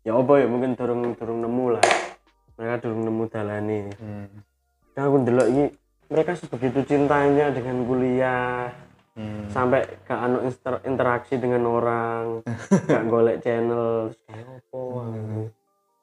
ya 0.00 0.12
apa 0.12 0.32
ya 0.36 0.46
mungkin 0.46 0.72
durung 0.74 1.12
durung 1.14 1.40
nemu 1.40 1.66
lah. 1.72 1.84
Mereka 2.54 2.74
durung 2.80 3.02
nemu 3.02 3.22
dalane. 3.26 3.80
hmm. 3.94 4.26
Kadang 4.90 5.04
aku 5.06 5.16
ndelok 5.20 5.46
iki 5.48 5.64
mereka 6.06 6.32
sebegitu 6.34 6.78
cintanya 6.84 7.48
dengan 7.48 7.84
kuliah 7.84 8.68
Hmm. 9.10 9.48
sampai 9.48 9.82
gak 10.04 10.20
anu 10.20 10.38
inter- 10.42 10.84
interaksi 10.84 11.34
dengan 11.34 11.66
orang, 11.66 12.46
gak 12.88 13.04
golek 13.06 13.40
channel, 13.40 14.06
kayak 14.24 14.46
apa? 14.46 14.80
Hmm. 15.02 15.44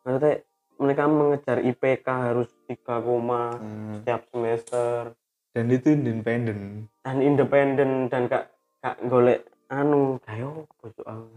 Maksudnya 0.07 0.39
mereka 0.79 1.03
mengejar 1.05 1.57
IPK 1.59 2.07
harus 2.07 2.47
3 2.63 3.03
koma 3.03 3.59
Hmm. 3.59 3.99
setiap 3.99 4.23
semester 4.31 5.11
dan 5.51 5.67
itu 5.67 5.89
independen 5.91 6.85
dan 7.03 7.17
independen 7.19 8.07
dan 8.07 8.29
gak 8.29 8.47
gak 8.79 8.95
golek 9.03 9.43
anu 9.67 10.15
apa 10.23 10.85
cuk 10.87 11.03
aku. 11.03 11.27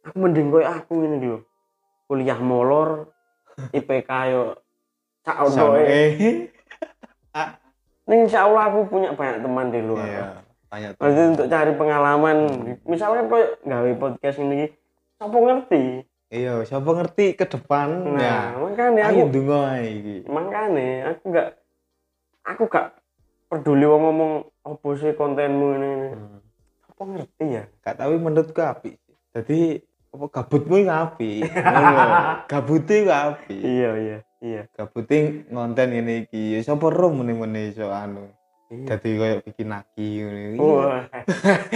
Aku 0.00 0.16
mending 0.16 0.48
koyo 0.48 0.64
aku 0.64 1.04
ini 1.04 1.16
lho. 1.20 1.44
Kuliah 2.08 2.40
molor 2.40 3.12
IPK 3.76 4.10
yo 4.32 4.56
sak 5.20 5.36
ono 5.44 5.76
Ning 8.08 8.26
insyaallah 8.26 8.64
aku 8.72 8.88
punya 8.88 9.12
banyak 9.12 9.38
teman 9.38 9.70
di 9.70 9.80
luar. 9.84 10.02
iya 10.02 10.24
banyak 10.66 10.90
tuh. 10.94 11.02
Maksudnya 11.02 11.26
untuk 11.30 11.46
cari 11.46 11.72
pengalaman, 11.74 12.36
misalnya 12.82 13.22
kok 13.26 13.62
gawe 13.62 13.90
podcast 13.98 14.38
ini, 14.38 14.66
siapa 15.14 15.36
ngerti? 15.36 15.84
Iya 16.30 16.62
siapa 16.62 16.86
ngerti 16.86 17.34
ke 17.34 17.44
depan 17.44 18.14
Nah, 18.14 18.22
ya 18.22 18.38
makanya 18.54 19.02
aku, 19.10 19.18
ae 19.66 19.86
iki 19.98 20.16
makanya 20.30 21.10
aku 21.10 21.24
gak, 21.34 21.48
aku 22.46 22.62
gak 22.70 22.86
peduli 23.50 23.82
wong 23.82 24.02
ngomong 24.06 24.32
apa 24.62 24.88
sih 24.94 25.10
kontenmu 25.18 25.68
ini. 25.74 25.90
Hmm. 26.14 26.38
Apa 26.86 27.02
ngerti 27.02 27.44
ya? 27.50 27.64
gak 27.82 27.98
tahu 27.98 28.14
menurutku 28.22 28.62
api 28.62 28.94
jadi 29.34 29.82
apa 30.10 30.26
gabutmu 30.26 30.74
iku 30.82 30.94
api 30.94 31.30
gabute 32.50 32.94
iku 33.06 33.12
api 33.14 33.56
Iya 33.62 33.90
iya 33.98 34.18
iya. 34.42 34.62
gabute 34.74 35.46
ngonten 35.50 35.90
ini 35.94 36.26
iki 36.26 36.54
ya 36.54 36.58
sapa 36.66 36.90
ro 36.90 37.14
muni-muni 37.14 37.70
iso 37.74 37.90
anu 37.90 38.30
iya. 38.70 38.94
dadi 38.94 39.18
koyo 39.18 39.36
bikin 39.42 39.70
ngono 39.70 40.38
iki. 40.50 40.58
Wah, 40.58 41.06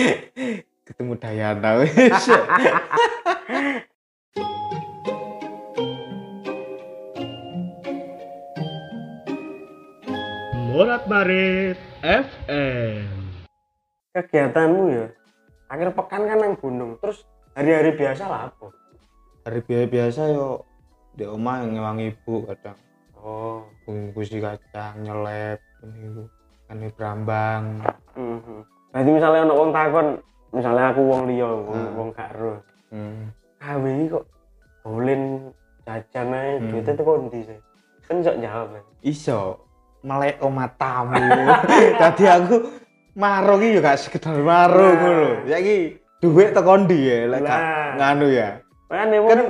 ketemu 0.87 1.13
Dayana 1.19 1.71
wis 1.83 1.95
Morat 10.75 11.07
Marit 11.07 11.79
FM. 12.03 13.07
kegiatanmu 14.11 14.83
ya. 14.91 15.07
Akhir 15.71 15.91
pekan 15.95 16.27
kan 16.27 16.39
nang 16.39 16.55
gunung, 16.59 16.99
terus 17.03 17.27
hari-hari 17.55 17.95
biasa 17.95 18.27
lah 18.27 18.41
apa? 18.51 18.71
hari 19.45 19.61
biasa 19.61 19.87
biasa 19.87 20.23
yo 20.33 20.65
di 21.13 21.29
omah 21.29 21.69
ngewangi 21.69 22.17
ibu 22.17 22.49
kadang 22.49 22.79
Oh, 23.15 23.69
bungkusi 23.85 24.41
kacang 24.41 25.05
nyelep 25.05 25.61
niku 25.85 26.25
kan 26.65 26.81
berambang 26.97 27.65
mhm. 28.17 28.65
Berarti 28.91 29.11
misalnya 29.11 29.41
ono 29.47 29.55
wong 29.55 29.71
takon, 29.75 30.07
misalnya 30.55 30.85
aku 30.91 31.01
wong 31.03 31.23
liya, 31.27 31.49
wong, 31.51 31.67
Hmm. 31.71 31.97
wong 31.99 32.09
gak 32.15 32.31
ero. 32.35 32.55
hmm. 32.91 33.25
Iki 33.65 34.13
kok 34.13 34.25
bolen 34.81 35.23
jajan 35.83 36.29
ae 36.31 36.51
Hmm. 36.55 36.69
duitnya 36.71 36.93
tuh 36.93 37.05
kondi 37.05 37.41
sih. 37.43 37.59
Kan 38.05 38.21
sok 38.21 38.37
jawab 38.37 38.69
kan. 38.71 38.85
iso 39.01 39.41
melek 40.01 40.37
oma 40.41 40.69
tamu 40.71 41.17
tadi 41.95 42.25
aku 42.37 42.57
maro 43.15 43.57
ki 43.57 43.73
yo 43.73 43.81
gak 43.81 43.97
sekedar 43.97 44.37
maro 44.39 44.81
Nah. 44.83 44.97
ngono 44.97 45.29
saiki 45.45 45.77
duit 46.21 46.53
tekan 46.53 46.85
ndi 46.85 46.99
ya 47.01 47.19
lek 47.27 47.41
nganu 47.97 48.27
ya 48.29 48.61
Kan- 48.89 49.13
kan 49.13 49.41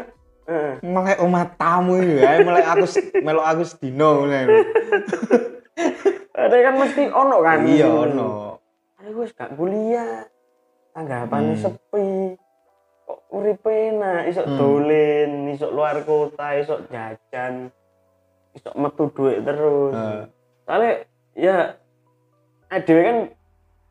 heeh. 0.47 0.73
melek 0.83 1.19
oma 1.19 1.43
tamu 1.51 1.99
ya 1.99 2.39
melek 2.41 2.67
aku 2.69 2.87
melok 3.21 3.47
aku 3.49 3.63
sedino 3.65 4.23
ngono 4.23 4.39
ada 6.35 6.57
kan 6.57 6.75
mesti 6.77 7.03
ono 7.09 7.37
kan 7.41 7.59
iya 7.65 7.87
ono 7.89 8.59
ada 8.95 9.09
gue 9.09 9.27
gak 9.29 9.51
kuliah 9.55 10.27
tanggapannya 10.91 11.55
Hmm. 11.55 11.63
sepi 11.65 12.07
uripe 13.35 13.67
enak 13.91 14.31
iso 14.31 14.43
Hmm. 14.43 14.55
dolen 14.55 15.33
iso 15.51 15.67
luar 15.69 16.03
kota 16.03 16.55
iso 16.55 16.87
jajan 16.87 17.69
iso 18.55 18.71
metu 18.75 19.11
duit 19.11 19.43
terus. 19.43 19.91
Heeh. 19.91 20.23
soalnya 20.65 20.93
ya 21.35 21.57
adewe 22.71 23.01
kan 23.03 23.19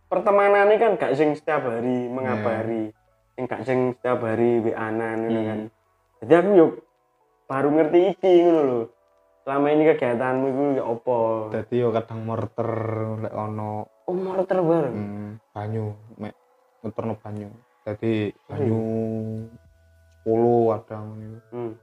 pertemanan 0.08 0.72
ini 0.72 0.76
kan 0.78 0.92
gak 0.96 1.14
sing 1.14 1.36
setiap 1.36 1.64
hari 1.64 2.08
mengabari 2.08 2.90
sing 3.36 3.44
gak 3.46 3.62
sing 3.62 3.94
setiap 3.94 4.22
hari 4.22 4.58
WA-an 4.60 4.98
ngono 4.98 5.30
Hmm. 5.36 5.48
kan 5.48 5.60
jadi 6.22 6.34
aku 6.40 6.50
yuk 6.56 6.72
baru 7.44 7.70
ngerti 7.70 8.00
iki 8.10 8.34
ngono 8.42 8.62
lho. 8.64 8.82
Selama 9.44 9.68
ini 9.70 9.84
kegiatanmu 9.84 10.46
itu 10.48 10.64
ya 10.80 10.84
apa? 10.88 11.20
Dadi 11.52 11.76
yo 11.76 11.92
kadang 11.92 12.24
morter 12.24 12.70
lek 13.20 13.34
ono. 13.36 13.92
Umur 14.08 14.48
terbareng 14.48 14.96
hmm, 14.96 15.32
banyu 15.52 15.92
mek 16.16 16.32
muterno 16.80 17.20
banyu 17.20 17.52
dadi 17.84 18.32
banyu 18.48 18.80
10 20.24 20.76
ada 20.76 20.96
ngono 21.04 21.40
hmm. 21.52 21.74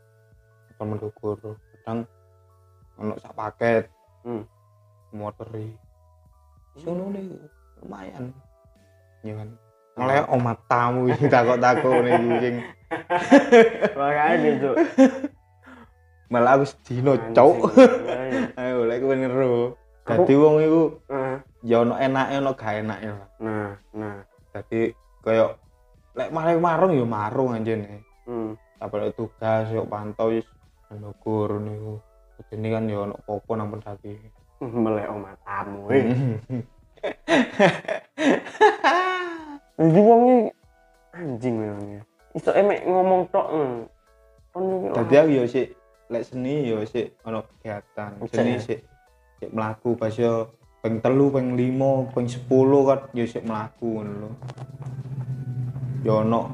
apa 0.73 0.83
mendukur 0.89 1.37
kadang 1.41 2.09
ono 2.97 3.15
sak 3.21 3.37
paket. 3.37 3.85
Hmm. 4.21 4.45
moteri 5.11 5.75
sono 6.77 7.11
nih 7.11 7.25
lumayan. 7.83 8.31
Ya 9.27 9.33
kan? 9.37 9.49
Malah 9.97 10.29
omat 10.33 10.59
tamu 10.71 11.09
iki 11.11 11.27
takut-takut 11.27 12.01
nih 12.05 12.15
kucing 12.17 12.57
makanya 13.95 14.37
gitu 14.43 14.71
malah 16.31 16.59
aku 16.59 16.65
sedino 16.67 17.19
cok 17.35 17.75
ayo 18.63 18.87
lek 18.87 19.03
kowe 19.03 19.15
ngeru. 19.19 19.55
Dadi 20.07 20.35
wong 20.39 20.57
iku 20.63 20.83
ya 21.67 21.83
ono 21.83 21.99
enake 21.99 22.35
ono 22.39 22.51
gak 22.55 22.83
enake 22.83 23.07
lah. 23.11 23.29
Nah 23.43 23.71
nah. 23.95 24.17
Dadi 24.55 24.95
koyo 25.27 25.59
lek 26.31 26.39
malah 26.39 26.55
marung 26.63 26.95
ya 26.95 27.03
marung 27.03 27.51
anjene 27.59 28.07
hmm. 28.31 28.55
apa 28.79 29.11
tugas 29.19 29.67
yuk 29.75 29.91
pantau 29.91 30.31
wis 30.31 30.47
mendukur 30.87 31.59
niku 31.59 31.99
ini 32.55 32.71
kan 32.71 32.87
ya 32.87 33.03
ono 33.03 33.19
popo 33.27 33.59
nang 33.59 33.75
pendaki 33.75 34.15
melek 34.63 35.11
omat 35.11 35.37
tamu 35.43 35.91
eh. 35.91 36.07
Jadi 39.81 40.01
wongnya 40.05 40.53
anjing 41.17 41.55
memangnya. 41.57 42.01
Iso 42.37 42.53
emek 42.53 42.85
ngomong 42.85 43.33
tok. 43.33 43.49
Dadi 44.93 45.15
aku 45.17 45.31
ya 45.33 45.45
sik 45.49 45.73
lek 46.13 46.29
seni 46.29 46.69
ya 46.69 46.85
sik 46.85 47.17
ono 47.25 47.41
kegiatan. 47.49 48.21
Seni 48.29 48.61
Cek. 48.61 48.65
sik 48.69 48.81
sik 49.41 49.51
mlaku 49.57 49.97
pas 49.97 50.13
yo 50.13 50.53
ping 50.85 51.01
telu, 51.01 51.33
ping 51.33 51.57
limo, 51.57 52.13
ping 52.13 52.29
sepuluh 52.29 52.93
kan 52.93 53.01
ya 53.17 53.25
sik 53.25 53.49
mlaku 53.49 54.05
ngono 54.05 54.37
Ya 56.01 56.13
ono 56.17 56.49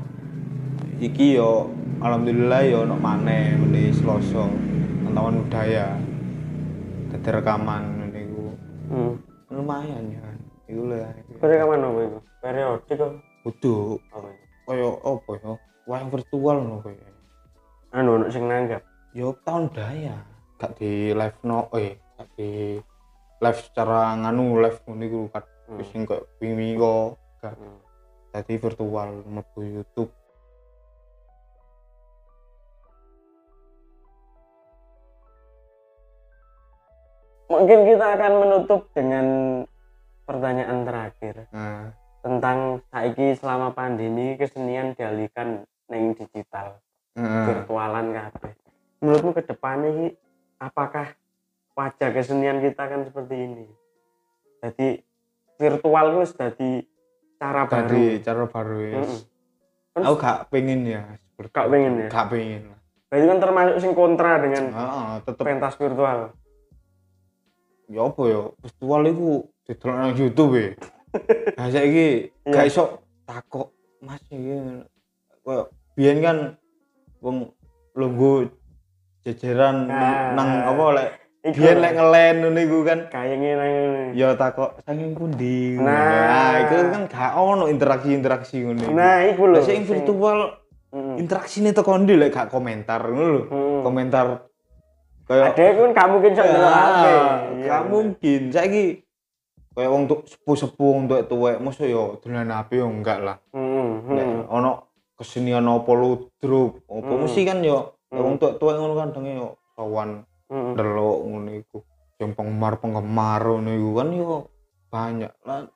iki 0.98 1.38
yo 1.38 1.70
alhamdulillah 2.02 2.60
ya 2.66 2.82
ono 2.82 2.96
maneh 2.98 3.54
meni 3.54 3.94
Selasa 3.94 4.44
Taman 5.06 5.48
budaya. 5.48 5.96
Dadi 7.08 7.28
rekaman 7.32 7.82
niku 8.12 8.52
Hmm. 8.86 9.12
lumayan 9.48 10.12
ya 10.12 10.20
kan. 10.20 10.36
Iku 10.68 10.82
lah. 10.90 11.08
Kore 11.40 11.54
kapan 11.56 11.82
apa 11.82 12.00
itu? 12.04 12.18
Periodik 12.42 12.96
kok. 12.98 13.12
Kudu 13.46 13.74
kaya 14.66 14.88
apa 14.92 15.30
ya? 15.38 15.52
Wayang 15.86 16.10
virtual 16.10 16.56
ngono 16.60 16.76
kaya. 16.82 17.06
Anu 17.94 18.20
ono 18.20 18.26
sing 18.28 18.44
nanggap. 18.44 18.82
yo 19.16 19.32
tahun 19.48 19.72
daya 19.72 20.12
gak 20.60 20.76
di 20.76 21.16
live 21.16 21.40
no 21.40 21.72
eh 21.72 21.96
gak 22.20 22.28
di 22.36 22.76
live 23.40 23.60
secara 23.64 24.12
nganu 24.12 24.60
live 24.60 24.76
ngono 24.84 25.02
iku 25.02 25.20
kan 25.32 25.44
Hmm. 25.66 25.80
sing 25.82 26.04
koyo 26.04 26.28
wingi 26.36 26.76
kok 26.76 27.16
gak 27.40 27.56
Hmm. 27.56 27.80
Dadi 28.34 28.54
virtual 28.56 29.22
mlebu 29.26 29.60
YouTube 29.62 30.12
Mungkin 37.46 37.86
kita 37.86 38.06
akan 38.18 38.32
menutup 38.42 38.90
dengan 38.90 39.26
pertanyaan 40.26 40.82
terakhir 40.82 41.46
nah 41.54 41.94
tentang 42.26 42.82
saiki 42.90 43.38
selama 43.38 43.70
pandemi 43.70 44.34
kesenian 44.34 44.98
dialihkan 44.98 45.62
neng 45.86 46.18
digital. 46.18 46.82
heeh. 47.14 47.44
virtualan 47.46 48.10
kabeh. 48.10 48.52
Menurutmu 48.98 49.30
ke 49.30 49.46
depannya 49.46 49.88
ini 49.94 50.06
apakah 50.58 51.14
wajah 51.78 52.10
kesenian 52.10 52.58
kita 52.58 52.82
kan 52.82 53.06
seperti 53.06 53.46
ini? 53.46 53.66
Jadi 54.58 55.00
virtual 55.54 56.18
itu 56.18 56.34
jadi 56.34 56.70
cara 57.36 57.62
Tadi 57.64 58.02
baru. 58.16 58.22
cara 58.22 58.44
baru 58.44 58.76
ya. 58.80 58.92
Kan 59.92 60.00
aku 60.02 60.16
gak 60.16 60.38
pengen 60.48 60.80
ya 60.84 61.02
seperti 61.26 61.52
Gak 61.52 61.68
pengen 61.68 61.92
ya? 61.96 62.08
gak 62.08 62.26
pengen 62.28 62.62
lah 62.66 62.80
Berarti 63.06 63.24
kan 63.24 63.38
termasuk 63.38 63.76
sing 63.78 63.92
kontra 63.92 64.32
dengan 64.38 64.64
tetep 65.22 65.40
pentas 65.42 65.74
virtual. 65.74 66.18
ya 67.86 68.00
apa 68.02 68.22
ya 68.24 68.40
virtual 68.52 69.02
iku 69.06 69.30
didelok 69.62 69.94
nang 69.94 70.12
YouTube 70.12 70.52
ya 70.54 70.68
nah 71.56 71.66
saiki 71.68 72.34
Iya. 72.42 72.50
gak 72.50 72.66
iso 72.66 72.84
takok 73.22 73.70
Mas 73.98 74.20
iki 74.26 74.58
koyo 75.40 75.70
biyen 75.92 76.18
kan 76.18 76.36
wong 77.18 77.54
lungguh 77.92 78.50
jejeran 79.22 79.86
Nah. 79.86 80.34
nang 80.34 80.50
apa 80.66 80.84
lek 80.92 81.10
Iku 81.46 81.54
biyen 81.56 81.78
lek 81.78 81.94
ngelen 81.94 82.34
ngono 82.42 82.58
iku 82.58 82.78
kan 82.82 82.98
kayak 83.06 83.36
ngene 83.38 83.70
ya 84.12 84.34
takok 84.34 84.82
saking 84.82 85.14
pundi 85.14 85.78
Nah. 85.78 86.58
itu 86.58 86.74
kan 86.90 87.02
gak 87.06 87.32
ono 87.32 87.64
interaksi-interaksi 87.66 88.56
ngono 88.60 88.90
Nah, 88.90 89.22
iku 89.24 89.46
lho. 89.46 89.62
Sing 89.62 89.82
virtual 89.82 90.58
Mm. 90.86 91.18
interaksine 91.18 91.70
teko 91.70 91.98
ndi 91.98 92.14
lek 92.14 92.30
gak 92.30 92.48
komentar 92.48 92.98
ngono 93.04 93.30
lho 93.30 93.42
Mm. 93.46 93.80
komentar 93.80 94.26
kayak 95.24 95.54
Ada 95.54 95.64
kan 95.72 95.90
gak 95.92 96.08
mungkin 96.08 96.30
sok 96.32 96.46
delok 96.46 96.72
HP. 96.72 97.04
Ah, 97.04 97.34
Iya, 97.52 97.66
gak 97.68 97.82
mungkin. 97.86 98.40
Saiki 98.48 98.84
kayak 99.70 99.90
wong 99.92 100.02
tuk 100.06 100.20
sepuh-sepuh 100.24 100.88
wong 100.88 101.04
tuwek 101.06 101.24
tuwek 101.26 101.56
mosok 101.58 101.86
yo 101.86 102.04
dolan 102.18 102.48
HP 102.48 102.70
yo 102.76 102.86
enggak 102.88 103.18
lah. 103.20 103.36
Hmm, 103.50 104.02
hmm. 104.02 104.48
ono 104.48 104.70
kesenian 105.14 105.64
apa 105.64 105.92
ludruk, 105.92 106.82
apa 106.86 107.06
Hmm. 107.06 107.22
mesti 107.22 107.42
kan 107.42 107.58
yo 107.60 107.92
Hmm. 108.08 108.18
wong 108.20 108.34
tuwek 108.36 108.56
tuwek 108.56 108.76
ngono 108.76 108.94
kan 108.94 109.10
denge 109.10 109.32
yo 109.34 109.48
sawan 109.74 110.22
Hmm. 110.46 110.78
delok 110.78 111.18
ngono 111.26 111.50
iku. 111.58 111.78
Yang 112.16 112.32
penggemar-penggemar 112.38 113.42
ngono 113.42 113.70
iku 113.74 113.90
kan 113.98 114.08
yo 114.14 114.36
banyak. 114.88 115.32
Lah 115.42 115.66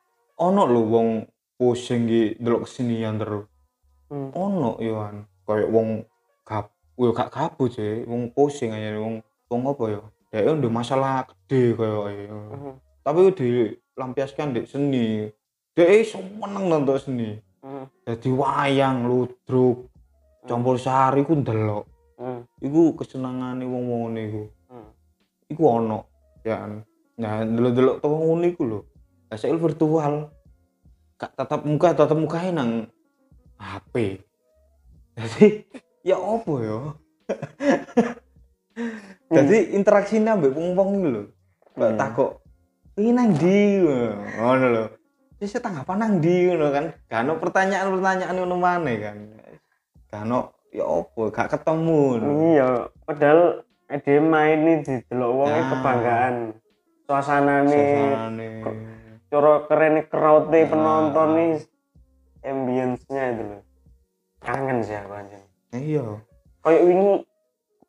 ono 0.41 0.62
lho 0.64 0.83
wong 0.87 1.09
pusing 1.59 2.07
iki 2.07 2.23
delok 2.39 2.64
kesenian 2.64 3.18
terus. 3.18 3.47
Hmm. 4.09 4.31
Ono 4.35 4.79
yo 4.79 5.03
kan 5.03 5.16
kayak 5.47 5.68
wong 5.68 5.89
gap 6.47 6.71
yo 6.95 7.11
gak 7.11 7.33
gabut 7.35 7.75
sih, 7.75 8.07
wong 8.07 8.31
pusing 8.31 8.71
aja 8.71 8.97
wong 8.97 9.21
wong 9.51 9.61
apa 9.66 9.85
yo. 9.91 10.03
Ya 10.31 10.55
ndek 10.55 10.71
masalah 10.71 11.27
gede 11.27 11.75
ayo. 11.75 12.39
Hmm. 12.55 12.75
Tapi 13.03 13.35
dilampiaskan 13.35 14.55
di 14.55 14.62
seni. 14.71 15.27
Dia 15.75 15.87
iso 15.91 16.23
meneng 16.23 16.71
nonton 16.71 16.99
seni. 16.99 17.31
Hmm. 17.61 17.91
Jadi 18.07 18.29
wayang, 18.33 19.05
ludruk, 19.05 19.91
campur 20.47 20.79
sari 20.79 21.27
ku 21.27 21.35
ndelok. 21.35 21.85
Hmm. 22.21 22.45
Iku 22.61 22.95
kesenangane 22.95 23.64
wong-wong 23.64 24.12
ngene 24.12 24.23
iku. 25.51 25.62
Hmm. 25.66 25.76
Ono 25.84 25.98
ya. 26.46 26.64
Nah, 27.20 27.44
delok-delok 27.44 28.01
toko 28.01 28.16
ngono 28.16 28.44
iku 28.48 28.62
lho. 28.64 28.80
Lah 29.28 29.36
saiki 29.36 29.61
virtual. 29.61 30.32
Gak 31.20 31.36
tatap 31.36 31.68
muka, 31.68 31.92
tatap 31.92 32.16
mukae 32.16 32.48
nang 32.48 32.88
HP. 33.61 34.24
Jadi 35.20 35.68
ya 36.09 36.16
opo 36.16 36.64
ya? 36.64 36.96
Jadi 39.30 39.76
interaksinya 39.76 40.34
ambek 40.34 40.57
wong-wong 40.57 40.88
iku 40.96 41.09
lho. 41.12 41.22
Mbak 41.76 41.90
Hmm. 41.92 42.01
takok, 42.01 42.30
"Iki 42.98 43.11
nang 43.14 43.28
ndi?" 43.36 43.61
Ngono 44.40 44.66
lho. 44.72 44.84
Wis 45.40 45.57
tanggapan 45.57 45.96
nang 45.96 46.12
ndi 46.20 46.53
ngono 46.53 46.68
kan. 46.68 46.84
Gak 47.09 47.20
ono 47.24 47.32
pertanyaan-pertanyaan 47.40 48.36
ngono 48.36 48.57
maneh 48.61 48.96
kan. 49.01 49.16
Gak 50.09 50.24
ono 50.28 50.40
ya 50.72 50.84
opo, 50.84 51.32
gak 51.32 51.53
ketemu. 51.53 52.01
Iya, 52.57 52.68
padahal 53.09 53.64
ade 53.91 54.14
main 54.18 54.59
ini 54.61 54.74
didelok 54.80 55.30
wong 55.34 55.51
Nah. 55.51 55.66
kebanggaan. 55.68 56.34
Suasanane, 57.05 57.74
Suasanane. 57.74 58.49
cara 59.26 59.53
keren 59.66 59.97
crowd 60.07 60.45
Nah. 60.49 60.62
penonton 60.64 61.28
nih 61.34 61.53
ambience-nya 62.41 63.24
itu 63.30 63.43
loh. 63.45 63.62
Kangen 64.41 64.78
sih 64.80 64.95
aku 64.95 65.12
anjing. 65.12 65.45
Iya. 65.70 66.07
Kayak 66.62 66.82
wingi 66.82 67.12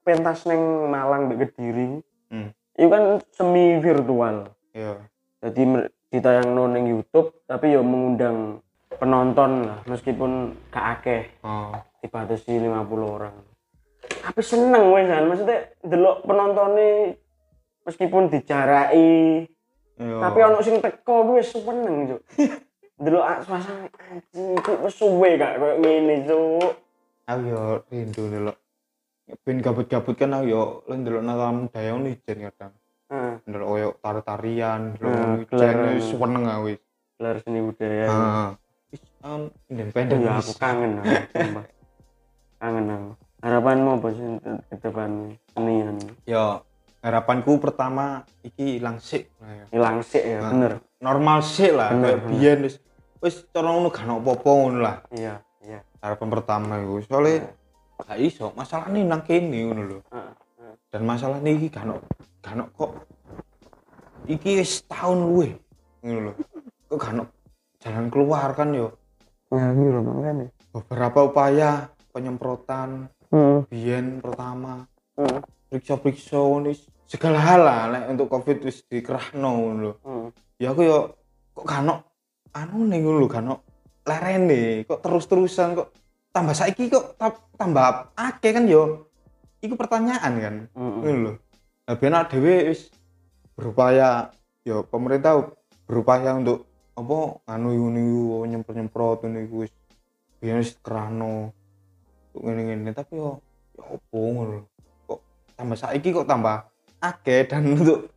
pentas 0.02 0.44
neng 0.44 0.62
Malang 0.90 1.30
mbek 1.30 1.54
Kediri. 1.54 2.02
Hmm. 2.28 2.50
Itu 2.74 2.88
kan 2.88 3.04
semi 3.30 3.78
virtual. 3.78 4.52
Iya. 4.74 5.06
Jadi 5.42 5.62
ditayangno 6.10 6.68
neng 6.68 6.86
YouTube 6.88 7.32
tapi 7.46 7.72
ya 7.72 7.80
mengundang 7.80 8.60
penonton 8.92 9.64
lah 9.64 9.80
meskipun 9.88 10.32
gak 10.68 11.00
akeh 11.00 11.24
Oh. 11.42 11.72
dibatasi 12.04 12.60
50 12.60 12.76
orang 13.08 13.32
tapi 14.20 14.42
seneng 14.42 14.92
wes 14.92 15.08
kan 15.08 15.24
maksudnya 15.26 15.58
delok 15.82 16.24
penontonnya 16.26 17.16
meskipun 17.84 18.28
dijaraki 18.28 19.48
Yo. 20.02 20.18
Tapi 20.18 20.40
ono 20.42 20.58
sing 20.66 20.82
teko 20.82 21.30
kuwi 21.30 21.46
wis 21.46 21.54
seneng, 21.54 22.10
Cuk. 22.10 22.22
Delok 23.06 23.22
ah, 23.22 23.38
suasana 23.46 23.86
anjing 24.10 24.58
iki 24.58 24.74
wis 24.82 24.98
suwe 24.98 25.38
gak 25.38 25.62
koyo 25.62 25.78
ngene, 25.78 26.26
Cuk. 26.26 26.74
aku 27.30 27.42
yo 27.46 27.62
rindu 27.88 28.22
ndelok 28.28 28.58
ben 29.46 29.62
gabut-gabut 29.62 30.18
kan 30.18 30.34
aku 30.34 30.46
yo 30.50 30.64
lo 30.84 30.94
ndelok 30.98 31.22
nang 31.22 31.38
alam 31.38 31.58
daya 31.70 31.94
ngono 31.94 32.10
ijen 32.10 32.50
kadang 32.50 32.74
Heeh. 33.14 33.34
ndelok 33.46 33.68
koyo 33.70 33.90
tari-tarian 34.02 34.82
Hmm, 34.98 35.06
ngono 35.06 35.46
ijen 35.46 35.76
wis 35.94 36.06
seneng 36.10 36.44
aku 36.50 36.64
wis 36.74 36.80
Gelar 37.22 37.38
seni 37.46 37.60
budaya. 37.62 38.06
heeh 38.10 38.50
wis 38.90 39.02
um, 39.22 39.42
independen 39.70 40.18
Ya 40.26 40.42
aku 40.42 40.52
kangen 40.58 40.98
aku. 40.98 41.14
Kangen 42.62 42.86
aku. 42.90 43.10
Harapanmu 43.42 43.90
apa 43.98 44.08
sih 44.12 44.28
ke 44.70 44.76
depan 44.80 45.12
senian? 45.50 45.98
yo 46.24 46.62
harapanku 47.02 47.58
pertama 47.58 48.22
iki 48.42 48.78
ilang 48.78 49.02
sik 49.02 49.34
nah, 49.42 49.50
ya. 49.52 49.66
Hilang 49.72 49.98
sih 50.02 50.22
ya, 50.22 50.38
Nah. 50.40 50.52
bener. 50.54 50.74
normal 51.02 51.42
sik 51.42 51.74
lah 51.74 51.90
Bener, 51.92 52.06
kayak 52.06 52.20
bener. 52.22 52.30
biyen 52.32 52.60
wis 52.62 52.76
wis 53.18 53.36
cara 53.50 53.68
ngono 53.68 53.90
gak 53.90 54.06
apa-apa 54.06 54.50
ngono 54.52 54.80
lah 54.80 54.98
Iya, 55.10 55.42
iya. 55.60 55.82
harapan 55.98 56.30
pertama 56.30 56.78
iku 56.78 57.02
soalnya 57.02 57.50
gak 57.98 58.20
iso 58.20 58.54
masalah 58.54 58.86
nih 58.88 59.02
nang 59.02 59.22
kene 59.22 59.58
ngono 59.64 59.82
lho 59.84 60.00
dan 60.88 61.02
masalah 61.02 61.42
nih 61.42 61.58
iki 61.58 61.68
gak 61.68 61.90
gak 62.40 62.70
kok 62.72 62.92
iki 64.28 64.62
wis 64.62 64.86
tahun 64.86 65.18
luwe 65.26 65.50
ngono 66.00 66.20
lho 66.22 66.34
kok 66.88 66.98
gak 67.00 67.26
jalan 67.82 68.06
keluar 68.08 68.54
kan 68.54 68.70
yo 68.72 68.94
Ya, 69.50 69.68
iya 69.68 69.90
lho 69.90 70.00
makanya. 70.00 70.46
beberapa 70.72 71.20
upaya 71.26 71.72
penyemprotan 72.14 73.10
Biyen 73.72 74.20
pertama 74.20 74.84
Heeh. 75.16 75.40
periksa-periksa 75.72 76.36
segala 77.08 77.40
hal 77.40 77.62
lah 77.64 77.82
nek 77.92 78.04
untuk 78.12 78.28
covid 78.28 78.60
wis 78.68 78.84
dikerahno 78.88 79.50
ngono 79.56 79.80
lho. 79.80 79.94
Heeh. 80.04 80.28
ya 80.60 80.68
aku 80.76 80.82
yo 80.84 80.98
kok 81.56 81.68
ono 81.68 81.96
anu 82.52 82.88
nih 82.92 83.00
lho 83.00 83.28
ono 83.28 83.56
lerene 84.04 84.84
kok 84.84 85.00
terus-terusan 85.00 85.80
kok 85.80 85.88
tambah 86.36 86.56
saiki 86.56 86.92
kok 86.92 87.16
ta- 87.16 87.40
tambah 87.56 88.12
akeh 88.20 88.52
kan 88.52 88.68
yo? 88.68 89.08
Iku 89.64 89.80
pertanyaan 89.80 90.34
kan 90.40 90.56
Heeh. 90.68 90.92
ngono 91.00 91.20
lho. 91.24 91.34
Nah 91.88 91.96
awake 91.96 92.36
dhewe 92.36 92.56
wis 92.72 92.92
berupaya 93.56 94.28
yo 94.68 94.84
pemerintah 94.84 95.40
berupaya 95.88 96.36
untuk 96.36 96.68
apa 97.00 97.40
anu 97.48 97.72
ngono 97.72 98.00
iku 98.00 98.24
nyemprot-nyemprot 98.48 99.24
ngono 99.24 99.40
iku 99.40 99.56
wis. 99.64 99.72
Biyen 100.44 100.60
wis 100.60 100.76
kerano 100.84 101.56
ngene-ngene 102.36 102.92
tapi 102.96 103.20
yo 103.20 103.40
yo 103.76 103.84
opo 104.00 104.18
ngono? 104.18 104.58
Kok 105.08 105.20
tambah 105.56 105.78
saiki 105.78 106.10
kok 106.16 106.28
tambah 106.28 106.56
akeh 107.02 107.48
dan 107.50 107.68
untuk 107.76 108.08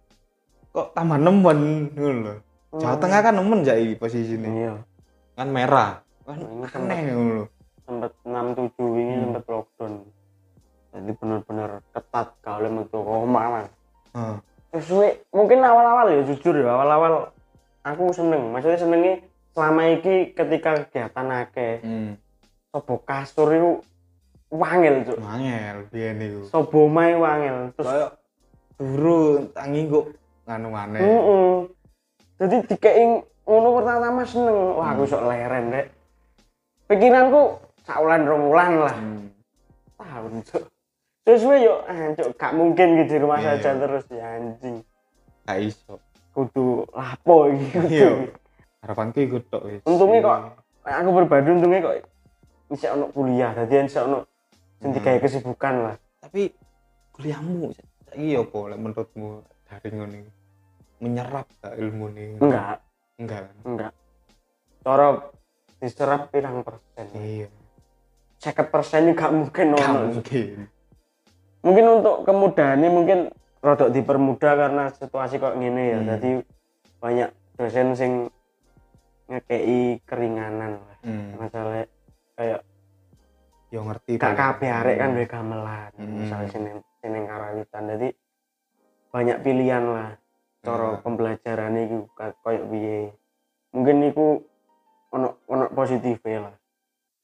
kok 0.71 0.95
tambah 0.95 1.19
nemen 1.19 1.91
ngono 1.95 2.21
lho. 2.23 2.35
Jawa 2.75 2.99
Tengah 2.99 3.21
kan 3.23 3.35
nemen 3.39 3.63
jai 3.63 3.95
posisi 3.95 4.35
ini 4.35 4.67
Iya. 4.67 4.75
kan 5.35 5.49
merah. 5.51 6.03
Kan 6.27 6.39
Ini 6.43 6.67
aneh 6.75 7.01
ngono 7.15 7.45
sempat 7.85 8.13
67 8.25 8.97
ini 8.97 9.13
Hmm. 9.15 9.23
sempat 9.29 9.45
lockdown. 9.45 9.93
Jadi 10.95 11.11
benar-benar 11.21 11.71
ketat 11.93 12.29
kalau 12.41 12.71
metu 12.71 12.99
koma 13.03 13.43
mas. 13.51 13.69
Terus 14.75 14.89
we, 14.91 15.09
mungkin 15.31 15.63
awal-awal 15.63 16.07
ya 16.11 16.23
jujur 16.27 16.55
ya 16.55 16.71
awal-awal 16.71 17.31
aku 17.83 18.11
seneng. 18.15 18.51
Maksudnya 18.51 18.79
senengnya 18.79 19.15
selama 19.55 19.81
ini 19.91 20.35
ketika 20.35 20.71
kegiatan 20.87 21.29
akeh 21.31 21.75
hmm. 21.83 22.13
sobo 22.75 22.99
kasur 23.07 23.49
itu 23.55 23.71
wangil 24.53 24.95
cuk. 25.07 25.19
Angel 25.23 25.77
biyen 25.89 26.19
iku 26.21 26.41
sobo 26.49 26.87
mai 26.87 27.15
wangil 27.17 27.73
terus 27.75 27.87
kaya 27.89 28.07
turu 28.75 29.47
tangi 29.55 29.87
kok 29.87 30.07
nganu 30.45 30.69
maneh 30.69 31.01
Heeh. 31.01 31.53
jadi 32.43 32.57
dikei 32.69 33.05
ngono 33.45 33.69
pertama 33.81 34.23
seneng. 34.27 34.57
Wah 34.77 34.89
aku 34.93 35.03
sok 35.07 35.25
leren 35.29 35.65
dek 35.73 35.87
pikiranku 36.89 37.57
saulan 37.85 38.25
rong 38.25 38.43
wulan 38.53 38.73
lah. 38.85 38.97
Hmm. 38.97 39.29
tahun 39.95 40.43
cuk. 40.45 40.65
Terus 41.25 41.43
we 41.49 41.57
yo 41.65 41.81
anjuk 41.89 42.37
gak 42.37 42.53
mungkin 42.53 43.01
gitu 43.01 43.17
di 43.17 43.23
rumah 43.25 43.41
Iya, 43.41 43.57
saja 43.57 43.71
iya. 43.73 43.81
terus 43.81 44.05
ya 44.13 44.27
anjing. 44.37 44.77
Gak 45.49 45.59
iso. 45.65 45.95
Kudu 46.37 46.85
lapo 46.93 47.49
iki 47.49 47.67
kudu. 47.73 47.89
iya. 47.89 48.11
Harapanku 48.85 49.19
iku 49.25 49.39
tok 49.49 49.63
wis. 49.65 49.81
Untungnya 49.89 50.21
kok 50.21 50.39
aku 50.85 51.11
berbadu 51.17 51.57
untungnya 51.57 51.81
kok 51.81 51.97
bisa 52.69 52.93
ono 52.93 53.09
kuliah 53.09 53.57
jadi 53.57 53.89
bisa 53.89 54.05
ono 54.05 54.29
Hmm. 54.85 54.93
digawe 54.93 55.19
kesibukan 55.25 55.75
lah. 55.81 55.97
Tapi 56.21 56.53
kuliahmu 57.17 57.73
yo 58.15 58.47
apa 58.47 58.77
menurutmu 58.77 59.43
daring 59.67 59.95
ngono 59.97 60.15
iki? 60.21 60.33
Menyerap 61.03 61.47
gak 61.65 61.75
ilmu 61.81 62.07
nih 62.13 62.29
enggak. 62.39 62.79
Enggak 63.17 63.41
kan? 63.49 63.57
Enggak. 63.65 63.93
Cara 64.85 65.07
diserap 65.81 66.23
pirang 66.31 66.61
persen. 66.61 67.07
Iya. 67.17 67.49
Seket 68.39 68.69
persen 68.69 69.09
juga 69.09 69.33
mungkin 69.33 69.67
gak 69.75 69.89
ono. 69.89 70.01
mungkin. 70.21 70.49
Mungkin 71.65 71.85
untuk 72.01 72.17
kemudahannya 72.29 72.91
mungkin 72.93 73.19
rodok 73.65 73.89
dipermudah 73.89 74.53
karena 74.53 74.85
situasi 74.93 75.41
kok 75.41 75.57
gini 75.57 75.83
ya. 75.97 75.99
Hmm. 75.99 76.09
jadi 76.13 76.31
banyak 77.01 77.31
dosen 77.57 77.89
sing 77.97 78.13
ngekei 79.33 79.99
keringanan 80.05 80.77
lah. 80.77 80.97
Hmm. 81.05 81.37
masalah 81.41 81.89
kayak 82.37 82.61
yo 83.75 83.83
ngerti 83.83 84.23
gak 84.23 84.39
kabeh 84.39 84.71
arek 84.71 84.97
kan 85.03 85.19
duwe 85.19 85.27
gamelan 85.27 85.91
Hmm. 85.99 86.23
misalnya 86.23 86.47
sini 86.47 86.71
sini 87.03 87.27
karawitan 87.27 87.91
jadi 87.91 88.09
banyak 89.11 89.39
pilihan 89.43 89.85
lah 89.91 90.11
cara 90.63 90.95
Hmm. 90.95 91.03
pembelajaran 91.03 91.75
itu 91.83 92.07
kayak 92.15 92.39
piye 92.71 93.11
mungkin 93.75 93.97
itu 94.07 94.47
ono 95.11 95.43
ono 95.51 95.67
positif 95.75 96.23
lah 96.23 96.55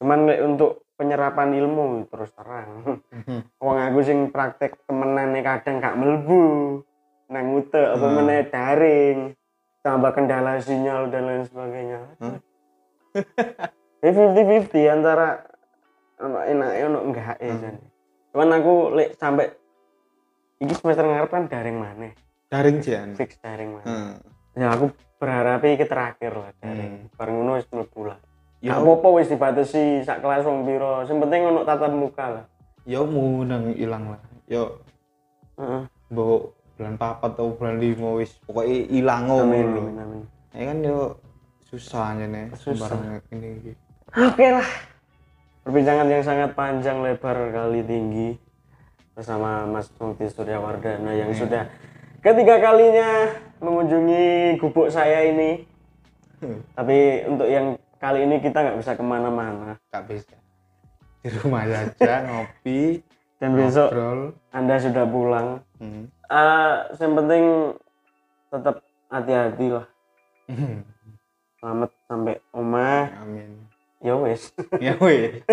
cuman 0.03 0.27
lek 0.27 0.43
untuk 0.43 0.83
penyerapan 0.99 1.55
ilmu 1.55 2.11
terus 2.11 2.35
terang 2.35 2.99
Mhm. 3.15 3.63
wong 3.63 3.77
aku 3.79 3.99
sing 4.03 4.19
praktek 4.35 4.75
temenan 4.91 5.39
kadang 5.47 5.79
gak 5.79 5.95
melbu 5.95 6.83
nang 7.31 7.47
ute 7.55 7.79
apa 7.79 8.07
Hmm. 8.11 8.17
meneh 8.19 8.43
daring 8.51 9.19
tambah 9.87 10.11
kendala 10.13 10.59
sinyal 10.59 11.15
dan 11.15 11.31
lain 11.31 11.45
sebagainya 11.47 12.01
Hmm. 12.19 12.43
ini 14.03 14.11
fifty 14.11 14.43
fifty 14.45 14.83
antara 14.91 15.47
ono 16.21 16.39
enak 16.39 16.71
ono 16.87 16.99
enggak 17.03 17.37
ya 17.41 17.55
Hmm. 17.57 17.81
Cuman 18.31 18.49
aku 18.55 18.75
lek 18.95 19.19
sampai 19.19 19.51
iki 20.61 20.71
semester 20.73 21.03
ngarep 21.03 21.27
kan 21.27 21.49
daring 21.49 21.77
mana 21.77 22.13
daring 22.47 22.79
jan 22.79 23.17
fix 23.17 23.41
daring 23.41 23.75
mana 23.75 23.87
hmm. 23.89 24.15
ya 24.55 24.71
aku 24.71 24.93
berharap 25.17 25.65
iki 25.65 25.83
terakhir 25.83 26.31
lah 26.31 26.53
daring 26.61 27.09
Hmm. 27.09 27.17
bareng 27.17 27.35
ngono 27.37 27.53
wis 27.57 27.67
mlebu 27.69 28.01
lah 28.07 28.19
ya 28.61 28.77
apa-apa 28.77 29.09
wis 29.17 29.33
dibatasi 29.33 30.05
sak 30.05 30.21
kelas 30.21 30.45
wong 30.45 30.63
piro 30.63 31.03
sing 31.09 31.17
penting 31.17 31.49
ono 31.49 31.65
tatap 31.65 31.91
muka 31.91 32.27
lah 32.29 32.45
ya 32.85 33.01
mau 33.01 33.41
nang 33.41 33.73
ilang 33.73 34.15
lah 34.15 34.21
yo 34.47 34.79
Heeh. 35.57 35.83
mbok 36.13 36.53
bulan 36.77 36.95
papat 36.97 37.31
atau 37.35 37.53
bulan 37.53 37.77
lima 37.77 38.15
wis 38.15 38.37
pokoknya 38.45 38.77
ilang 38.93 39.25
amin 39.27 39.67
ngono 39.75 40.19
ya 40.53 40.63
kan 40.69 40.79
yo 40.81 41.17
susah 41.65 42.13
aja 42.13 42.27
nih 42.27 42.51
Susah. 42.59 42.91
ini 43.31 43.49
iki. 43.63 43.73
Oke 44.11 44.47
lah. 44.51 44.67
Perbincangan 45.71 46.11
yang 46.11 46.27
sangat 46.27 46.51
panjang 46.59 46.99
lebar 46.99 47.55
kali 47.55 47.87
tinggi 47.87 48.35
bersama 49.15 49.71
Mas 49.71 49.87
Mukti 50.03 50.27
Suryawardana 50.27 51.15
yang 51.15 51.31
Iya. 51.31 51.39
sudah 51.47 51.63
ketiga 52.27 52.59
kalinya 52.59 53.39
mengunjungi 53.63 54.59
gubuk 54.59 54.91
saya 54.91 55.31
ini. 55.31 55.63
Tapi 56.75 57.23
untuk 57.23 57.47
yang 57.47 57.79
kali 58.03 58.27
ini 58.27 58.43
kita 58.43 58.67
nggak 58.67 58.83
bisa 58.83 58.99
ke 58.99 59.05
mana-mana 59.07 59.79
gak 59.95 60.11
bisa 60.11 60.35
di 61.23 61.31
rumah 61.39 61.63
aja 61.63 62.19
ngopi 62.27 63.07
dan 63.39 63.55
besok 63.55 63.95
ngobrol 63.95 64.21
Anda 64.51 64.75
sudah 64.75 65.07
pulang. 65.07 65.49
hmm. 65.79 66.11
Eh, 66.35 66.75
yang 66.99 67.15
penting 67.15 67.45
tetap 68.51 68.83
hati-hati 69.07 69.67
lah. 69.71 69.87
Selamat 71.63 71.91
sampai 72.11 72.43
omah. 72.59 73.07
amin 73.23 73.70
Ya 74.01 74.17
wes. 74.17 74.53
ya 74.85 74.97
weh 74.97 75.45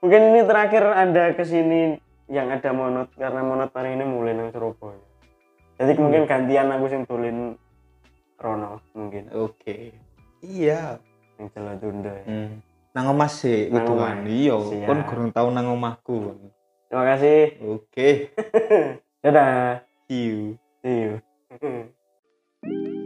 Mungkin 0.00 0.20
ini 0.32 0.40
terakhir 0.44 0.84
Anda 0.86 1.32
ke 1.36 1.44
sini 1.44 1.96
yang 2.26 2.48
ada 2.50 2.72
monot 2.72 3.08
karena 3.16 3.40
monot 3.40 3.70
hari 3.72 3.94
ini 3.96 4.04
mulai 4.04 4.32
nang 4.34 4.50
Surabaya. 4.50 4.98
Jadi 5.76 5.92
mungkin 6.00 6.24
gantian 6.24 6.72
aku 6.72 6.86
sing 6.88 7.02
tulin 7.04 7.54
Rono 8.36 8.84
mungkin 8.92 9.32
oke 9.32 9.96
iya 10.44 11.00
yang 11.40 11.48
Jalan 11.56 11.76
Tunda. 11.80 12.12
ya. 12.12 12.24
hmm. 12.28 12.52
nang 12.92 13.12
omah 13.12 13.28
sih 13.28 13.68
kan 13.72 14.24
iya 14.28 14.56
Siap. 14.56 14.88
kan 14.88 14.98
kurang 15.08 15.28
tahu 15.32 15.48
nang 15.52 15.72
omahku 15.72 16.36
Terima 16.88 17.04
kasih. 17.16 17.56
oke 17.64 18.08
Dadah. 19.24 19.80
see 20.06 20.20
you 20.28 20.40
See 20.84 20.96
you. 21.02 21.12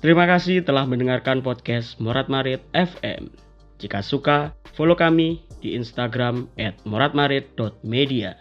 Terima 0.00 0.24
kasih 0.24 0.64
telah 0.64 0.88
mendengarkan 0.88 1.44
podcast 1.44 2.00
Morat 2.00 2.32
Marit 2.32 2.64
FM. 2.72 3.28
Jika 3.76 4.00
suka, 4.00 4.56
follow 4.72 4.96
kami 4.96 5.44
di 5.60 5.76
Instagram 5.76 6.48
at 6.56 6.72
moratmarit.media. 6.88 8.32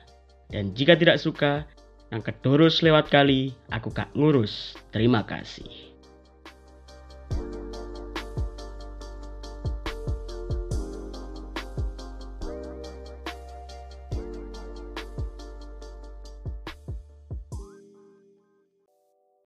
Dan 0.47 0.71
jika 0.71 0.95
tidak 0.95 1.19
suka, 1.19 1.67
yang 2.15 2.23
kedurus 2.23 2.79
lewat 2.79 3.11
kali, 3.11 3.51
aku 3.75 3.91
kak 3.91 4.07
ngurus. 4.15 4.79
Terima 4.95 5.27
kasih. 5.27 5.88